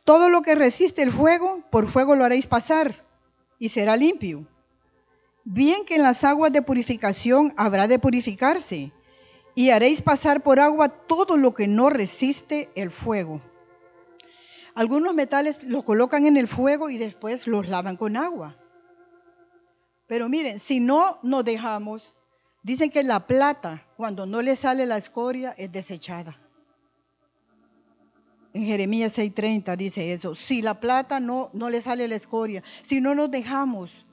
todo 0.09 0.30
lo 0.30 0.40
que 0.40 0.54
resiste 0.54 1.02
el 1.02 1.12
fuego, 1.12 1.62
por 1.70 1.86
fuego 1.86 2.16
lo 2.16 2.24
haréis 2.24 2.46
pasar 2.46 3.04
y 3.59 3.68
será 3.68 3.94
limpio. 3.94 4.46
Bien 5.44 5.84
que 5.84 5.96
en 5.96 6.02
las 6.02 6.24
aguas 6.24 6.50
de 6.50 6.62
purificación 6.62 7.52
habrá 7.59 7.86
de 7.88 7.98
purificarse, 7.98 8.90
y 9.54 9.68
haréis 9.68 10.00
pasar 10.00 10.42
por 10.42 10.61
agua 10.61 10.88
todo 10.88 11.36
lo 11.36 11.52
que 11.52 11.68
no 11.68 11.90
resiste 11.90 12.70
el 12.74 12.90
fuego. 12.90 13.42
Algunos 14.74 15.12
metales 15.12 15.62
los 15.64 15.84
colocan 15.84 16.24
en 16.24 16.38
el 16.38 16.48
fuego 16.48 16.88
y 16.88 16.96
después 16.96 17.46
los 17.46 17.68
lavan 17.68 17.98
con 17.98 18.16
agua. 18.16 18.56
Pero 20.06 20.30
miren, 20.30 20.59
si 20.59 20.80
no 20.80 21.18
nos 21.22 21.44
dejamos, 21.44 22.16
dicen 22.62 22.88
que 22.88 23.02
la 23.02 23.26
plata, 23.26 23.86
cuando 23.98 24.24
no 24.24 24.40
le 24.40 24.56
sale 24.56 24.86
la 24.86 24.96
escoria, 24.96 25.54
es 25.59 25.70
desechada. 25.70 26.47
En 28.53 28.64
Jeremías 28.64 29.16
6:30 29.16 29.76
dice 29.76 30.12
eso. 30.12 30.34
Si 30.34 30.62
la 30.62 30.80
plata 30.80 31.20
no, 31.20 31.51
no 31.53 31.70
le 31.70 31.80
sale 31.80 32.09
la 32.09 32.16
escoria, 32.16 32.62
si 32.86 33.01
no 33.01 33.14
nos 33.14 33.30
dejamos, 33.30 34.07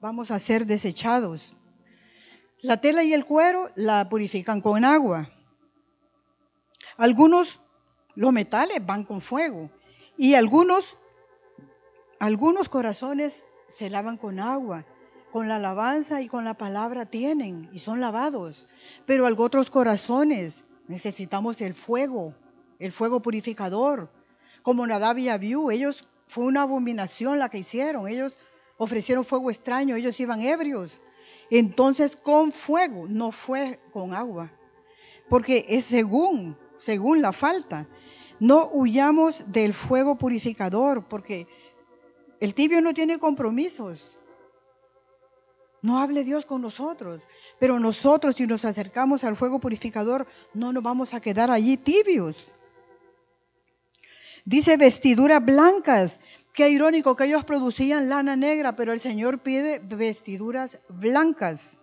vamos 0.00 0.30
a 0.30 0.38
ser 0.38 0.66
desechados. 0.66 1.56
La 2.62 2.80
tela 2.80 3.02
y 3.02 3.12
el 3.14 3.24
cuero 3.24 3.70
la 3.74 4.08
purifican 4.08 4.60
con 4.60 4.84
agua. 4.84 5.30
Algunos, 6.96 7.60
los 8.14 8.32
metales 8.32 8.84
van 8.84 9.04
con 9.04 9.20
fuego. 9.20 9.70
Y 10.18 10.34
algunos, 10.34 10.98
algunos 12.18 12.68
corazones 12.68 13.42
se 13.66 13.88
lavan 13.88 14.18
con 14.18 14.38
agua, 14.38 14.84
con 15.32 15.48
la 15.48 15.56
alabanza 15.56 16.20
y 16.20 16.28
con 16.28 16.44
la 16.44 16.54
palabra 16.54 17.06
tienen 17.06 17.70
y 17.72 17.78
son 17.78 18.00
lavados. 18.00 18.66
Pero 19.06 19.26
otros 19.26 19.70
corazones 19.70 20.64
necesitamos 20.88 21.62
el 21.62 21.72
fuego, 21.72 22.34
el 22.80 22.90
fuego 22.90 23.20
purificador. 23.22 24.10
Como 24.62 24.86
Nadab 24.86 25.18
y 25.18 25.28
Abiú, 25.28 25.70
ellos 25.70 26.04
fue 26.26 26.44
una 26.44 26.62
abominación 26.62 27.38
la 27.38 27.48
que 27.48 27.58
hicieron. 27.58 28.08
Ellos 28.08 28.38
ofrecieron 28.76 29.24
fuego 29.24 29.50
extraño, 29.50 29.94
ellos 29.94 30.18
iban 30.18 30.40
ebrios. 30.40 31.02
Entonces 31.50 32.16
con 32.16 32.50
fuego, 32.50 33.06
no 33.06 33.30
fue 33.30 33.78
con 33.92 34.14
agua. 34.14 34.50
Porque 35.28 35.66
es 35.68 35.84
según, 35.84 36.56
según 36.78 37.22
la 37.22 37.32
falta. 37.32 37.86
No 38.40 38.70
huyamos 38.72 39.44
del 39.46 39.74
fuego 39.74 40.16
purificador, 40.16 41.06
porque 41.06 41.46
el 42.40 42.54
tibio 42.54 42.80
no 42.80 42.94
tiene 42.94 43.18
compromisos. 43.18 44.16
No 45.82 45.98
hable 45.98 46.24
Dios 46.24 46.46
con 46.46 46.62
nosotros. 46.62 47.22
Pero 47.58 47.78
nosotros 47.78 48.36
si 48.36 48.46
nos 48.46 48.64
acercamos 48.64 49.24
al 49.24 49.36
fuego 49.36 49.58
purificador, 49.58 50.26
no 50.54 50.72
nos 50.72 50.82
vamos 50.82 51.12
a 51.12 51.20
quedar 51.20 51.50
allí 51.50 51.76
tibios. 51.76 52.36
Dice 54.44 54.76
vestiduras 54.76 55.44
blancas. 55.44 56.18
Qué 56.52 56.68
irónico 56.68 57.14
que 57.14 57.26
ellos 57.26 57.44
producían 57.44 58.08
lana 58.08 58.36
negra, 58.36 58.74
pero 58.74 58.92
el 58.92 59.00
Señor 59.00 59.38
pide 59.40 59.78
vestiduras 59.78 60.80
blancas. 60.88 61.78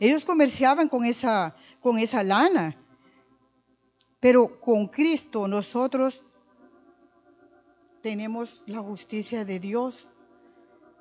Ellos 0.00 0.24
comerciaban 0.24 0.88
con 0.88 1.04
esa, 1.04 1.54
con 1.80 1.98
esa 1.98 2.22
lana. 2.22 2.76
Pero 4.20 4.60
con 4.60 4.86
Cristo 4.86 5.48
nosotros 5.48 6.22
tenemos 8.02 8.62
la 8.66 8.80
justicia 8.80 9.44
de 9.44 9.58
Dios 9.58 10.08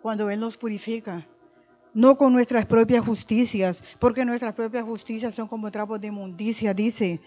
cuando 0.01 0.29
Él 0.29 0.39
nos 0.39 0.57
purifica. 0.57 1.27
No 1.93 2.15
con 2.17 2.31
nuestras 2.31 2.65
propias 2.65 3.05
justicias, 3.05 3.83
porque 3.99 4.23
nuestras 4.23 4.55
propias 4.55 4.85
justicias 4.85 5.35
son 5.35 5.47
como 5.47 5.71
trapos 5.71 5.99
de 5.99 6.07
inmundicia, 6.07 6.73
dice 6.73 7.19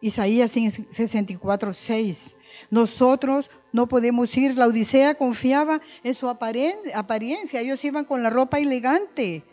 Isaías 0.00 0.52
64, 0.52 1.74
6. 1.74 2.36
Nosotros 2.70 3.50
no 3.72 3.88
podemos 3.88 4.36
ir. 4.36 4.56
La 4.56 4.66
Odisea 4.66 5.14
confiaba 5.14 5.80
en 6.02 6.14
su 6.14 6.28
apariencia. 6.28 7.60
Ellos 7.60 7.84
iban 7.84 8.04
con 8.04 8.22
la 8.22 8.30
ropa 8.30 8.58
elegante. 8.58 9.44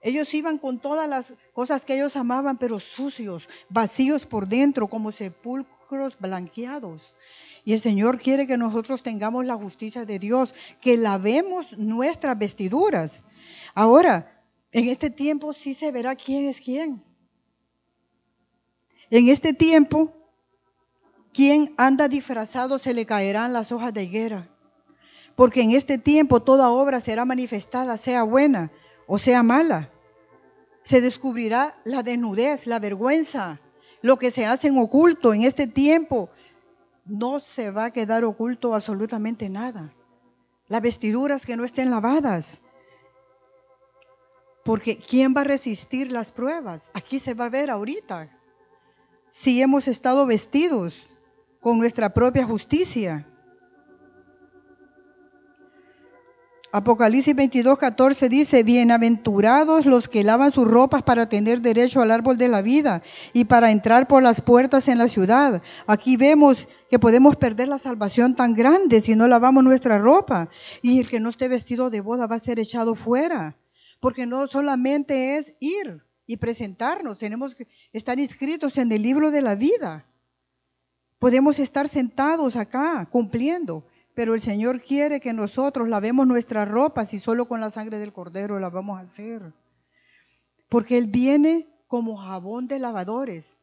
Ellos 0.00 0.32
iban 0.34 0.58
con 0.58 0.78
todas 0.78 1.08
las 1.08 1.34
cosas 1.52 1.84
que 1.84 1.94
ellos 1.94 2.16
amaban, 2.16 2.58
pero 2.58 2.78
sucios, 2.78 3.48
vacíos 3.68 4.26
por 4.26 4.46
dentro, 4.46 4.86
como 4.88 5.10
sepulcros 5.10 6.16
blanqueados. 6.18 7.16
Y 7.64 7.72
el 7.72 7.80
Señor 7.80 8.20
quiere 8.20 8.46
que 8.46 8.56
nosotros 8.56 9.02
tengamos 9.02 9.44
la 9.44 9.56
justicia 9.56 10.04
de 10.04 10.18
Dios, 10.18 10.54
que 10.80 10.96
lavemos 10.96 11.76
nuestras 11.76 12.38
vestiduras. 12.38 13.22
Ahora, 13.74 14.42
en 14.70 14.88
este 14.88 15.10
tiempo 15.10 15.52
sí 15.52 15.74
se 15.74 15.90
verá 15.90 16.14
quién 16.14 16.46
es 16.46 16.60
quién. 16.60 17.02
En 19.10 19.28
este 19.28 19.52
tiempo, 19.52 20.12
quien 21.38 21.72
anda 21.76 22.08
disfrazado 22.08 22.80
se 22.80 22.92
le 22.92 23.06
caerán 23.06 23.52
las 23.52 23.70
hojas 23.70 23.94
de 23.94 24.02
higuera. 24.02 24.48
Porque 25.36 25.62
en 25.62 25.70
este 25.70 25.96
tiempo 25.96 26.40
toda 26.40 26.70
obra 26.70 27.00
será 27.00 27.24
manifestada, 27.24 27.96
sea 27.96 28.24
buena 28.24 28.72
o 29.06 29.20
sea 29.20 29.44
mala. 29.44 29.88
Se 30.82 31.00
descubrirá 31.00 31.80
la 31.84 32.02
desnudez, 32.02 32.66
la 32.66 32.80
vergüenza, 32.80 33.60
lo 34.02 34.18
que 34.18 34.32
se 34.32 34.46
hace 34.46 34.66
en 34.66 34.78
oculto 34.78 35.32
en 35.32 35.44
este 35.44 35.68
tiempo. 35.68 36.28
No 37.04 37.38
se 37.38 37.70
va 37.70 37.84
a 37.84 37.92
quedar 37.92 38.24
oculto 38.24 38.74
absolutamente 38.74 39.48
nada. 39.48 39.92
Las 40.66 40.82
vestiduras 40.82 41.46
que 41.46 41.56
no 41.56 41.62
estén 41.64 41.88
lavadas. 41.88 42.60
Porque 44.64 44.98
¿quién 44.98 45.36
va 45.36 45.42
a 45.42 45.44
resistir 45.54 46.10
las 46.10 46.32
pruebas? 46.32 46.90
Aquí 46.94 47.20
se 47.20 47.34
va 47.34 47.44
a 47.44 47.50
ver 47.50 47.70
ahorita. 47.70 48.28
Si 49.30 49.62
hemos 49.62 49.86
estado 49.86 50.26
vestidos 50.26 51.06
con 51.60 51.78
nuestra 51.78 52.12
propia 52.12 52.44
justicia. 52.44 53.26
Apocalipsis 56.70 57.34
22, 57.34 57.78
14 57.78 58.28
dice, 58.28 58.62
bienaventurados 58.62 59.86
los 59.86 60.06
que 60.06 60.22
lavan 60.22 60.52
sus 60.52 60.68
ropas 60.68 61.02
para 61.02 61.26
tener 61.26 61.62
derecho 61.62 62.02
al 62.02 62.10
árbol 62.10 62.36
de 62.36 62.48
la 62.48 62.60
vida 62.60 63.02
y 63.32 63.46
para 63.46 63.70
entrar 63.70 64.06
por 64.06 64.22
las 64.22 64.42
puertas 64.42 64.86
en 64.88 64.98
la 64.98 65.08
ciudad. 65.08 65.62
Aquí 65.86 66.18
vemos 66.18 66.68
que 66.90 66.98
podemos 66.98 67.36
perder 67.36 67.68
la 67.68 67.78
salvación 67.78 68.36
tan 68.36 68.52
grande 68.52 69.00
si 69.00 69.16
no 69.16 69.26
lavamos 69.26 69.64
nuestra 69.64 69.98
ropa. 69.98 70.50
Y 70.82 71.00
el 71.00 71.08
que 71.08 71.20
no 71.20 71.30
esté 71.30 71.48
vestido 71.48 71.88
de 71.88 72.02
boda 72.02 72.26
va 72.26 72.36
a 72.36 72.40
ser 72.40 72.58
echado 72.58 72.94
fuera. 72.94 73.56
Porque 73.98 74.26
no 74.26 74.46
solamente 74.46 75.38
es 75.38 75.54
ir 75.60 76.02
y 76.26 76.36
presentarnos, 76.36 77.18
tenemos 77.18 77.54
que 77.54 77.66
estar 77.94 78.18
inscritos 78.18 78.76
en 78.76 78.92
el 78.92 79.00
libro 79.00 79.30
de 79.30 79.40
la 79.40 79.54
vida. 79.54 80.04
Podemos 81.18 81.58
estar 81.58 81.88
sentados 81.88 82.56
acá 82.56 83.08
cumpliendo, 83.10 83.84
pero 84.14 84.34
el 84.34 84.40
Señor 84.40 84.80
quiere 84.80 85.20
que 85.20 85.32
nosotros 85.32 85.88
lavemos 85.88 86.26
nuestras 86.26 86.68
ropas 86.68 87.12
y 87.12 87.18
solo 87.18 87.48
con 87.48 87.60
la 87.60 87.70
sangre 87.70 87.98
del 87.98 88.12
cordero 88.12 88.60
la 88.60 88.68
vamos 88.68 88.98
a 88.98 89.02
hacer. 89.02 89.52
Porque 90.68 90.96
Él 90.96 91.08
viene 91.08 91.66
como 91.88 92.16
jabón 92.16 92.68
de 92.68 92.78
lavadores. 92.78 93.56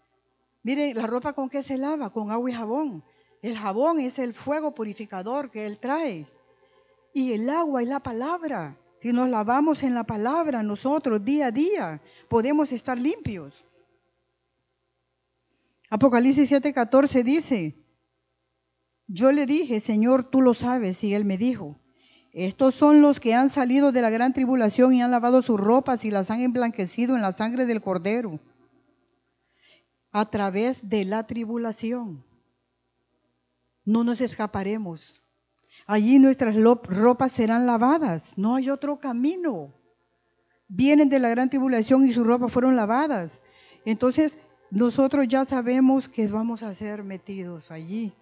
Miren, 0.64 0.98
la 0.98 1.08
ropa 1.08 1.34
con 1.34 1.50
qué 1.50 1.64
se 1.64 1.78
lava? 1.78 2.10
Con 2.10 2.32
agua 2.32 2.50
y 2.50 2.54
jabón. 2.54 3.04
El 3.42 3.58
jabón 3.58 4.00
es 4.00 4.18
el 4.20 4.34
fuego 4.34 4.74
purificador 4.74 5.52
que 5.52 5.66
Él 5.66 5.78
trae. 5.78 6.26
Y 7.14 7.34
el 7.34 7.50
agua 7.50 7.84
es 7.84 7.88
la 7.88 8.02
palabra. 8.02 8.76
Si 9.00 9.14
nos 9.14 9.30
lavamos 9.30 9.84
en 9.84 9.94
la 9.94 10.04
palabra 10.04 10.64
nosotros 10.64 11.24
día 11.24 11.48
a 11.48 11.52
día, 11.52 12.02
podemos 12.28 12.72
estar 12.72 13.00
limpios. 13.00 13.64
Apocalipsis 15.90 16.52
7:14 16.52 17.24
dice, 17.24 17.86
yo 19.08 19.32
le 19.32 19.46
dije, 19.46 19.80
Señor, 19.80 20.24
tú 20.30 20.42
lo 20.42 20.54
sabes. 20.54 21.04
Y 21.04 21.14
él 21.14 21.26
me 21.26 21.38
dijo, 21.38 21.80
estos 22.32 22.76
son 22.76 23.02
los 23.02 23.20
que 23.20 23.34
han 23.34 23.50
salido 23.50 23.92
de 23.92 24.02
la 24.02 24.10
gran 24.10 24.34
tribulación 24.34 24.94
y 24.94 25.02
han 25.02 25.12
lavado 25.12 25.42
sus 25.42 25.60
ropas 25.60 26.04
y 26.06 26.12
las 26.12 26.32
han 26.32 26.42
emblanquecido 26.42 27.16
en 27.16 27.22
la 27.22 27.32
sangre 27.32 27.66
del 27.66 27.82
cordero 27.82 28.40
a 30.12 30.30
través 30.30 30.88
de 30.88 31.06
la 31.06 31.28
tribulación. 31.28 32.26
No 33.84 34.04
nos 34.04 34.22
escaparemos. 34.22 35.22
Allí 35.86 36.18
nuestras 36.18 36.56
ropas 36.56 37.32
serán 37.32 37.66
lavadas. 37.68 38.24
No 38.36 38.56
hay 38.56 38.70
otro 38.70 39.00
camino. 39.00 39.74
vienen 40.68 41.10
de 41.10 41.20
la 41.20 41.30
gran 41.30 41.50
tribulación 41.50 42.08
y 42.08 42.12
sus 42.12 42.26
ropas 42.26 42.52
fueron 42.52 42.76
lavadas. 42.76 43.42
Entonces, 43.86 44.40
nosotros 44.72 45.28
ya 45.28 45.46
sabemos 45.46 46.10
que 46.10 46.28
vamos 46.28 46.64
a 46.64 46.74
ser 46.74 47.04
metidos 47.04 47.72
allí. 47.72 48.14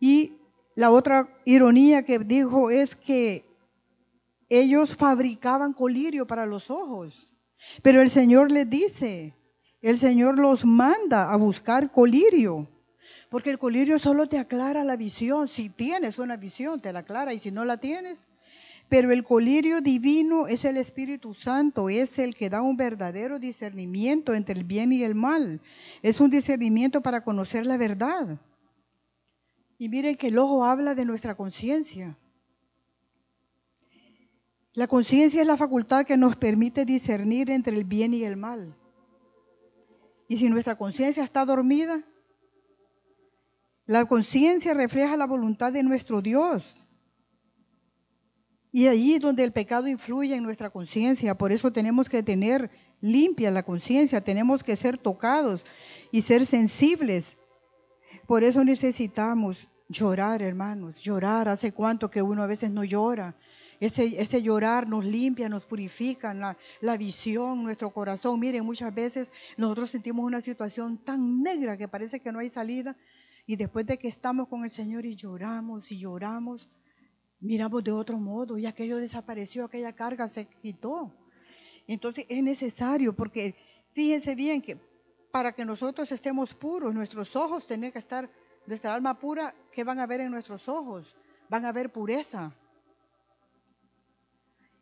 Y 0.00 0.34
la 0.74 0.90
otra 0.90 1.28
ironía 1.44 2.04
que 2.04 2.18
dijo 2.18 2.70
es 2.70 2.94
que 2.94 3.44
ellos 4.48 4.96
fabricaban 4.96 5.72
colirio 5.72 6.26
para 6.26 6.46
los 6.46 6.70
ojos, 6.70 7.34
pero 7.82 8.00
el 8.00 8.10
Señor 8.10 8.52
les 8.52 8.68
dice, 8.68 9.34
el 9.82 9.98
Señor 9.98 10.38
los 10.38 10.64
manda 10.64 11.32
a 11.32 11.36
buscar 11.36 11.90
colirio, 11.90 12.68
porque 13.30 13.50
el 13.50 13.58
colirio 13.58 13.98
solo 13.98 14.28
te 14.28 14.38
aclara 14.38 14.84
la 14.84 14.96
visión. 14.96 15.48
Si 15.48 15.68
tienes 15.68 16.18
una 16.18 16.36
visión, 16.36 16.80
te 16.80 16.92
la 16.92 17.00
aclara, 17.00 17.32
y 17.34 17.38
si 17.38 17.50
no 17.50 17.64
la 17.64 17.78
tienes, 17.78 18.25
pero 18.88 19.10
el 19.10 19.24
colirio 19.24 19.80
divino 19.80 20.46
es 20.46 20.64
el 20.64 20.76
Espíritu 20.76 21.34
Santo, 21.34 21.88
es 21.88 22.18
el 22.18 22.36
que 22.36 22.50
da 22.50 22.62
un 22.62 22.76
verdadero 22.76 23.38
discernimiento 23.38 24.32
entre 24.32 24.54
el 24.54 24.64
bien 24.64 24.92
y 24.92 25.02
el 25.02 25.14
mal. 25.14 25.60
Es 26.02 26.20
un 26.20 26.30
discernimiento 26.30 27.00
para 27.00 27.24
conocer 27.24 27.66
la 27.66 27.76
verdad. 27.76 28.38
Y 29.78 29.88
miren 29.88 30.16
que 30.16 30.28
el 30.28 30.38
ojo 30.38 30.64
habla 30.64 30.94
de 30.94 31.04
nuestra 31.04 31.34
conciencia. 31.34 32.16
La 34.72 34.86
conciencia 34.86 35.40
es 35.40 35.48
la 35.48 35.56
facultad 35.56 36.04
que 36.04 36.16
nos 36.16 36.36
permite 36.36 36.84
discernir 36.84 37.50
entre 37.50 37.76
el 37.76 37.84
bien 37.84 38.14
y 38.14 38.22
el 38.22 38.36
mal. 38.36 38.76
Y 40.28 40.36
si 40.36 40.48
nuestra 40.48 40.76
conciencia 40.76 41.24
está 41.24 41.44
dormida, 41.44 42.04
la 43.86 44.04
conciencia 44.04 44.74
refleja 44.74 45.16
la 45.16 45.26
voluntad 45.26 45.72
de 45.72 45.82
nuestro 45.82 46.20
Dios. 46.20 46.85
Y 48.76 48.88
allí 48.88 49.18
donde 49.18 49.42
el 49.42 49.52
pecado 49.52 49.88
influye 49.88 50.34
en 50.34 50.42
nuestra 50.42 50.68
conciencia, 50.68 51.34
por 51.34 51.50
eso 51.50 51.72
tenemos 51.72 52.10
que 52.10 52.22
tener 52.22 52.70
limpia 53.00 53.50
la 53.50 53.62
conciencia, 53.62 54.20
tenemos 54.20 54.62
que 54.62 54.76
ser 54.76 54.98
tocados 54.98 55.64
y 56.12 56.20
ser 56.20 56.44
sensibles. 56.44 57.38
Por 58.26 58.44
eso 58.44 58.62
necesitamos 58.64 59.66
llorar, 59.88 60.42
hermanos, 60.42 61.00
llorar. 61.00 61.48
Hace 61.48 61.72
cuánto 61.72 62.10
que 62.10 62.20
uno 62.20 62.42
a 62.42 62.46
veces 62.46 62.70
no 62.70 62.84
llora. 62.84 63.34
Ese, 63.80 64.20
ese 64.20 64.42
llorar 64.42 64.86
nos 64.86 65.06
limpia, 65.06 65.48
nos 65.48 65.64
purifica 65.64 66.34
la, 66.34 66.58
la 66.82 66.98
visión, 66.98 67.64
nuestro 67.64 67.94
corazón. 67.94 68.38
Miren, 68.38 68.66
muchas 68.66 68.94
veces 68.94 69.32
nosotros 69.56 69.88
sentimos 69.88 70.26
una 70.26 70.42
situación 70.42 70.98
tan 70.98 71.42
negra 71.42 71.78
que 71.78 71.88
parece 71.88 72.20
que 72.20 72.30
no 72.30 72.40
hay 72.40 72.50
salida. 72.50 72.94
Y 73.46 73.56
después 73.56 73.86
de 73.86 73.96
que 73.96 74.08
estamos 74.08 74.48
con 74.48 74.64
el 74.64 74.70
Señor 74.70 75.06
y 75.06 75.16
lloramos 75.16 75.90
y 75.90 75.98
lloramos, 75.98 76.68
miramos 77.46 77.82
de 77.82 77.92
otro 77.92 78.18
modo 78.18 78.58
y 78.58 78.66
aquello 78.66 78.96
desapareció, 78.98 79.64
aquella 79.64 79.94
carga 79.94 80.28
se 80.28 80.46
quitó. 80.46 81.12
Entonces 81.86 82.26
es 82.28 82.42
necesario 82.42 83.14
porque 83.14 83.54
fíjense 83.92 84.34
bien 84.34 84.60
que 84.60 84.78
para 85.30 85.52
que 85.52 85.64
nosotros 85.64 86.10
estemos 86.12 86.54
puros, 86.54 86.94
nuestros 86.94 87.36
ojos 87.36 87.66
tienen 87.66 87.92
que 87.92 87.98
estar, 87.98 88.30
nuestra 88.66 88.94
alma 88.94 89.18
pura, 89.18 89.54
¿qué 89.70 89.84
van 89.84 89.98
a 90.00 90.06
ver 90.06 90.20
en 90.20 90.30
nuestros 90.30 90.68
ojos? 90.68 91.14
Van 91.48 91.64
a 91.64 91.72
ver 91.72 91.92
pureza. 91.92 92.54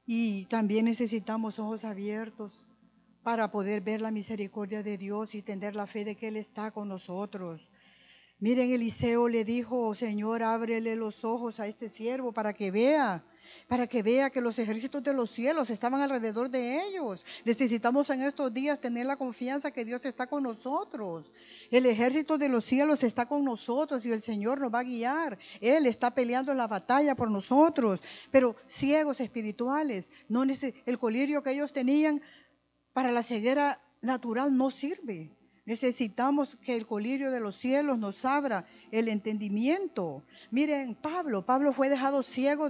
Y 0.07 0.47
también 0.47 0.85
necesitamos 0.85 1.59
ojos 1.59 1.85
abiertos 1.85 2.65
para 3.23 3.51
poder 3.51 3.81
ver 3.81 4.01
la 4.01 4.11
misericordia 4.11 4.83
de 4.83 4.99
Dios 4.99 5.35
y 5.35 5.43
tener 5.43 5.75
la 5.75 5.87
fe 5.87 6.05
de 6.05 6.15
que 6.15 6.29
Él 6.29 6.37
está 6.37 6.71
con 6.71 6.89
nosotros. 6.89 7.67
Miren, 8.41 8.73
Eliseo 8.73 9.29
le 9.29 9.45
dijo, 9.45 9.95
Señor, 9.95 10.43
ábrele 10.43 10.97
los 10.97 11.25
ojos 11.25 11.61
a 11.61 11.69
este 11.69 11.89
siervo 11.89 12.33
para 12.33 12.53
que 12.53 12.73
vea, 12.73 13.25
para 13.69 13.87
que 13.87 14.03
vea 14.03 14.29
que 14.29 14.41
los 14.41 14.59
ejércitos 14.59 15.03
de 15.05 15.13
los 15.13 15.31
cielos 15.31 15.71
estaban 15.71 16.03
alrededor 16.03 16.51
de 16.51 16.85
ellos. 16.85 17.25
Necesitamos 17.45 18.11
en 18.11 18.23
estos 18.23 18.53
días 18.53 18.81
tener 18.81 19.07
la 19.07 19.17
confianza 19.17 19.71
que 19.71 19.85
Dios 19.85 20.05
está 20.05 20.27
con 20.27 20.43
nosotros. 20.43 21.31
El 21.71 21.87
ejército 21.87 22.37
de 22.37 22.49
los 22.49 22.65
cielos 22.65 23.05
está 23.05 23.27
con 23.27 23.45
nosotros 23.45 24.05
y 24.05 24.11
el 24.11 24.21
Señor 24.21 24.61
nos 24.61 24.75
va 24.75 24.81
a 24.81 24.85
guiar. 24.85 25.39
Él 25.61 25.87
está 25.87 26.13
peleando 26.13 26.53
la 26.55 26.67
batalla 26.67 27.15
por 27.15 27.31
nosotros. 27.31 28.03
Pero 28.33 28.57
ciegos 28.67 29.21
espirituales, 29.21 30.11
no 30.29 30.43
el 30.43 30.99
colirio 30.99 31.43
que 31.43 31.53
ellos 31.53 31.73
tenían 31.73 32.21
para 32.93 33.13
la 33.13 33.23
ceguera 33.23 33.81
natural 34.03 34.57
no 34.57 34.71
sirve. 34.71 35.31
Necesitamos 35.67 36.57
que 36.57 36.77
el 36.77 36.87
colirio 36.87 37.31
de 37.31 37.41
los 37.41 37.57
cielos 37.57 37.99
nos 37.99 38.27
abra 38.27 38.67
el 38.91 39.09
entendimiento. 39.09 40.23
Miren, 40.51 40.95
Pablo, 40.95 41.47
Pablo 41.47 41.73
fue 41.73 41.89
dejado 41.89 42.23
ciego 42.23 42.69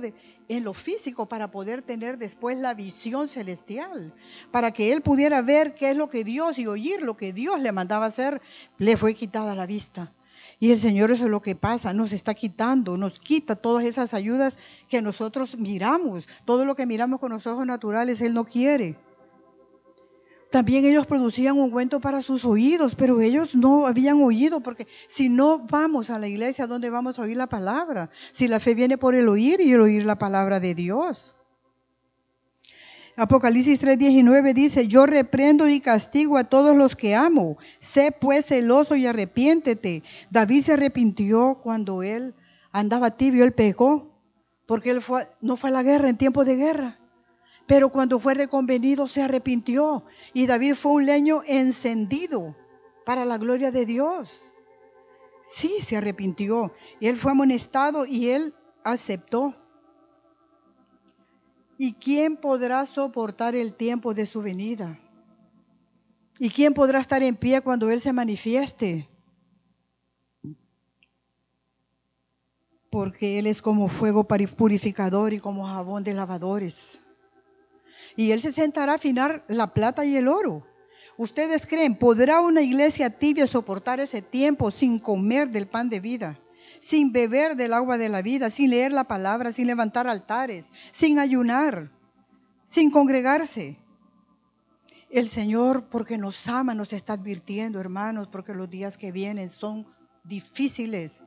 en 0.49 0.65
lo 0.65 0.75
físico 0.75 1.27
para 1.27 1.51
poder 1.51 1.83
tener 1.83 2.19
después 2.19 2.57
la 2.57 2.73
visión 2.73 3.27
celestial, 3.27 4.15
para 4.53 4.71
que 4.71 4.93
él 4.93 5.03
pudiera 5.03 5.43
ver 5.43 5.75
qué 5.75 5.91
es 5.91 5.97
lo 5.97 6.09
que 6.09 6.23
Dios 6.23 6.57
y 6.61 6.69
oír 6.69 7.03
lo 7.03 7.17
que 7.17 7.33
Dios 7.33 7.61
le 7.61 7.73
mandaba 7.73 8.07
hacer, 8.07 8.41
le 8.79 8.97
fue 8.97 9.15
quitada 9.15 9.57
la 9.57 9.67
vista. 9.67 10.13
Y 10.61 10.71
el 10.71 10.79
Señor 10.79 11.11
eso 11.11 11.25
es 11.25 11.31
lo 11.31 11.43
que 11.43 11.57
pasa, 11.57 11.93
nos 11.93 12.13
está 12.13 12.33
quitando, 12.33 12.97
nos 12.97 13.19
quita 13.19 13.57
todas 13.57 13.85
esas 13.85 14.15
ayudas 14.15 14.57
que 14.89 15.03
nosotros 15.03 15.59
miramos, 15.59 16.29
todo 16.45 16.65
lo 16.65 16.77
que 16.77 16.87
miramos 16.87 17.19
con 17.19 17.33
los 17.33 17.45
ojos 17.49 17.67
naturales, 17.67 18.21
Él 18.21 18.35
no 18.35 18.45
quiere. 18.45 18.97
También 20.55 20.85
ellos 20.85 21.05
producían 21.05 21.59
un 21.59 21.69
cuento 21.69 21.99
para 21.99 22.23
sus 22.23 22.45
oídos, 22.45 22.95
pero 22.95 23.21
ellos 23.21 23.57
no 23.57 23.89
habían 23.89 24.23
oído, 24.23 24.61
porque 24.61 24.87
si 25.09 25.29
no 25.29 25.59
vamos 25.59 26.11
a 26.11 26.19
la 26.21 26.29
iglesia, 26.29 26.69
¿dónde 26.69 26.91
vamos 26.91 27.19
a 27.19 27.23
oír 27.23 27.37
la 27.37 27.49
palabra? 27.49 28.09
Si 28.31 28.47
la 28.47 28.61
fe 28.61 28.73
viene 28.77 28.97
por 28.97 29.17
el 29.17 29.29
oír 29.29 29.61
y 29.61 29.73
el 29.73 29.81
oír 29.81 30.07
la 30.07 30.17
palabra 30.17 30.61
de 30.61 30.77
Dios. 30.77 31.35
Apocalipsis 33.17 33.81
3:19 33.81 34.55
dice, 34.55 34.87
yo 34.87 35.07
reprendo 35.07 35.69
y 35.69 35.81
castigo 35.81 36.39
a 36.39 36.45
todos 36.45 36.77
los 36.77 36.95
que 36.95 37.17
amo. 37.17 37.59
Sé 37.81 38.13
pues 38.13 38.47
celoso 38.47 38.95
y 38.95 39.09
arrepiéntete. 39.09 40.05
David 40.31 40.67
se 40.67 40.75
arrepintió 40.75 41.59
cuando 41.65 42.05
él 42.05 42.33
andaba 42.71 43.17
tibio, 43.17 43.43
él 43.43 43.55
pecó, 43.55 44.09
porque 44.67 44.91
él 44.91 45.03
no 45.41 45.57
fue 45.57 45.71
a 45.71 45.73
la 45.73 45.83
guerra 45.83 46.11
en 46.11 46.17
tiempo 46.17 46.45
de 46.45 46.55
guerra. 46.55 46.99
Pero 47.67 47.89
cuando 47.89 48.21
fue 48.21 48.35
reconvenido 48.35 49.09
se 49.09 49.23
arrepintió 49.23 50.05
y 50.35 50.47
David 50.47 50.75
fue 50.75 50.93
un 50.93 51.07
leño 51.07 51.43
encendido 51.47 52.55
para 53.07 53.25
la 53.25 53.39
gloria 53.39 53.71
de 53.71 53.87
Dios. 53.87 54.53
Sí, 55.43 55.81
se 55.81 55.97
arrepintió. 55.97 56.73
Él 57.01 57.17
fue 57.17 57.33
amonestado 57.33 58.05
y 58.07 58.29
él 58.31 58.55
aceptó. 58.83 59.55
¿Y 61.79 61.95
quién 61.95 62.37
podrá 62.37 62.87
soportar 62.87 63.57
el 63.57 63.75
tiempo 63.75 64.15
de 64.15 64.27
su 64.27 64.43
venida? 64.43 65.01
¿Y 66.39 66.51
quién 66.51 66.75
podrá 66.75 67.01
estar 67.01 67.23
en 67.23 67.37
pie 67.37 67.61
cuando 67.63 67.91
Él 67.91 68.01
se 68.01 68.13
manifieste? 68.13 69.09
Porque 72.91 73.39
Él 73.39 73.47
es 73.47 73.61
como 73.61 73.89
fuego 73.89 74.25
purificador 74.25 75.33
y 75.33 75.41
como 75.41 75.67
jabón 75.67 76.05
de 76.05 76.15
lavadores 76.15 77.01
y 78.17 78.31
Él 78.31 78.41
se 78.41 78.53
sentará 78.53 78.93
a 78.93 78.97
afinar 78.97 79.45
la 79.49 79.73
plata 79.73 80.05
y 80.05 80.17
el 80.17 80.29
oro. 80.29 80.67
¿Ustedes 81.17 81.67
creen, 81.67 81.97
podrá 81.97 82.41
una 82.41 82.63
iglesia 82.63 83.11
tibia 83.11 83.47
soportar 83.47 84.01
ese 84.01 84.23
tiempo 84.23 84.71
sin 84.71 84.99
comer 84.99 85.51
del 85.51 85.69
pan 85.69 85.89
de 85.89 86.01
vida, 86.01 86.41
sin 86.81 87.13
beber 87.13 87.57
del 87.57 87.73
agua 87.73 87.99
de 87.99 88.09
la 88.09 88.21
vida, 88.21 88.51
sin 88.51 88.71
leer 88.71 88.93
la 88.93 89.05
palabra, 89.05 89.53
sin 89.53 89.67
levantar 89.67 90.09
altares, 90.09 90.67
sin 90.93 91.19
ayunar, 91.19 91.91
sin 92.67 92.91
congregarse? 92.91 93.79
El 95.09 95.29
Señor, 95.29 95.85
porque 95.89 96.19
nos 96.19 96.49
ama, 96.49 96.75
nos 96.75 96.93
está 96.93 97.13
advirtiendo, 97.13 97.79
hermanos, 97.79 98.27
porque 98.27 98.53
los 98.53 98.69
días 98.69 98.99
que 98.99 99.13
vienen 99.13 99.49
son 99.49 99.87
difíciles 100.25 101.23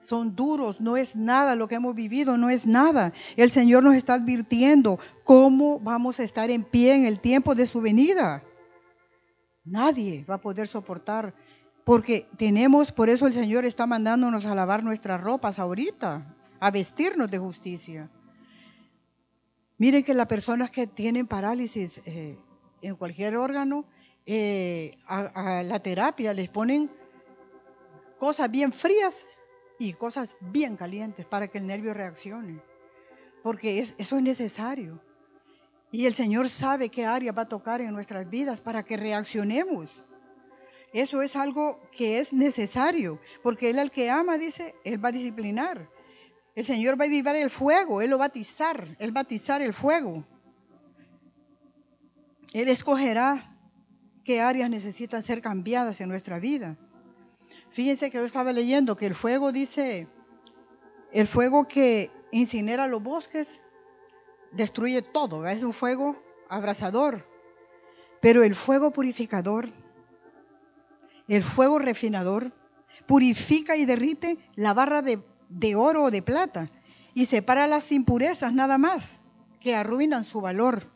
son 0.00 0.36
duros, 0.36 0.80
no 0.80 0.96
es 0.96 1.16
nada, 1.16 1.56
lo 1.56 1.66
que 1.66 1.74
hemos 1.74 1.94
vivido 1.94 2.36
no 2.36 2.50
es 2.50 2.66
nada. 2.66 3.12
El 3.36 3.50
Señor 3.50 3.82
nos 3.82 3.94
está 3.94 4.14
advirtiendo 4.14 4.98
cómo 5.24 5.80
vamos 5.80 6.20
a 6.20 6.24
estar 6.24 6.50
en 6.50 6.64
pie 6.64 6.94
en 6.94 7.06
el 7.06 7.20
tiempo 7.20 7.54
de 7.54 7.66
su 7.66 7.80
venida. 7.80 8.42
Nadie 9.64 10.24
va 10.24 10.34
a 10.34 10.40
poder 10.40 10.66
soportar, 10.66 11.34
porque 11.84 12.28
tenemos, 12.36 12.92
por 12.92 13.08
eso 13.08 13.26
el 13.26 13.34
Señor 13.34 13.64
está 13.64 13.86
mandándonos 13.86 14.44
a 14.46 14.54
lavar 14.54 14.82
nuestras 14.82 15.20
ropas 15.20 15.58
ahorita, 15.58 16.36
a 16.60 16.70
vestirnos 16.70 17.30
de 17.30 17.38
justicia. 17.38 18.10
Miren 19.78 20.04
que 20.04 20.14
las 20.14 20.26
personas 20.26 20.70
que 20.70 20.86
tienen 20.86 21.26
parálisis 21.26 22.00
eh, 22.04 22.38
en 22.82 22.96
cualquier 22.96 23.36
órgano, 23.36 23.84
eh, 24.26 24.98
a 25.06 25.62
la 25.62 25.80
terapia 25.80 26.34
les 26.34 26.50
ponen 26.50 26.90
cosas 28.18 28.50
bien 28.50 28.72
frías 28.72 29.14
y 29.78 29.92
cosas 29.92 30.36
bien 30.40 30.76
calientes 30.76 31.24
para 31.26 31.48
que 31.48 31.58
el 31.58 31.66
nervio 31.66 31.94
reaccione. 31.94 32.60
Porque 33.42 33.78
eso 33.78 34.16
es 34.16 34.22
necesario. 34.22 35.00
Y 35.90 36.06
el 36.06 36.14
Señor 36.14 36.50
sabe 36.50 36.90
qué 36.90 37.06
área 37.06 37.32
va 37.32 37.42
a 37.42 37.48
tocar 37.48 37.80
en 37.80 37.92
nuestras 37.92 38.28
vidas 38.28 38.60
para 38.60 38.82
que 38.82 38.96
reaccionemos. 38.96 40.04
Eso 40.92 41.22
es 41.22 41.36
algo 41.36 41.80
que 41.92 42.18
es 42.18 42.32
necesario, 42.32 43.20
porque 43.42 43.70
Él 43.70 43.78
al 43.78 43.90
que 43.90 44.10
ama, 44.10 44.38
dice, 44.38 44.74
Él 44.84 45.02
va 45.02 45.10
a 45.10 45.12
disciplinar. 45.12 45.88
El 46.54 46.64
Señor 46.64 47.00
va 47.00 47.04
a 47.04 47.08
vivir 47.08 47.28
el 47.36 47.50
fuego, 47.50 48.02
Él 48.02 48.10
lo 48.10 48.18
va 48.18 48.24
a 48.24 48.28
batizar, 48.28 48.96
Él 48.98 49.16
va 49.16 49.20
a 49.20 49.56
el 49.58 49.74
fuego. 49.74 50.24
Él 52.52 52.68
escogerá 52.68 53.56
qué 54.24 54.40
áreas 54.40 54.68
necesitan 54.70 55.22
ser 55.22 55.40
cambiadas 55.40 56.00
en 56.00 56.08
nuestra 56.08 56.38
vida. 56.38 56.76
Fíjense 57.70 58.10
que 58.10 58.18
yo 58.18 58.24
estaba 58.24 58.52
leyendo 58.52 58.96
que 58.96 59.06
el 59.06 59.14
fuego 59.14 59.52
dice, 59.52 60.08
el 61.12 61.26
fuego 61.26 61.68
que 61.68 62.10
incinera 62.32 62.86
los 62.86 63.02
bosques 63.02 63.60
destruye 64.52 65.02
todo, 65.02 65.46
es 65.46 65.62
un 65.62 65.72
fuego 65.72 66.16
abrasador. 66.48 67.26
Pero 68.20 68.42
el 68.42 68.54
fuego 68.54 68.90
purificador, 68.90 69.68
el 71.28 71.42
fuego 71.42 71.78
refinador, 71.78 72.52
purifica 73.06 73.76
y 73.76 73.84
derrite 73.84 74.38
la 74.56 74.74
barra 74.74 75.02
de, 75.02 75.22
de 75.48 75.74
oro 75.76 76.04
o 76.04 76.10
de 76.10 76.22
plata 76.22 76.70
y 77.14 77.26
separa 77.26 77.66
las 77.66 77.90
impurezas 77.92 78.52
nada 78.52 78.78
más 78.78 79.20
que 79.60 79.74
arruinan 79.74 80.24
su 80.24 80.40
valor. 80.40 80.90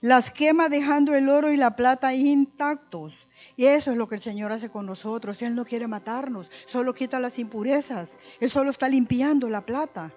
Las 0.00 0.30
quema 0.30 0.68
dejando 0.68 1.14
el 1.14 1.28
oro 1.28 1.50
y 1.50 1.56
la 1.56 1.76
plata 1.76 2.14
intactos. 2.14 3.28
Y 3.56 3.66
eso 3.66 3.90
es 3.90 3.96
lo 3.96 4.08
que 4.08 4.16
el 4.16 4.20
Señor 4.20 4.52
hace 4.52 4.70
con 4.70 4.86
nosotros. 4.86 5.40
Él 5.42 5.54
no 5.54 5.64
quiere 5.64 5.86
matarnos, 5.86 6.50
solo 6.66 6.94
quita 6.94 7.20
las 7.20 7.38
impurezas. 7.38 8.16
Él 8.40 8.50
solo 8.50 8.70
está 8.70 8.88
limpiando 8.88 9.48
la 9.48 9.64
plata. 9.64 10.12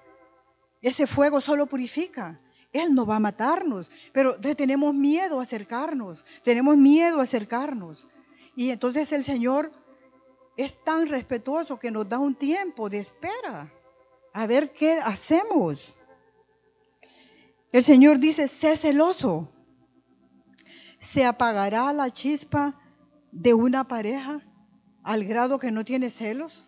Ese 0.81 1.07
fuego 1.07 1.41
solo 1.41 1.65
purifica. 1.65 2.39
Él 2.73 2.93
no 2.93 3.05
va 3.05 3.15
a 3.15 3.19
matarnos, 3.19 3.89
pero 4.11 4.39
tenemos 4.39 4.93
miedo 4.93 5.39
a 5.39 5.43
acercarnos, 5.43 6.23
tenemos 6.43 6.75
miedo 6.75 7.19
a 7.19 7.23
acercarnos. 7.23 8.07
Y 8.55 8.71
entonces 8.71 9.11
el 9.13 9.23
Señor 9.23 9.71
es 10.57 10.83
tan 10.83 11.07
respetuoso 11.07 11.79
que 11.79 11.91
nos 11.91 12.09
da 12.09 12.19
un 12.19 12.35
tiempo 12.35 12.89
de 12.89 12.99
espera 12.99 13.71
a 14.33 14.45
ver 14.45 14.71
qué 14.73 14.99
hacemos. 14.99 15.95
El 17.71 17.83
Señor 17.83 18.19
dice, 18.19 18.47
sé 18.47 18.77
celoso. 18.77 19.49
¿Se 20.99 21.25
apagará 21.25 21.93
la 21.93 22.09
chispa 22.09 22.79
de 23.31 23.53
una 23.53 23.87
pareja 23.87 24.41
al 25.03 25.25
grado 25.25 25.59
que 25.59 25.71
no 25.71 25.85
tiene 25.85 26.09
celos? 26.09 26.67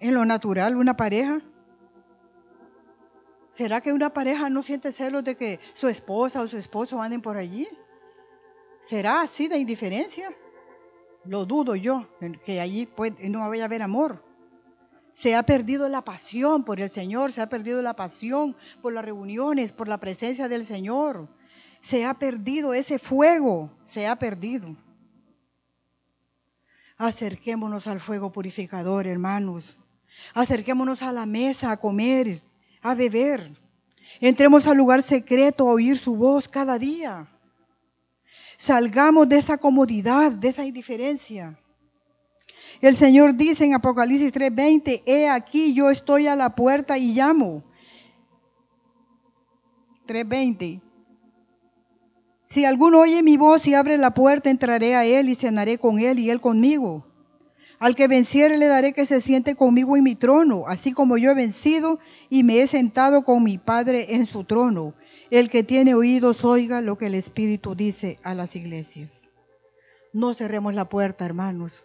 En 0.00 0.14
lo 0.14 0.24
natural, 0.24 0.76
una 0.76 0.96
pareja. 0.96 1.40
¿Será 3.48 3.80
que 3.80 3.92
una 3.92 4.12
pareja 4.12 4.50
no 4.50 4.62
siente 4.62 4.90
celos 4.90 5.22
de 5.22 5.36
que 5.36 5.60
su 5.72 5.88
esposa 5.88 6.42
o 6.42 6.48
su 6.48 6.56
esposo 6.56 7.00
anden 7.00 7.22
por 7.22 7.36
allí? 7.36 7.68
¿Será 8.80 9.22
así 9.22 9.48
de 9.48 9.56
indiferencia? 9.56 10.34
Lo 11.24 11.46
dudo 11.46 11.74
yo, 11.74 12.06
que 12.44 12.60
allí 12.60 12.88
no 13.28 13.48
vaya 13.48 13.62
a 13.62 13.66
haber 13.66 13.82
amor. 13.82 14.22
Se 15.10 15.36
ha 15.36 15.44
perdido 15.44 15.88
la 15.88 16.02
pasión 16.02 16.64
por 16.64 16.80
el 16.80 16.90
Señor, 16.90 17.32
se 17.32 17.40
ha 17.40 17.48
perdido 17.48 17.80
la 17.80 17.94
pasión 17.94 18.56
por 18.82 18.92
las 18.92 19.04
reuniones, 19.04 19.72
por 19.72 19.86
la 19.86 19.98
presencia 19.98 20.48
del 20.48 20.64
Señor. 20.64 21.28
Se 21.80 22.04
ha 22.04 22.14
perdido 22.14 22.74
ese 22.74 22.98
fuego, 22.98 23.70
se 23.84 24.08
ha 24.08 24.16
perdido. 24.16 24.74
Acerquémonos 27.04 27.86
al 27.86 28.00
fuego 28.00 28.32
purificador, 28.32 29.06
hermanos. 29.06 29.78
Acerquémonos 30.32 31.02
a 31.02 31.12
la 31.12 31.26
mesa 31.26 31.70
a 31.70 31.76
comer, 31.76 32.42
a 32.80 32.94
beber. 32.94 33.52
Entremos 34.20 34.66
al 34.66 34.78
lugar 34.78 35.02
secreto 35.02 35.68
a 35.68 35.72
oír 35.72 35.98
su 35.98 36.16
voz 36.16 36.48
cada 36.48 36.78
día. 36.78 37.28
Salgamos 38.56 39.28
de 39.28 39.36
esa 39.36 39.58
comodidad, 39.58 40.32
de 40.32 40.48
esa 40.48 40.64
indiferencia. 40.64 41.58
El 42.80 42.96
Señor 42.96 43.34
dice 43.34 43.66
en 43.66 43.74
Apocalipsis 43.74 44.32
3:20, 44.32 45.02
he 45.04 45.28
aquí 45.28 45.74
yo 45.74 45.90
estoy 45.90 46.26
a 46.26 46.34
la 46.34 46.54
puerta 46.54 46.96
y 46.96 47.12
llamo. 47.12 47.64
3:20. 50.06 50.80
Si 52.54 52.64
alguno 52.64 53.00
oye 53.00 53.24
mi 53.24 53.36
voz 53.36 53.66
y 53.66 53.74
abre 53.74 53.98
la 53.98 54.14
puerta, 54.14 54.48
entraré 54.48 54.94
a 54.94 55.04
él 55.04 55.28
y 55.28 55.34
cenaré 55.34 55.76
con 55.76 55.98
él 55.98 56.20
y 56.20 56.30
él 56.30 56.40
conmigo. 56.40 57.04
Al 57.80 57.96
que 57.96 58.06
venciere 58.06 58.58
le 58.58 58.66
daré 58.66 58.92
que 58.92 59.06
se 59.06 59.20
siente 59.20 59.56
conmigo 59.56 59.96
en 59.96 60.04
mi 60.04 60.14
trono, 60.14 60.62
así 60.68 60.92
como 60.92 61.18
yo 61.18 61.32
he 61.32 61.34
vencido 61.34 61.98
y 62.30 62.44
me 62.44 62.60
he 62.60 62.68
sentado 62.68 63.24
con 63.24 63.42
mi 63.42 63.58
Padre 63.58 64.14
en 64.14 64.26
su 64.26 64.44
trono. 64.44 64.94
El 65.32 65.50
que 65.50 65.64
tiene 65.64 65.96
oídos 65.96 66.44
oiga 66.44 66.80
lo 66.80 66.96
que 66.96 67.06
el 67.06 67.16
Espíritu 67.16 67.74
dice 67.74 68.20
a 68.22 68.34
las 68.34 68.54
iglesias. 68.54 69.34
No 70.12 70.32
cerremos 70.32 70.76
la 70.76 70.88
puerta, 70.88 71.26
hermanos. 71.26 71.84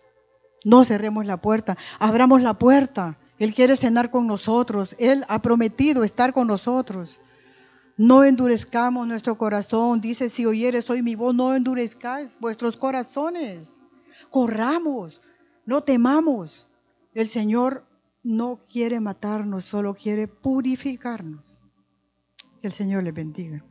No 0.63 0.83
cerremos 0.83 1.25
la 1.25 1.37
puerta. 1.37 1.79
Abramos 1.97 2.43
la 2.43 2.59
puerta. 2.59 3.17
Él 3.39 3.55
quiere 3.55 3.75
cenar 3.75 4.11
con 4.11 4.27
nosotros. 4.27 4.95
Él 4.99 5.25
ha 5.29 5.41
prometido 5.41 6.03
estar 6.03 6.31
con 6.31 6.45
nosotros. 6.45 7.19
No 7.99 8.23
endurezcamos 8.23 9.05
nuestro 9.05 9.37
corazón. 9.37 9.99
Dice, 9.99 10.29
si 10.29 10.45
oyeres 10.45 10.89
hoy 10.89 11.03
mi 11.03 11.15
voz, 11.15 11.35
no 11.35 11.53
endurezcáis 11.53 12.37
vuestros 12.39 12.77
corazones. 12.77 13.75
Corramos, 14.29 15.21
no 15.65 15.83
temamos. 15.83 16.69
El 17.13 17.27
Señor 17.27 17.85
no 18.23 18.61
quiere 18.71 19.01
matarnos, 19.01 19.65
solo 19.65 19.95
quiere 19.95 20.29
purificarnos. 20.29 21.59
Que 22.61 22.67
el 22.67 22.71
Señor 22.71 23.03
le 23.03 23.11
bendiga. 23.11 23.65